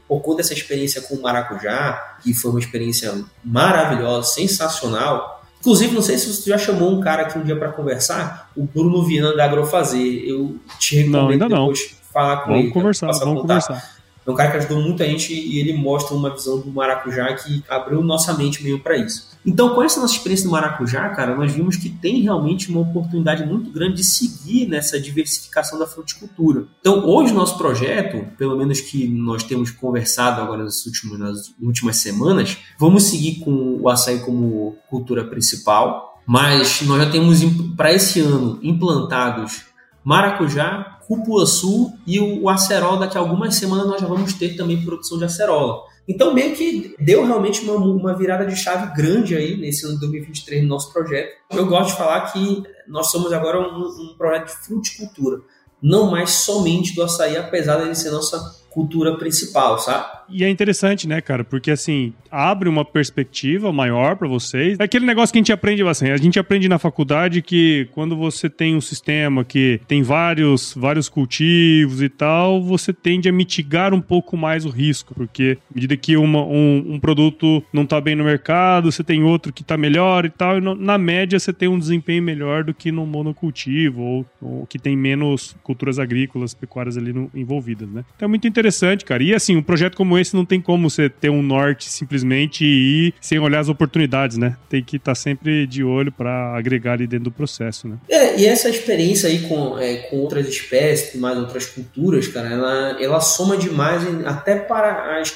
por 0.07 0.21
conta 0.21 0.37
dessa 0.37 0.53
experiência 0.53 1.01
com 1.01 1.15
o 1.15 1.21
maracujá, 1.21 2.17
que 2.23 2.33
foi 2.33 2.51
uma 2.51 2.59
experiência 2.59 3.23
maravilhosa, 3.43 4.27
sensacional. 4.29 5.43
Inclusive, 5.59 5.93
não 5.93 6.01
sei 6.01 6.17
se 6.17 6.33
você 6.33 6.49
já 6.49 6.57
chamou 6.57 6.91
um 6.91 6.99
cara 6.99 7.23
aqui 7.23 7.37
um 7.37 7.43
dia 7.43 7.55
para 7.55 7.71
conversar, 7.71 8.51
o 8.55 8.63
Bruno 8.63 9.03
Viana 9.03 9.35
da 9.35 9.45
Agrofazer. 9.45 10.23
Eu 10.25 10.59
te 10.79 10.95
recomendo 10.97 11.21
não, 11.21 11.29
ainda 11.29 11.47
depois 11.47 11.79
não. 11.91 12.02
Falar 12.13 12.37
com 12.37 12.49
vamos 12.49 12.63
ele. 12.63 12.71
Conversar, 12.71 13.11
vamos 13.11 13.41
conversar. 13.41 13.93
É 14.25 14.31
um 14.31 14.35
cara 14.35 14.51
que 14.51 14.57
ajudou 14.57 14.81
muita 14.81 15.05
gente 15.05 15.33
e 15.33 15.59
ele 15.59 15.73
mostra 15.73 16.15
uma 16.15 16.29
visão 16.29 16.59
do 16.59 16.71
maracujá 16.71 17.33
que 17.33 17.61
abriu 17.67 18.01
nossa 18.01 18.33
mente 18.33 18.63
meio 18.63 18.79
para 18.79 18.95
isso. 18.95 19.33
Então, 19.45 19.75
com 19.75 19.83
essa 19.83 19.99
nossa 19.99 20.13
experiência 20.13 20.45
do 20.45 20.51
maracujá, 20.51 21.09
cara, 21.09 21.35
nós 21.35 21.51
vimos 21.51 21.75
que 21.75 21.89
tem 21.89 22.21
realmente 22.21 22.69
uma 22.69 22.79
oportunidade 22.79 23.45
muito 23.45 23.69
grande 23.69 23.97
de 23.97 24.03
seguir 24.05 24.65
nessa 24.67 24.97
diversificação 24.97 25.77
da 25.77 25.85
fruticultura. 25.85 26.65
Então, 26.79 27.05
hoje, 27.05 27.33
nosso 27.33 27.57
projeto, 27.57 28.25
pelo 28.37 28.55
menos 28.55 28.79
que 28.79 29.05
nós 29.09 29.43
temos 29.43 29.71
conversado 29.71 30.41
agora 30.41 30.63
nas 30.63 30.85
últimas, 30.85 31.19
nas 31.19 31.53
últimas 31.61 31.97
semanas, 31.97 32.57
vamos 32.79 33.03
seguir 33.03 33.41
com 33.41 33.79
o 33.81 33.89
açaí 33.89 34.19
como 34.19 34.77
cultura 34.89 35.25
principal, 35.25 36.21
mas 36.25 36.81
nós 36.83 37.03
já 37.03 37.11
temos 37.11 37.41
para 37.75 37.91
esse 37.91 38.21
ano 38.21 38.57
implantados 38.63 39.65
maracujá, 40.05 40.99
cupuaçu 41.17 41.93
e 42.05 42.19
o 42.19 42.49
acerol. 42.49 42.97
Daqui 42.97 43.17
a 43.17 43.21
algumas 43.21 43.55
semanas 43.55 43.87
nós 43.87 44.01
já 44.01 44.07
vamos 44.07 44.33
ter 44.33 44.55
também 44.55 44.83
produção 44.83 45.17
de 45.17 45.25
acerola. 45.25 45.83
Então, 46.07 46.33
meio 46.33 46.55
que 46.55 46.95
deu 46.99 47.25
realmente 47.25 47.61
uma, 47.61 47.75
uma 47.75 48.17
virada 48.17 48.45
de 48.45 48.55
chave 48.55 48.93
grande 48.93 49.35
aí 49.35 49.55
nesse 49.57 49.85
ano 49.85 49.95
de 49.95 50.01
2023 50.01 50.63
no 50.63 50.69
nosso 50.69 50.91
projeto. 50.91 51.31
Eu 51.51 51.65
gosto 51.65 51.91
de 51.91 51.97
falar 51.97 52.31
que 52.31 52.63
nós 52.87 53.09
somos 53.09 53.31
agora 53.31 53.59
um, 53.59 54.11
um 54.11 54.17
projeto 54.17 54.47
de 54.47 54.65
fruticultura, 54.65 55.41
não 55.81 56.11
mais 56.11 56.31
somente 56.31 56.93
do 56.93 57.03
açaí, 57.03 57.37
apesar 57.37 57.77
de 57.77 57.97
ser 57.97 58.11
nossa 58.11 58.61
cultura 58.69 59.17
principal, 59.17 59.79
sabe? 59.79 60.05
E 60.29 60.43
é 60.43 60.49
interessante, 60.49 61.07
né, 61.07 61.21
cara? 61.21 61.43
Porque 61.43 61.71
assim, 61.71 62.13
abre 62.33 62.67
uma 62.67 62.83
perspectiva 62.83 63.71
maior 63.71 64.15
para 64.15 64.27
vocês. 64.27 64.79
É 64.79 64.83
aquele 64.83 65.05
negócio 65.05 65.31
que 65.31 65.37
a 65.37 65.41
gente 65.41 65.51
aprende 65.51 65.83
assim, 65.83 66.09
a 66.09 66.17
gente 66.17 66.39
aprende 66.39 66.67
na 66.67 66.79
faculdade 66.79 67.41
que 67.41 67.87
quando 67.91 68.15
você 68.15 68.49
tem 68.49 68.75
um 68.75 68.81
sistema 68.81 69.43
que 69.43 69.79
tem 69.87 70.01
vários, 70.01 70.73
vários 70.75 71.09
cultivos 71.09 72.01
e 72.01 72.09
tal, 72.09 72.63
você 72.63 72.91
tende 72.91 73.29
a 73.29 73.31
mitigar 73.31 73.93
um 73.93 74.01
pouco 74.01 74.35
mais 74.35 74.65
o 74.65 74.69
risco, 74.69 75.13
porque 75.13 75.57
à 75.69 75.75
medida 75.75 75.95
que 75.97 76.17
uma, 76.17 76.43
um, 76.43 76.93
um 76.93 76.99
produto 76.99 77.63
não 77.71 77.85
tá 77.85 77.99
bem 78.01 78.15
no 78.15 78.23
mercado, 78.23 78.91
você 78.91 79.03
tem 79.03 79.23
outro 79.23 79.53
que 79.53 79.63
tá 79.63 79.77
melhor 79.77 80.25
e 80.25 80.29
tal, 80.29 80.57
e 80.57 80.61
no, 80.61 80.73
na 80.73 80.97
média 80.97 81.37
você 81.37 81.53
tem 81.53 81.67
um 81.67 81.77
desempenho 81.77 82.23
melhor 82.23 82.63
do 82.63 82.73
que 82.73 82.91
no 82.91 83.05
monocultivo 83.05 84.01
ou, 84.01 84.25
ou 84.41 84.65
que 84.65 84.79
tem 84.79 84.95
menos 84.95 85.55
culturas 85.63 85.99
agrícolas, 85.99 86.53
pecuárias 86.53 86.97
ali 86.97 87.13
no, 87.13 87.29
envolvidas, 87.35 87.89
né? 87.89 88.03
Então 88.15 88.25
é 88.25 88.29
muito 88.29 88.47
interessante, 88.47 89.05
cara. 89.05 89.21
E 89.21 89.33
assim, 89.33 89.55
um 89.55 89.61
projeto 89.63 89.95
como 89.95 90.17
esse 90.17 90.22
não 90.31 90.45
tem 90.45 90.61
como 90.61 90.89
você 90.89 91.09
ter 91.09 91.29
um 91.29 91.41
norte 91.41 91.89
simplesmente 91.89 92.63
e 92.63 93.07
ir 93.07 93.13
sem 93.19 93.39
olhar 93.39 93.59
as 93.59 93.69
oportunidades, 93.69 94.37
né? 94.37 94.55
Tem 94.69 94.83
que 94.83 94.97
estar 94.97 95.11
tá 95.11 95.15
sempre 95.15 95.67
de 95.67 95.83
olho 95.83 96.11
para 96.11 96.55
agregar 96.55 96.93
ali 96.93 97.07
dentro 97.07 97.25
do 97.25 97.31
processo, 97.31 97.87
né? 97.87 97.97
É, 98.09 98.39
e 98.39 98.45
essa 98.45 98.69
experiência 98.69 99.29
aí 99.29 99.47
com, 99.47 99.77
é, 99.77 99.95
com 100.09 100.17
outras 100.17 100.47
espécies, 100.47 101.19
mais 101.19 101.37
outras 101.37 101.65
culturas, 101.65 102.27
cara, 102.27 102.49
ela, 102.49 103.01
ela 103.01 103.21
soma 103.21 103.57
demais 103.57 104.03
até 104.25 104.55
para 104.55 105.19
as, 105.19 105.35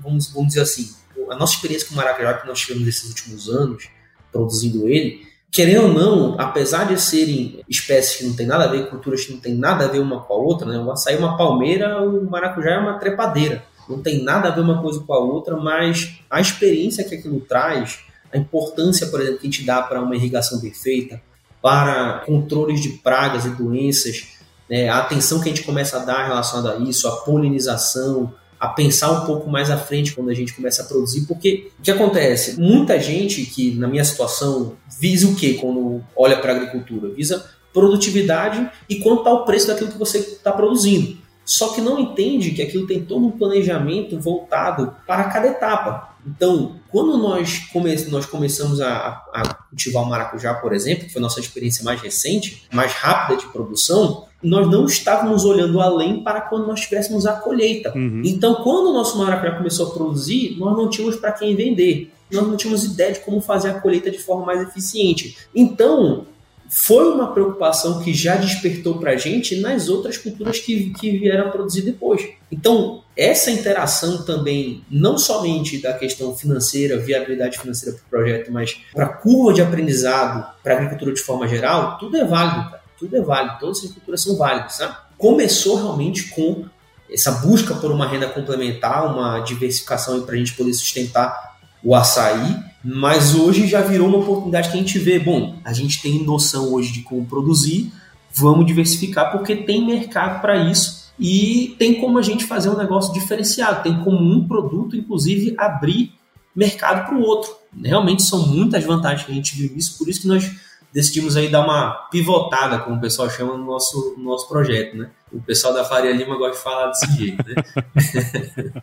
vamos, 0.00 0.32
vamos 0.32 0.48
dizer 0.48 0.62
assim, 0.62 0.88
a 1.30 1.36
nossa 1.36 1.54
experiência 1.54 1.88
com 1.88 1.94
o 1.94 1.96
maracujá 1.96 2.34
que 2.34 2.46
nós 2.46 2.60
tivemos 2.60 2.84
nesses 2.84 3.08
últimos 3.08 3.48
anos, 3.48 3.88
produzindo 4.30 4.88
ele, 4.88 5.26
querendo 5.50 5.86
ou 5.86 5.94
não, 5.94 6.36
apesar 6.38 6.84
de 6.84 7.00
serem 7.00 7.60
espécies 7.68 8.16
que 8.16 8.24
não 8.24 8.36
tem 8.36 8.46
nada 8.46 8.64
a 8.64 8.68
ver, 8.68 8.88
culturas 8.88 9.24
que 9.24 9.32
não 9.32 9.40
tem 9.40 9.54
nada 9.54 9.84
a 9.84 9.88
ver 9.88 10.00
uma 10.00 10.22
com 10.22 10.34
a 10.34 10.36
outra, 10.36 10.68
né? 10.68 10.78
O 10.78 10.90
açaí 10.90 11.14
é 11.14 11.18
uma 11.18 11.36
palmeira, 11.36 12.02
o 12.02 12.28
maracujá 12.30 12.70
é 12.70 12.78
uma 12.78 12.98
trepadeira. 12.98 13.64
Não 13.88 14.02
tem 14.02 14.22
nada 14.22 14.48
a 14.48 14.50
ver 14.50 14.60
uma 14.60 14.82
coisa 14.82 15.00
com 15.00 15.12
a 15.12 15.18
outra, 15.18 15.56
mas 15.56 16.20
a 16.30 16.40
experiência 16.40 17.04
que 17.04 17.14
aquilo 17.14 17.40
traz, 17.40 18.00
a 18.32 18.36
importância, 18.36 19.06
por 19.06 19.20
exemplo, 19.20 19.40
que 19.40 19.46
a 19.46 19.50
gente 19.50 19.64
dá 19.64 19.82
para 19.82 20.00
uma 20.00 20.14
irrigação 20.14 20.60
perfeita, 20.60 21.20
para 21.62 22.22
controles 22.26 22.80
de 22.80 22.90
pragas 22.90 23.44
e 23.44 23.50
doenças, 23.50 24.28
né? 24.68 24.88
a 24.88 24.98
atenção 24.98 25.40
que 25.40 25.48
a 25.48 25.54
gente 25.54 25.64
começa 25.64 25.96
a 25.96 26.04
dar 26.04 26.26
relacionada 26.26 26.74
a 26.74 26.78
isso, 26.78 27.08
a 27.08 27.16
polinização, 27.16 28.32
a 28.60 28.68
pensar 28.68 29.10
um 29.12 29.24
pouco 29.24 29.48
mais 29.48 29.70
à 29.70 29.76
frente 29.76 30.12
quando 30.12 30.30
a 30.30 30.34
gente 30.34 30.52
começa 30.52 30.82
a 30.82 30.84
produzir, 30.84 31.26
porque 31.26 31.70
o 31.78 31.82
que 31.82 31.90
acontece? 31.90 32.60
Muita 32.60 32.98
gente 33.00 33.44
que, 33.46 33.74
na 33.74 33.86
minha 33.86 34.04
situação, 34.04 34.76
visa 35.00 35.28
o 35.28 35.36
quê 35.36 35.54
quando 35.54 36.02
olha 36.16 36.38
para 36.38 36.52
a 36.52 36.56
agricultura? 36.56 37.08
Visa 37.10 37.44
produtividade 37.72 38.68
e 38.88 38.96
quanto 38.96 39.20
está 39.20 39.32
o 39.32 39.44
preço 39.44 39.68
daquilo 39.68 39.90
que 39.90 39.98
você 39.98 40.18
está 40.18 40.50
produzindo. 40.50 41.16
Só 41.48 41.68
que 41.68 41.80
não 41.80 41.98
entende 41.98 42.50
que 42.50 42.60
aquilo 42.60 42.86
tem 42.86 43.02
todo 43.02 43.24
um 43.24 43.30
planejamento 43.30 44.20
voltado 44.20 44.94
para 45.06 45.24
cada 45.24 45.46
etapa. 45.46 46.14
Então, 46.26 46.76
quando 46.90 47.16
nós, 47.16 47.60
come 47.72 47.96
nós 48.10 48.26
começamos 48.26 48.82
a, 48.82 49.24
a, 49.32 49.54
cultivar 49.70 50.02
o 50.02 50.06
maracujá, 50.10 50.52
por 50.52 50.74
exemplo, 50.74 51.06
que 51.06 51.12
foi 51.14 51.20
a 51.20 51.22
nossa 51.22 51.40
experiência 51.40 51.82
mais 51.82 52.02
recente, 52.02 52.68
mais 52.70 52.92
rápida 52.92 53.40
de 53.40 53.46
produção, 53.46 54.26
nós 54.42 54.70
não 54.70 54.84
estávamos 54.84 55.46
olhando 55.46 55.80
além 55.80 56.22
para 56.22 56.42
quando 56.42 56.66
nós 56.66 56.80
tivéssemos 56.80 57.24
a 57.24 57.32
colheita. 57.32 57.94
Uhum. 57.96 58.20
Então, 58.26 58.56
quando 58.56 58.90
o 58.90 58.92
nosso 58.92 59.16
maracujá 59.16 59.56
começou 59.56 59.86
a 59.86 59.90
produzir, 59.90 60.54
nós 60.58 60.76
não 60.76 60.90
tínhamos 60.90 61.16
para 61.16 61.32
quem 61.32 61.56
vender. 61.56 62.12
Nós 62.30 62.46
não 62.46 62.58
tínhamos 62.58 62.84
ideia 62.84 63.14
de 63.14 63.20
como 63.20 63.40
fazer 63.40 63.70
a 63.70 63.80
colheita 63.80 64.10
de 64.10 64.18
forma 64.18 64.44
mais 64.44 64.60
eficiente. 64.60 65.38
Então, 65.54 66.26
foi 66.68 67.12
uma 67.12 67.32
preocupação 67.32 68.00
que 68.00 68.12
já 68.12 68.36
despertou 68.36 68.98
para 68.98 69.12
a 69.12 69.16
gente 69.16 69.56
nas 69.56 69.88
outras 69.88 70.18
culturas 70.18 70.58
que, 70.58 70.90
que 70.90 71.18
vieram 71.18 71.46
a 71.46 71.50
produzir 71.50 71.82
depois. 71.82 72.28
Então, 72.52 73.02
essa 73.16 73.50
interação 73.50 74.22
também, 74.24 74.84
não 74.90 75.16
somente 75.18 75.80
da 75.80 75.94
questão 75.94 76.36
financeira, 76.36 76.98
viabilidade 76.98 77.58
financeira 77.58 77.96
para 77.96 78.06
o 78.06 78.10
projeto, 78.10 78.52
mas 78.52 78.80
para 78.92 79.06
a 79.06 79.08
curva 79.08 79.54
de 79.54 79.62
aprendizado, 79.62 80.46
para 80.62 80.74
a 80.74 80.76
agricultura 80.76 81.14
de 81.14 81.20
forma 81.20 81.48
geral, 81.48 81.96
tudo 81.98 82.16
é 82.16 82.24
válido, 82.24 82.70
cara. 82.70 82.82
Tudo 82.98 83.16
é 83.16 83.20
válido, 83.20 83.58
todas 83.60 83.84
as 83.84 83.90
culturas 83.92 84.20
são 84.20 84.36
válidas, 84.36 84.74
sabe? 84.74 84.96
Começou 85.16 85.76
realmente 85.76 86.30
com 86.30 86.64
essa 87.10 87.30
busca 87.30 87.74
por 87.74 87.90
uma 87.90 88.06
renda 88.06 88.28
complementar, 88.28 89.06
uma 89.06 89.40
diversificação 89.40 90.20
para 90.22 90.34
a 90.34 90.38
gente 90.38 90.54
poder 90.54 90.74
sustentar 90.74 91.56
o 91.82 91.94
açaí, 91.94 92.56
mas 92.84 93.34
hoje 93.34 93.66
já 93.66 93.80
virou 93.80 94.08
uma 94.08 94.18
oportunidade 94.18 94.70
que 94.70 94.76
a 94.76 94.80
gente 94.80 94.98
vê, 94.98 95.18
bom, 95.18 95.56
a 95.64 95.72
gente 95.72 96.00
tem 96.00 96.24
noção 96.24 96.72
hoje 96.72 96.92
de 96.92 97.02
como 97.02 97.26
produzir, 97.26 97.92
vamos 98.32 98.66
diversificar 98.66 99.32
porque 99.32 99.56
tem 99.56 99.84
mercado 99.84 100.40
para 100.40 100.56
isso 100.70 101.08
e 101.18 101.74
tem 101.78 102.00
como 102.00 102.18
a 102.18 102.22
gente 102.22 102.44
fazer 102.44 102.70
um 102.70 102.76
negócio 102.76 103.12
diferenciado, 103.12 103.82
tem 103.82 103.98
como 104.04 104.18
um 104.18 104.46
produto, 104.46 104.96
inclusive, 104.96 105.54
abrir 105.58 106.12
mercado 106.54 107.06
para 107.06 107.16
o 107.16 107.22
outro. 107.22 107.50
Realmente 107.82 108.22
são 108.22 108.46
muitas 108.46 108.84
vantagens 108.84 109.24
que 109.24 109.32
a 109.32 109.34
gente 109.34 109.56
viu 109.56 109.76
isso, 109.76 109.98
por 109.98 110.08
isso 110.08 110.22
que 110.22 110.28
nós 110.28 110.50
decidimos 110.92 111.36
aí 111.36 111.48
dar 111.48 111.64
uma 111.64 111.90
pivotada, 112.10 112.78
como 112.78 112.96
o 112.96 113.00
pessoal 113.00 113.28
chama 113.28 113.56
no 113.56 113.64
nosso, 113.64 114.14
no 114.16 114.24
nosso 114.24 114.48
projeto, 114.48 114.96
né? 114.96 115.10
O 115.32 115.40
pessoal 115.42 115.74
da 115.74 115.84
Faria 115.84 116.12
Lima 116.12 116.36
gosta 116.36 116.56
de 116.56 116.62
falar 116.62 116.86
desse 116.88 117.16
jeito, 117.16 117.44
né? 117.48 118.82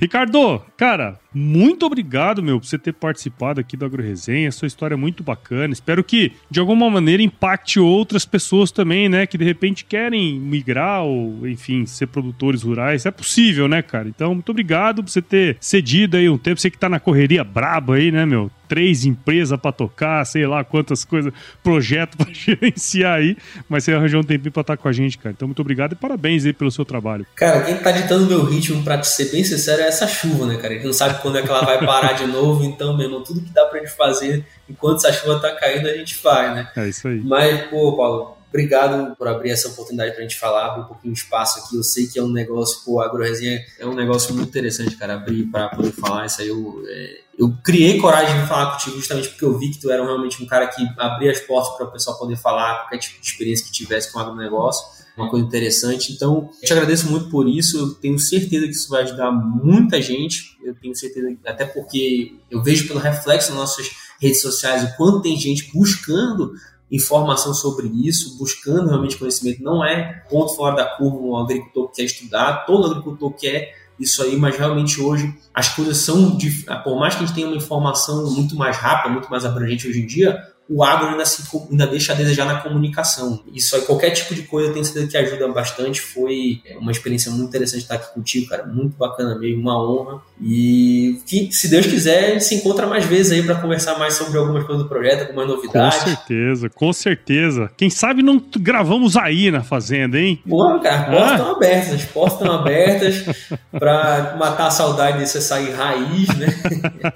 Ricardo, 0.00 0.62
cara, 0.76 1.18
muito 1.32 1.84
obrigado, 1.84 2.42
meu, 2.42 2.58
por 2.58 2.66
você 2.66 2.78
ter 2.78 2.92
participado 2.92 3.60
aqui 3.60 3.76
do 3.76 3.84
AgroResenha. 3.84 4.50
Sua 4.50 4.66
história 4.66 4.94
é 4.94 4.96
muito 4.96 5.22
bacana. 5.22 5.72
Espero 5.72 6.02
que, 6.02 6.32
de 6.50 6.58
alguma 6.58 6.88
maneira, 6.88 7.22
impacte 7.22 7.78
outras 7.78 8.24
pessoas 8.24 8.70
também, 8.70 9.08
né? 9.08 9.26
Que 9.26 9.36
de 9.36 9.44
repente 9.44 9.84
querem 9.84 10.40
migrar 10.40 11.02
ou, 11.02 11.46
enfim, 11.46 11.84
ser 11.84 12.06
produtores 12.06 12.62
rurais. 12.62 13.04
É 13.04 13.10
possível, 13.10 13.68
né, 13.68 13.82
cara? 13.82 14.08
Então, 14.08 14.34
muito 14.34 14.50
obrigado 14.50 15.02
por 15.02 15.10
você 15.10 15.20
ter 15.20 15.58
cedido 15.60 16.16
aí 16.16 16.28
um 16.28 16.38
tempo. 16.38 16.58
Você 16.58 16.70
que 16.70 16.78
tá 16.78 16.88
na 16.88 16.98
correria 16.98 17.44
braba 17.44 17.96
aí, 17.96 18.10
né, 18.10 18.24
meu? 18.24 18.50
Três 18.66 19.04
empresas 19.04 19.58
para 19.58 19.72
tocar, 19.72 20.24
sei 20.24 20.46
lá 20.46 20.62
quantas 20.64 21.04
coisas, 21.04 21.32
projeto 21.62 22.16
para 22.18 22.32
gerenciar 22.32 23.18
aí. 23.18 23.36
Mas 23.68 23.84
você 23.84 23.92
arranjou 23.92 24.20
um 24.20 24.24
tempinho 24.24 24.52
pra 24.52 24.62
estar 24.62 24.76
com 24.76 24.88
a 24.88 24.92
gente, 24.92 25.18
cara. 25.18 25.34
Então, 25.36 25.46
muito 25.46 25.57
obrigado 25.60 25.92
e 25.92 25.96
parabéns 25.96 26.44
aí 26.44 26.52
pelo 26.52 26.70
seu 26.70 26.84
trabalho. 26.84 27.26
Cara, 27.34 27.62
quem 27.62 27.76
tá 27.76 27.90
ditando 27.90 28.26
meu 28.26 28.44
ritmo, 28.44 28.82
pra 28.82 28.98
te 28.98 29.08
ser 29.08 29.30
bem 29.30 29.44
sincero, 29.44 29.82
é 29.82 29.86
essa 29.86 30.06
chuva, 30.06 30.46
né, 30.46 30.56
cara? 30.56 30.74
A 30.74 30.76
gente 30.76 30.86
não 30.86 30.92
sabe 30.92 31.20
quando 31.20 31.38
é 31.38 31.42
que 31.42 31.48
ela 31.48 31.64
vai 31.64 31.84
parar 31.84 32.12
de 32.12 32.26
novo, 32.26 32.64
então, 32.64 32.96
meu 32.96 33.06
irmão, 33.06 33.22
tudo 33.22 33.40
que 33.40 33.50
dá 33.50 33.64
pra 33.66 33.80
gente 33.80 33.92
fazer 33.92 34.44
enquanto 34.68 34.98
essa 34.98 35.12
chuva 35.12 35.40
tá 35.40 35.54
caindo, 35.56 35.88
a 35.88 35.94
gente 35.94 36.14
faz, 36.14 36.54
né? 36.54 36.70
É 36.76 36.88
isso 36.88 37.08
aí. 37.08 37.20
Mas, 37.20 37.68
pô, 37.68 37.96
Paulo, 37.96 38.36
obrigado 38.48 39.14
por 39.16 39.28
abrir 39.28 39.50
essa 39.50 39.68
oportunidade 39.68 40.12
pra 40.12 40.22
gente 40.22 40.38
falar, 40.38 40.66
abrir 40.66 40.82
um 40.82 40.86
pouquinho 40.86 41.14
de 41.14 41.20
espaço 41.20 41.60
aqui. 41.60 41.76
Eu 41.76 41.82
sei 41.82 42.06
que 42.06 42.18
é 42.18 42.22
um 42.22 42.30
negócio, 42.30 42.84
pô, 42.84 43.00
a 43.00 43.06
agroresenha 43.06 43.60
é 43.78 43.86
um 43.86 43.94
negócio 43.94 44.34
muito 44.34 44.48
interessante, 44.48 44.96
cara, 44.96 45.14
abrir 45.14 45.46
para 45.46 45.68
poder 45.68 45.92
falar. 45.92 46.26
Isso 46.26 46.40
aí 46.40 46.48
eu, 46.48 46.82
é, 46.86 47.20
eu 47.38 47.54
criei 47.62 47.98
coragem 47.98 48.40
de 48.40 48.46
falar 48.46 48.72
contigo 48.72 48.96
justamente 48.96 49.28
porque 49.28 49.44
eu 49.44 49.58
vi 49.58 49.70
que 49.70 49.78
tu 49.78 49.90
era 49.90 50.02
realmente 50.02 50.42
um 50.42 50.46
cara 50.46 50.66
que 50.66 50.86
abria 50.98 51.30
as 51.30 51.40
portas 51.40 51.76
para 51.76 51.86
o 51.86 51.92
pessoal 51.92 52.18
poder 52.18 52.36
falar 52.36 52.80
qualquer 52.80 52.98
tipo 52.98 53.20
de 53.20 53.26
experiência 53.26 53.64
que 53.66 53.72
tivesse 53.72 54.12
com 54.12 54.18
o 54.18 54.22
agronegócio 54.22 54.97
uma 55.18 55.30
coisa 55.30 55.46
interessante. 55.46 56.12
Então, 56.12 56.50
eu 56.62 56.66
te 56.66 56.72
agradeço 56.72 57.10
muito 57.10 57.28
por 57.28 57.48
isso. 57.48 57.78
Eu 57.78 57.94
tenho 57.94 58.18
certeza 58.18 58.66
que 58.66 58.72
isso 58.72 58.88
vai 58.88 59.02
ajudar 59.02 59.30
muita 59.30 60.00
gente. 60.00 60.56
Eu 60.64 60.74
tenho 60.74 60.94
certeza, 60.94 61.36
até 61.46 61.64
porque 61.64 62.34
eu 62.50 62.62
vejo 62.62 62.86
pelo 62.86 63.00
reflexo 63.00 63.50
nas 63.50 63.60
nossas 63.60 63.90
redes 64.20 64.40
sociais 64.40 64.84
o 64.84 64.96
quanto 64.96 65.22
tem 65.22 65.36
gente 65.36 65.70
buscando 65.72 66.52
informação 66.90 67.52
sobre 67.52 67.88
isso, 67.88 68.38
buscando 68.38 68.88
realmente 68.88 69.16
conhecimento. 69.16 69.62
Não 69.62 69.84
é 69.84 70.24
ponto 70.28 70.54
fora 70.54 70.76
da 70.76 70.84
curva 70.96 71.18
um 71.18 71.36
agricultor 71.36 71.90
que 71.90 71.96
quer 71.96 72.04
estudar, 72.04 72.64
todo 72.66 72.90
agricultor 72.90 73.32
quer 73.34 73.74
isso 73.98 74.22
aí, 74.22 74.36
mas 74.36 74.56
realmente 74.56 75.00
hoje 75.00 75.34
as 75.52 75.68
coisas 75.74 75.96
são, 75.98 76.38
por 76.84 76.98
mais 76.98 77.14
que 77.14 77.22
a 77.22 77.26
gente 77.26 77.34
tenha 77.34 77.48
uma 77.48 77.56
informação 77.56 78.30
muito 78.30 78.54
mais 78.54 78.76
rápida, 78.76 79.12
muito 79.12 79.28
mais 79.28 79.44
abrangente 79.44 79.88
hoje 79.88 80.00
em 80.00 80.06
dia, 80.06 80.40
o 80.68 80.84
agro 80.84 81.08
ainda, 81.08 81.24
se, 81.24 81.42
ainda 81.70 81.86
deixa 81.86 82.12
a 82.12 82.16
desejar 82.16 82.44
na 82.44 82.60
comunicação. 82.60 83.42
Isso 83.54 83.74
aí, 83.74 83.82
qualquer 83.82 84.10
tipo 84.10 84.34
de 84.34 84.42
coisa 84.42 84.72
tem 84.72 84.84
sido 84.84 85.08
que 85.08 85.16
ajuda 85.16 85.48
bastante. 85.48 86.00
Foi 86.00 86.60
uma 86.78 86.92
experiência 86.92 87.32
muito 87.32 87.48
interessante 87.48 87.82
estar 87.82 87.94
aqui 87.94 88.12
contigo, 88.12 88.48
cara. 88.48 88.66
Muito 88.66 88.96
bacana 88.96 89.38
mesmo, 89.38 89.62
uma 89.62 89.82
honra. 89.82 90.20
E 90.40 91.20
que, 91.26 91.50
se 91.52 91.68
Deus 91.68 91.86
quiser, 91.86 92.38
se 92.40 92.54
encontra 92.54 92.86
mais 92.86 93.06
vezes 93.06 93.32
aí 93.32 93.42
para 93.42 93.54
conversar 93.54 93.98
mais 93.98 94.14
sobre 94.14 94.36
algumas 94.36 94.64
coisas 94.64 94.84
do 94.84 94.88
projeto, 94.88 95.22
algumas 95.22 95.48
novidades. 95.48 95.98
Com 95.98 96.04
certeza, 96.04 96.68
com 96.68 96.92
certeza. 96.92 97.70
Quem 97.74 97.88
sabe 97.88 98.22
não 98.22 98.42
gravamos 98.58 99.16
aí 99.16 99.50
na 99.50 99.62
fazenda, 99.62 100.20
hein? 100.20 100.42
Pô, 100.46 100.78
cara, 100.80 101.06
as 101.06 101.08
portas 101.08 101.32
estão 101.32 101.52
abertas, 101.54 101.92
as 101.94 102.04
portas 102.04 102.40
estão 102.40 102.52
abertas 102.52 103.48
para 103.72 104.36
matar 104.38 104.66
a 104.66 104.70
saudade 104.70 105.18
de 105.18 105.26
você 105.26 105.40
sair 105.40 105.72
raiz, 105.72 106.28
né? 106.36 106.46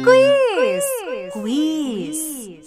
quiz! 0.05 0.85
Quiz! 1.33 2.14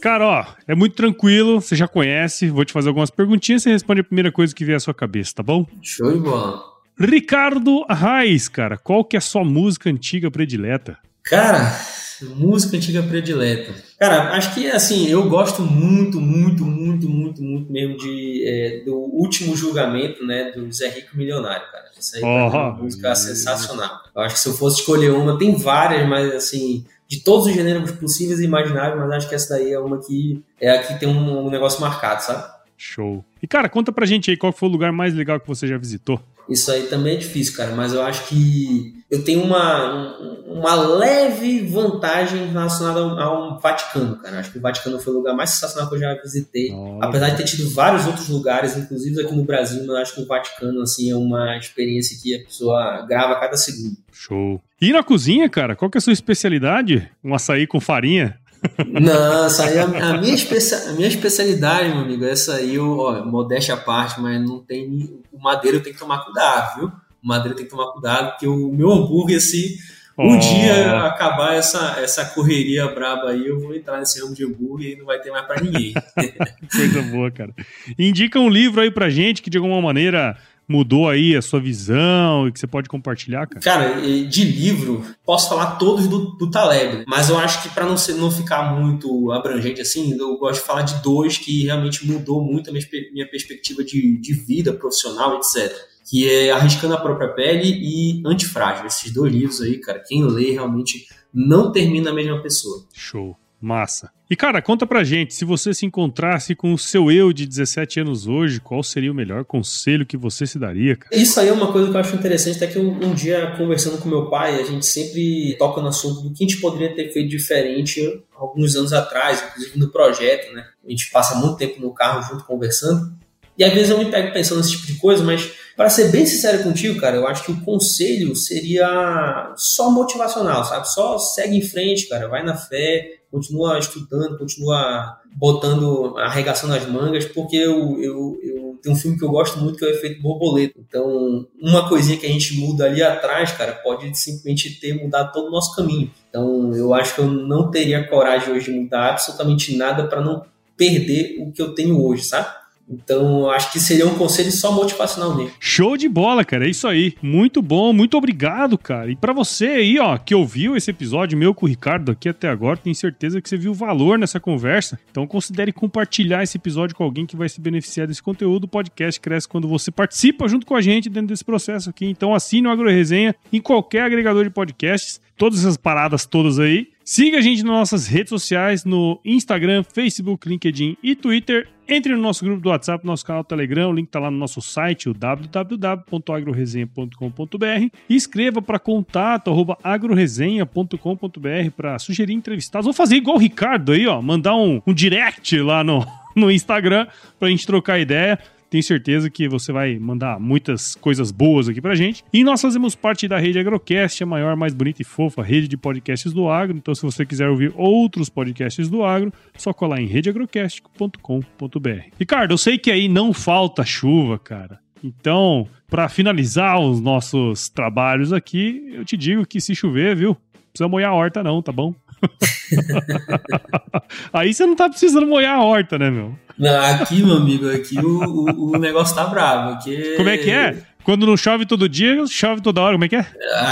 Cara, 0.02 0.26
ó, 0.26 0.46
é 0.68 0.76
muito 0.76 0.96
tranquilo, 0.96 1.60
você 1.60 1.76
já 1.76 1.88
conhece. 1.88 2.50
Vou 2.50 2.64
te 2.64 2.74
fazer 2.74 2.90
algumas 2.90 3.10
perguntinhas, 3.10 3.64
você 3.64 3.72
responde 3.72 4.02
a 4.02 4.04
primeira 4.04 4.32
coisa 4.32 4.54
que 4.54 4.66
vier 4.66 4.78
à 4.78 4.80
sua 4.80 4.94
cabeça, 4.94 5.36
tá 5.36 5.44
bom? 5.44 5.66
Show 5.82 6.12
de 6.14 6.20
bola. 6.20 6.64
Ricardo 7.00 7.86
Reis, 7.90 8.48
cara, 8.48 8.78
qual 8.78 9.06
que 9.06 9.16
é 9.16 9.20
a 9.20 9.22
sua 9.22 9.44
música 9.44 9.90
antiga 9.90 10.32
predileta? 10.32 10.98
Cara, 11.24 11.78
Música 12.22 12.78
antiga 12.78 13.04
predileta. 13.04 13.74
Cara, 14.00 14.36
acho 14.36 14.54
que 14.56 14.68
assim, 14.68 15.08
eu 15.08 15.30
gosto 15.30 15.62
muito, 15.62 16.20
muito, 16.20 16.66
muito, 16.66 17.08
muito, 17.08 17.44
muito 17.44 17.72
mesmo 17.72 17.98
de, 17.98 18.44
é, 18.46 18.84
do 18.84 18.96
último 18.96 19.56
julgamento, 19.56 20.26
né, 20.26 20.52
do 20.52 20.72
Zé 20.72 20.90
Rico 20.90 21.16
Milionário, 21.16 21.68
cara. 21.72 21.86
Isso 21.98 22.16
aí 22.16 22.24
oh, 22.24 22.28
é 22.28 22.44
uma 22.46 22.74
música 22.74 23.14
sensacional. 23.14 24.02
Eu 24.16 24.22
acho 24.24 24.36
que 24.36 24.42
se 24.42 24.50
eu 24.50 24.54
fosse 24.54 24.80
escolher 24.80 25.12
uma, 25.12 25.38
tem 25.38 25.56
várias, 25.56 26.08
mas 26.08 26.34
assim, 26.34 26.86
de 27.08 27.22
todos 27.22 27.48
os 27.48 27.54
gêneros 27.54 27.92
possíveis 27.92 28.40
e 28.40 28.46
imagináveis, 28.46 29.00
mas 29.00 29.12
acho 29.12 29.30
que 29.30 29.36
essa 29.36 29.56
daí 29.56 29.72
é 29.72 29.80
uma 29.80 30.00
que 30.00 30.44
é 30.60 30.72
a 30.72 30.84
que 30.84 31.00
tem 31.00 31.08
um, 31.08 31.48
um 31.48 31.50
negócio 31.50 31.80
marcado, 31.80 32.24
sabe? 32.24 32.58
Show. 32.78 33.24
E 33.42 33.48
cara, 33.48 33.70
conta 33.70 33.92
pra 33.92 34.06
gente 34.06 34.30
aí 34.30 34.38
qual 34.38 34.52
foi 34.52 34.70
o 34.70 34.72
lugar 34.72 34.92
mais 34.92 35.14
legal 35.14 35.40
que 35.40 35.48
você 35.48 35.68
já 35.68 35.78
visitou. 35.78 36.20
Isso 36.50 36.72
aí 36.72 36.84
também 36.84 37.16
é 37.16 37.18
difícil, 37.18 37.56
cara, 37.58 37.76
mas 37.76 37.94
eu 37.94 38.02
acho 38.02 38.26
que 38.28 39.04
eu 39.12 39.24
tenho 39.24 39.44
uma, 39.44 40.18
uma 40.46 40.76
leve 40.76 41.66
vantagem 41.66 42.48
relacionada 42.48 43.02
ao, 43.02 43.20
ao 43.20 43.60
Vaticano, 43.60 44.18
cara. 44.18 44.40
Acho 44.40 44.52
que 44.52 44.58
o 44.58 44.62
Vaticano 44.62 45.00
foi 45.00 45.14
o 45.14 45.18
lugar 45.18 45.36
mais 45.36 45.50
sensacional 45.50 45.90
que 45.90 45.96
eu 45.96 46.00
já 46.00 46.14
visitei. 46.16 46.74
Apesar 47.02 47.32
de 47.32 47.38
ter 47.38 47.44
tido 47.44 47.70
vários 47.70 48.06
outros 48.06 48.30
lugares, 48.30 48.78
inclusive 48.78 49.22
aqui 49.22 49.36
no 49.36 49.44
Brasil, 49.44 49.86
mas 49.86 49.98
acho 49.98 50.16
que 50.16 50.22
o 50.22 50.26
Vaticano, 50.26 50.82
assim, 50.82 51.12
é 51.12 51.16
uma 51.16 51.58
experiência 51.58 52.18
que 52.22 52.36
a 52.36 52.40
pessoa 52.46 53.06
grava 53.06 53.34
a 53.34 53.40
cada 53.40 53.58
segundo. 53.58 53.98
Show. 54.14 54.62
E 54.80 54.92
na 54.92 55.04
cozinha, 55.04 55.50
cara, 55.50 55.76
qual 55.76 55.90
que 55.90 55.98
é 55.98 56.00
a 56.00 56.02
sua 56.02 56.14
especialidade? 56.14 57.10
Um 57.24 57.34
açaí 57.34 57.66
com 57.66 57.80
farinha? 57.80 58.40
Não, 58.88 59.46
essa 59.46 59.66
aí 59.66 59.78
é 59.78 59.82
a, 59.82 60.10
a 60.10 60.18
minha, 60.18 60.34
especia, 60.34 60.90
a 60.90 60.94
minha 60.94 61.08
especialidade, 61.08 61.90
meu 61.90 62.00
amigo. 62.00 62.26
Essa 62.26 62.56
aí, 62.56 62.76
eu, 62.76 62.98
ó, 62.98 63.26
modéstia 63.26 63.74
à 63.74 63.78
parte, 63.78 64.20
mas 64.20 64.40
não 64.42 64.60
tem. 64.60 65.20
O 65.32 65.40
madeiro 65.40 65.80
tem 65.80 65.94
que 65.94 66.00
tomar 66.00 66.24
cuidado, 66.24 66.80
viu? 66.80 66.88
O 67.24 67.28
madeiro 67.28 67.56
tem 67.56 67.66
que 67.66 67.72
tomar 67.72 67.92
cuidado, 67.92 68.32
porque 68.32 68.48
o 68.48 68.72
meu 68.72 68.92
hambúrguer, 68.92 69.42
se 69.42 69.78
um 70.18 70.36
oh. 70.36 70.40
dia 70.40 71.06
acabar 71.06 71.56
essa, 71.56 72.00
essa 72.00 72.26
correria 72.26 72.88
braba 72.88 73.30
aí, 73.30 73.48
eu 73.48 73.60
vou 73.60 73.76
entrar 73.76 74.00
nesse 74.00 74.20
ramo 74.20 74.34
de 74.34 74.46
hambúrguer 74.46 74.94
e 74.94 74.96
não 74.96 75.06
vai 75.06 75.20
ter 75.20 75.32
mais 75.32 75.46
para 75.46 75.62
ninguém. 75.62 75.94
Coisa 76.72 77.02
boa, 77.04 77.30
cara. 77.32 77.54
Indica 77.98 78.40
um 78.40 78.50
livro 78.50 78.82
aí 78.82 78.90
pra 78.90 79.10
gente 79.10 79.42
que 79.42 79.50
de 79.50 79.58
alguma 79.58 79.82
maneira 79.82 80.38
mudou 80.68 81.08
aí 81.10 81.36
a 81.36 81.42
sua 81.42 81.60
visão 81.60 82.48
e 82.48 82.52
que 82.52 82.60
você 82.60 82.68
pode 82.68 82.90
compartilhar, 82.90 83.48
cara? 83.48 83.62
Cara, 83.62 84.02
de 84.02 84.44
livro, 84.44 85.04
posso 85.26 85.48
falar 85.48 85.78
todos 85.78 86.08
do, 86.08 86.32
do 86.36 86.52
Taleb, 86.52 87.06
mas 87.08 87.30
eu 87.30 87.38
acho 87.38 87.64
que 87.64 87.70
para 87.70 87.86
não, 87.86 87.96
não 88.18 88.32
ficar 88.32 88.76
muito 88.76 89.32
abrangente 89.32 89.80
assim, 89.80 90.18
eu 90.18 90.38
gosto 90.38 90.60
de 90.60 90.68
falar 90.68 90.82
de 90.82 91.02
dois 91.02 91.38
que 91.38 91.64
realmente 91.64 92.06
mudou 92.06 92.44
muito 92.44 92.70
a 92.70 92.74
minha, 92.74 92.86
minha 93.14 93.30
perspectiva 93.30 93.84
de, 93.84 94.18
de 94.20 94.34
vida 94.34 94.74
profissional, 94.74 95.36
etc. 95.36 95.74
Que 96.10 96.30
é 96.30 96.52
Arriscando 96.52 96.94
a 96.94 97.02
Própria 97.02 97.30
Pele 97.30 97.70
e 97.70 98.22
Antifrágil. 98.26 98.86
Esses 98.86 99.12
dois 99.12 99.32
livros 99.32 99.62
aí, 99.62 99.78
cara, 99.78 100.02
quem 100.06 100.26
lê 100.26 100.52
realmente 100.52 101.06
não 101.34 101.72
termina 101.72 102.12
a 102.12 102.14
mesma 102.14 102.42
pessoa. 102.42 102.86
Show. 102.94 103.38
Massa. 103.60 104.12
E 104.30 104.36
cara, 104.36 104.62
conta 104.62 104.86
pra 104.86 105.04
gente, 105.04 105.34
se 105.34 105.46
você 105.46 105.74
se 105.74 105.86
encontrasse 105.86 106.54
com 106.54 106.74
o 106.74 106.78
seu 106.78 107.10
eu 107.10 107.32
de 107.32 107.46
17 107.46 108.02
anos 108.02 108.28
hoje, 108.28 108.60
qual 108.60 108.84
seria 108.84 109.12
o 109.12 109.16
melhor 109.16 109.46
conselho 109.46 110.06
que 110.06 110.18
você 110.18 110.46
se 110.46 110.60
daria? 110.60 110.98
Cara? 110.98 111.16
Isso 111.16 111.40
aí 111.40 111.48
é 111.48 111.54
uma 111.54 111.72
coisa 111.72 111.90
que 111.90 111.96
eu 111.96 112.00
acho 112.00 112.16
interessante, 112.16 112.58
até 112.58 112.68
que 112.68 112.78
um, 112.78 112.92
um, 113.04 113.14
dia 113.14 113.56
conversando 113.58 113.98
com 114.00 114.10
meu 114.10 114.30
pai, 114.30 114.60
a 114.60 114.66
gente 114.66 114.86
sempre 114.86 115.56
toca 115.58 115.82
no 115.82 115.88
assunto 115.88 116.22
do 116.22 116.34
que 116.34 116.44
a 116.44 116.48
gente 116.48 116.62
poderia 116.62 116.94
ter 116.94 117.12
feito 117.12 117.30
diferente 117.30 118.02
alguns 118.36 118.76
anos 118.76 118.94
atrás, 118.94 119.42
inclusive 119.42 119.80
no 119.80 119.92
projeto, 119.92 120.54
né? 120.54 120.66
A 120.86 120.90
gente 120.90 121.10
passa 121.10 121.36
muito 121.36 121.58
tempo 121.58 121.80
no 121.80 121.94
carro 121.94 122.22
junto 122.22 122.44
conversando. 122.44 123.18
E 123.58 123.64
às 123.64 123.74
vezes 123.74 123.90
eu 123.90 123.98
me 123.98 124.12
pego 124.12 124.32
pensando 124.34 124.60
nesse 124.60 124.72
tipo 124.72 124.86
de 124.86 124.96
coisa, 124.96 125.24
mas 125.24 125.52
para 125.76 125.90
ser 125.90 126.12
bem 126.12 126.26
sincero 126.26 126.62
contigo, 126.64 127.00
cara, 127.00 127.16
eu 127.16 127.28
acho 127.28 127.44
que 127.44 127.52
o 127.52 127.62
conselho 127.62 128.36
seria 128.36 129.54
só 129.56 129.90
motivacional, 129.90 130.64
sabe? 130.64 130.92
Só 130.92 131.18
segue 131.18 131.58
em 131.58 131.62
frente, 131.62 132.08
cara, 132.08 132.28
vai 132.28 132.44
na 132.44 132.56
fé, 132.56 133.17
continua 133.32 133.78
estudando, 133.80 134.38
continua 134.38 135.18
botando, 135.36 136.18
arregaçando 136.18 136.74
as 136.74 136.86
mangas, 136.88 137.26
porque 137.26 137.56
eu, 137.56 138.02
eu, 138.02 138.40
eu 138.42 138.68
um 138.86 138.96
filme 138.96 139.18
que 139.18 139.24
eu 139.24 139.30
gosto 139.30 139.60
muito 139.60 139.78
que 139.78 139.86
é 139.86 139.90
o 139.90 139.92
Efeito 139.92 140.22
Borboleta. 140.22 140.80
Então, 140.80 141.46
uma 141.60 141.88
coisinha 141.90 142.18
que 142.18 142.26
a 142.26 142.30
gente 142.30 142.56
muda 142.56 142.86
ali 142.86 143.02
atrás, 143.04 143.52
cara, 143.52 143.74
pode 143.74 144.18
simplesmente 144.18 144.80
ter 144.80 144.94
mudado 144.94 145.34
todo 145.34 145.48
o 145.48 145.52
nosso 145.52 145.76
caminho. 145.76 146.12
Então, 146.30 146.74
eu 146.74 146.94
acho 146.94 147.16
que 147.16 147.22
eu 147.22 147.28
não 147.28 147.70
teria 147.70 148.08
coragem 148.08 148.54
hoje 148.54 148.72
de 148.72 148.80
mudar 148.80 149.12
absolutamente 149.12 149.76
nada 149.76 150.08
para 150.08 150.22
não 150.22 150.46
perder 150.76 151.38
o 151.42 151.52
que 151.52 151.62
eu 151.62 151.74
tenho 151.74 152.02
hoje, 152.02 152.24
sabe? 152.24 152.48
Então, 152.90 153.50
acho 153.50 153.72
que 153.72 153.80
seria 153.80 154.08
um 154.08 154.16
conselho 154.16 154.52
só 154.52 154.72
motivacional 154.72 155.36
mesmo. 155.36 155.52
Show 155.60 155.98
de 155.98 156.08
bola, 156.08 156.46
cara. 156.46 156.66
É 156.66 156.70
isso 156.70 156.88
aí. 156.88 157.16
Muito 157.22 157.62
bom, 157.62 157.92
muito 157.92 158.18
obrigado, 158.18 158.78
cara. 158.78 159.12
E 159.12 159.16
para 159.16 159.34
você 159.34 159.66
aí, 159.66 160.00
ó, 160.00 160.18
que 160.18 160.34
ouviu 160.34 160.76
esse 160.78 160.90
episódio 160.90 161.38
meu 161.38 161.54
com 161.54 161.66
o 161.66 161.70
Ricardo 161.70 162.12
aqui 162.12 162.30
até 162.30 162.48
agora, 162.48 162.78
tenho 162.78 162.96
certeza 162.96 163.42
que 163.42 163.50
você 163.50 163.58
viu 163.58 163.74
valor 163.74 164.18
nessa 164.18 164.40
conversa. 164.40 164.98
Então, 165.12 165.28
considere 165.28 165.74
compartilhar 165.74 166.44
esse 166.44 166.58
episódio 166.58 166.96
com 166.96 167.04
alguém 167.04 167.26
que 167.26 167.36
vai 167.36 167.50
se 167.50 167.60
beneficiar 167.60 168.08
desse 168.08 168.24
conteúdo. 168.24 168.64
O 168.64 168.70
podcast 168.70 169.20
cresce 169.20 169.50
quando 169.50 169.68
você 169.68 169.92
participa 169.92 170.48
junto 170.48 170.66
com 170.66 170.76
a 170.76 170.82
gente 170.82 171.10
dentro 171.10 171.28
desse 171.28 171.44
processo 171.44 171.90
aqui. 171.90 172.06
Então, 172.06 172.34
assine 172.34 172.68
o 172.68 172.72
Agro 172.72 172.90
Resenha 172.90 173.36
em 173.52 173.60
qualquer 173.60 174.04
agregador 174.04 174.46
de 174.46 174.50
podcasts. 174.50 175.20
Todas 175.36 175.60
essas 175.60 175.78
paradas 175.78 176.26
todas 176.26 176.58
aí. 176.58 176.88
Siga 177.04 177.38
a 177.38 177.42
gente 177.42 177.64
nas 177.64 177.72
nossas 177.72 178.08
redes 178.08 178.30
sociais, 178.30 178.84
no 178.84 179.20
Instagram, 179.24 179.84
Facebook, 179.84 180.50
LinkedIn 180.50 180.98
e 181.02 181.16
Twitter 181.16 181.68
entre 181.88 182.14
no 182.16 182.22
nosso 182.22 182.44
grupo 182.44 182.60
do 182.62 182.70
WhatsApp, 182.70 183.06
no 183.06 183.12
nosso 183.12 183.26
canal 183.26 183.44
do 183.44 183.48
Telegram, 183.48 183.90
o 183.90 183.94
link 183.94 184.08
está 184.08 184.20
lá 184.20 184.30
no 184.30 184.38
nosso 184.38 184.62
site, 184.62 185.10
o 185.10 185.14
www.agroresenha.com.br 185.14 187.88
e 188.10 188.16
escreva 188.16 188.62
para 188.62 188.78
contato 188.80 189.52
agroresenha.com.br 189.84 191.72
para 191.76 192.00
sugerir 192.00 192.34
entrevistados. 192.34 192.86
Vou 192.86 192.94
fazer 192.94 193.16
igual 193.16 193.38
o 193.38 193.40
Ricardo 193.40 193.92
aí, 193.92 194.08
ó, 194.08 194.22
mandar 194.22 194.56
um, 194.56 194.82
um 194.86 194.94
direct 194.94 195.60
lá 195.62 195.84
no, 195.84 196.06
no 196.36 196.52
Instagram 196.52 197.08
para 197.40 197.48
a 197.48 197.52
gente 197.52 197.66
trocar 197.66 198.00
ideia. 198.00 198.38
Tenho 198.70 198.84
certeza 198.84 199.30
que 199.30 199.48
você 199.48 199.72
vai 199.72 199.98
mandar 199.98 200.40
muitas 200.40 200.96
coisas 200.96 201.32
boas 201.32 201.70
aqui 201.70 201.82
pra 201.82 201.96
gente. 201.96 202.24
E 202.34 202.44
nós 202.44 202.62
fazemos 202.62 202.96
parte 202.96 203.28
da 203.28 203.38
rede 203.38 203.60
Agrocast, 203.60 204.22
a 204.22 204.26
maior, 204.26 204.56
mais 204.56 204.74
bonita 204.74 205.02
e 205.02 205.06
fofa 205.06 205.42
rede 205.42 205.68
de 205.68 205.78
podcasts 205.78 206.34
do 206.34 206.50
agro. 206.50 206.76
Então, 206.76 206.94
se 206.94 207.02
você 207.02 207.26
quiser 207.26 207.48
ouvir 207.48 207.72
outros 207.76 208.30
podcasts 208.30 208.90
do 208.90 209.04
agro, 209.04 209.32
só 209.58 209.72
colar 209.72 210.02
em 210.02 210.08
redeagrocast.com.br. 210.08 211.90
Ricardo, 212.20 212.52
eu 212.52 212.58
sei 212.58 212.78
que 212.78 212.92
aí 212.92 213.08
não 213.08 213.34
falta 213.34 213.86
chuva, 213.86 214.38
cara. 214.38 214.80
Então, 215.04 215.68
para 215.88 216.10
finalizar 216.10 216.80
os 216.80 217.00
nossos 217.00 217.70
trabalhos 217.70 218.34
aqui, 218.34 218.84
eu 218.92 219.06
te 219.06 219.16
digo 219.16 219.46
que 219.46 219.62
se 219.62 219.76
chover, 219.76 220.16
viu? 220.16 220.36
precisa 220.78 220.88
molhar 220.88 221.12
a 221.12 221.16
horta, 221.16 221.44
não, 221.44 221.62
tá 221.62 221.72
bom? 221.72 221.94
Aí 224.34 224.54
você 224.54 224.66
não 224.66 224.76
tá 224.76 224.90
precisando 224.90 225.28
molhar 225.28 225.56
a 225.56 225.64
horta, 225.64 225.98
né, 225.98 226.10
meu? 226.10 226.36
Não, 226.58 226.82
aqui, 226.82 227.24
meu 227.24 227.38
amigo, 227.38 227.70
aqui 227.70 228.00
o, 228.00 228.24
o, 228.24 228.76
o 228.76 228.80
negócio 228.80 229.16
tá 229.16 229.26
bravo. 229.26 229.74
Aqui... 229.74 230.16
Como 230.18 230.30
é 230.30 230.38
que 230.38 230.50
é? 230.50 230.78
Quando 231.04 231.26
não 231.26 231.38
chove 231.38 231.66
todo 231.66 231.88
dia, 231.88 232.26
chove 232.28 232.62
toda 232.62 232.82
hora, 232.82 232.94
como 232.94 233.06
é 233.06 233.08
que 233.08 233.16
é? 233.16 233.26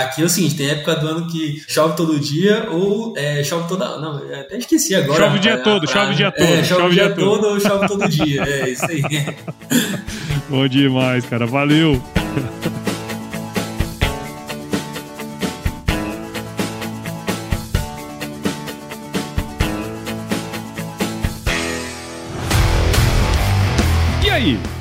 Aqui 0.03 0.21
é 0.21 0.25
o 0.25 0.29
seguinte, 0.29 0.55
tem 0.55 0.69
época 0.69 0.95
do 0.95 1.07
ano 1.07 1.27
que 1.27 1.61
chove 1.67 1.95
todo 1.95 2.17
dia 2.17 2.69
ou 2.71 3.13
é, 3.17 3.43
chove 3.43 3.67
toda... 3.67 3.97
Não, 3.97 4.17
até 4.33 4.57
esqueci 4.57 4.95
agora. 4.95 5.21
Chove 5.21 5.37
o 5.37 5.41
dia 5.41 5.57
todo, 5.57 5.85
chove 5.85 6.13
o 6.13 6.15
dia 6.15 6.31
todo. 6.31 6.47
É, 6.47 6.63
chove, 6.63 6.83
o 6.83 6.89
dia, 6.91 7.05
dia 7.07 7.15
todo. 7.15 7.41
todo 7.41 7.47
ou 7.47 7.59
chove 7.59 7.87
todo 7.87 8.07
dia, 8.07 8.43
é 8.43 8.69
isso 8.69 8.85
aí. 8.85 9.01
Bom 10.47 10.67
demais, 10.67 11.25
cara, 11.25 11.45
valeu. 11.45 12.01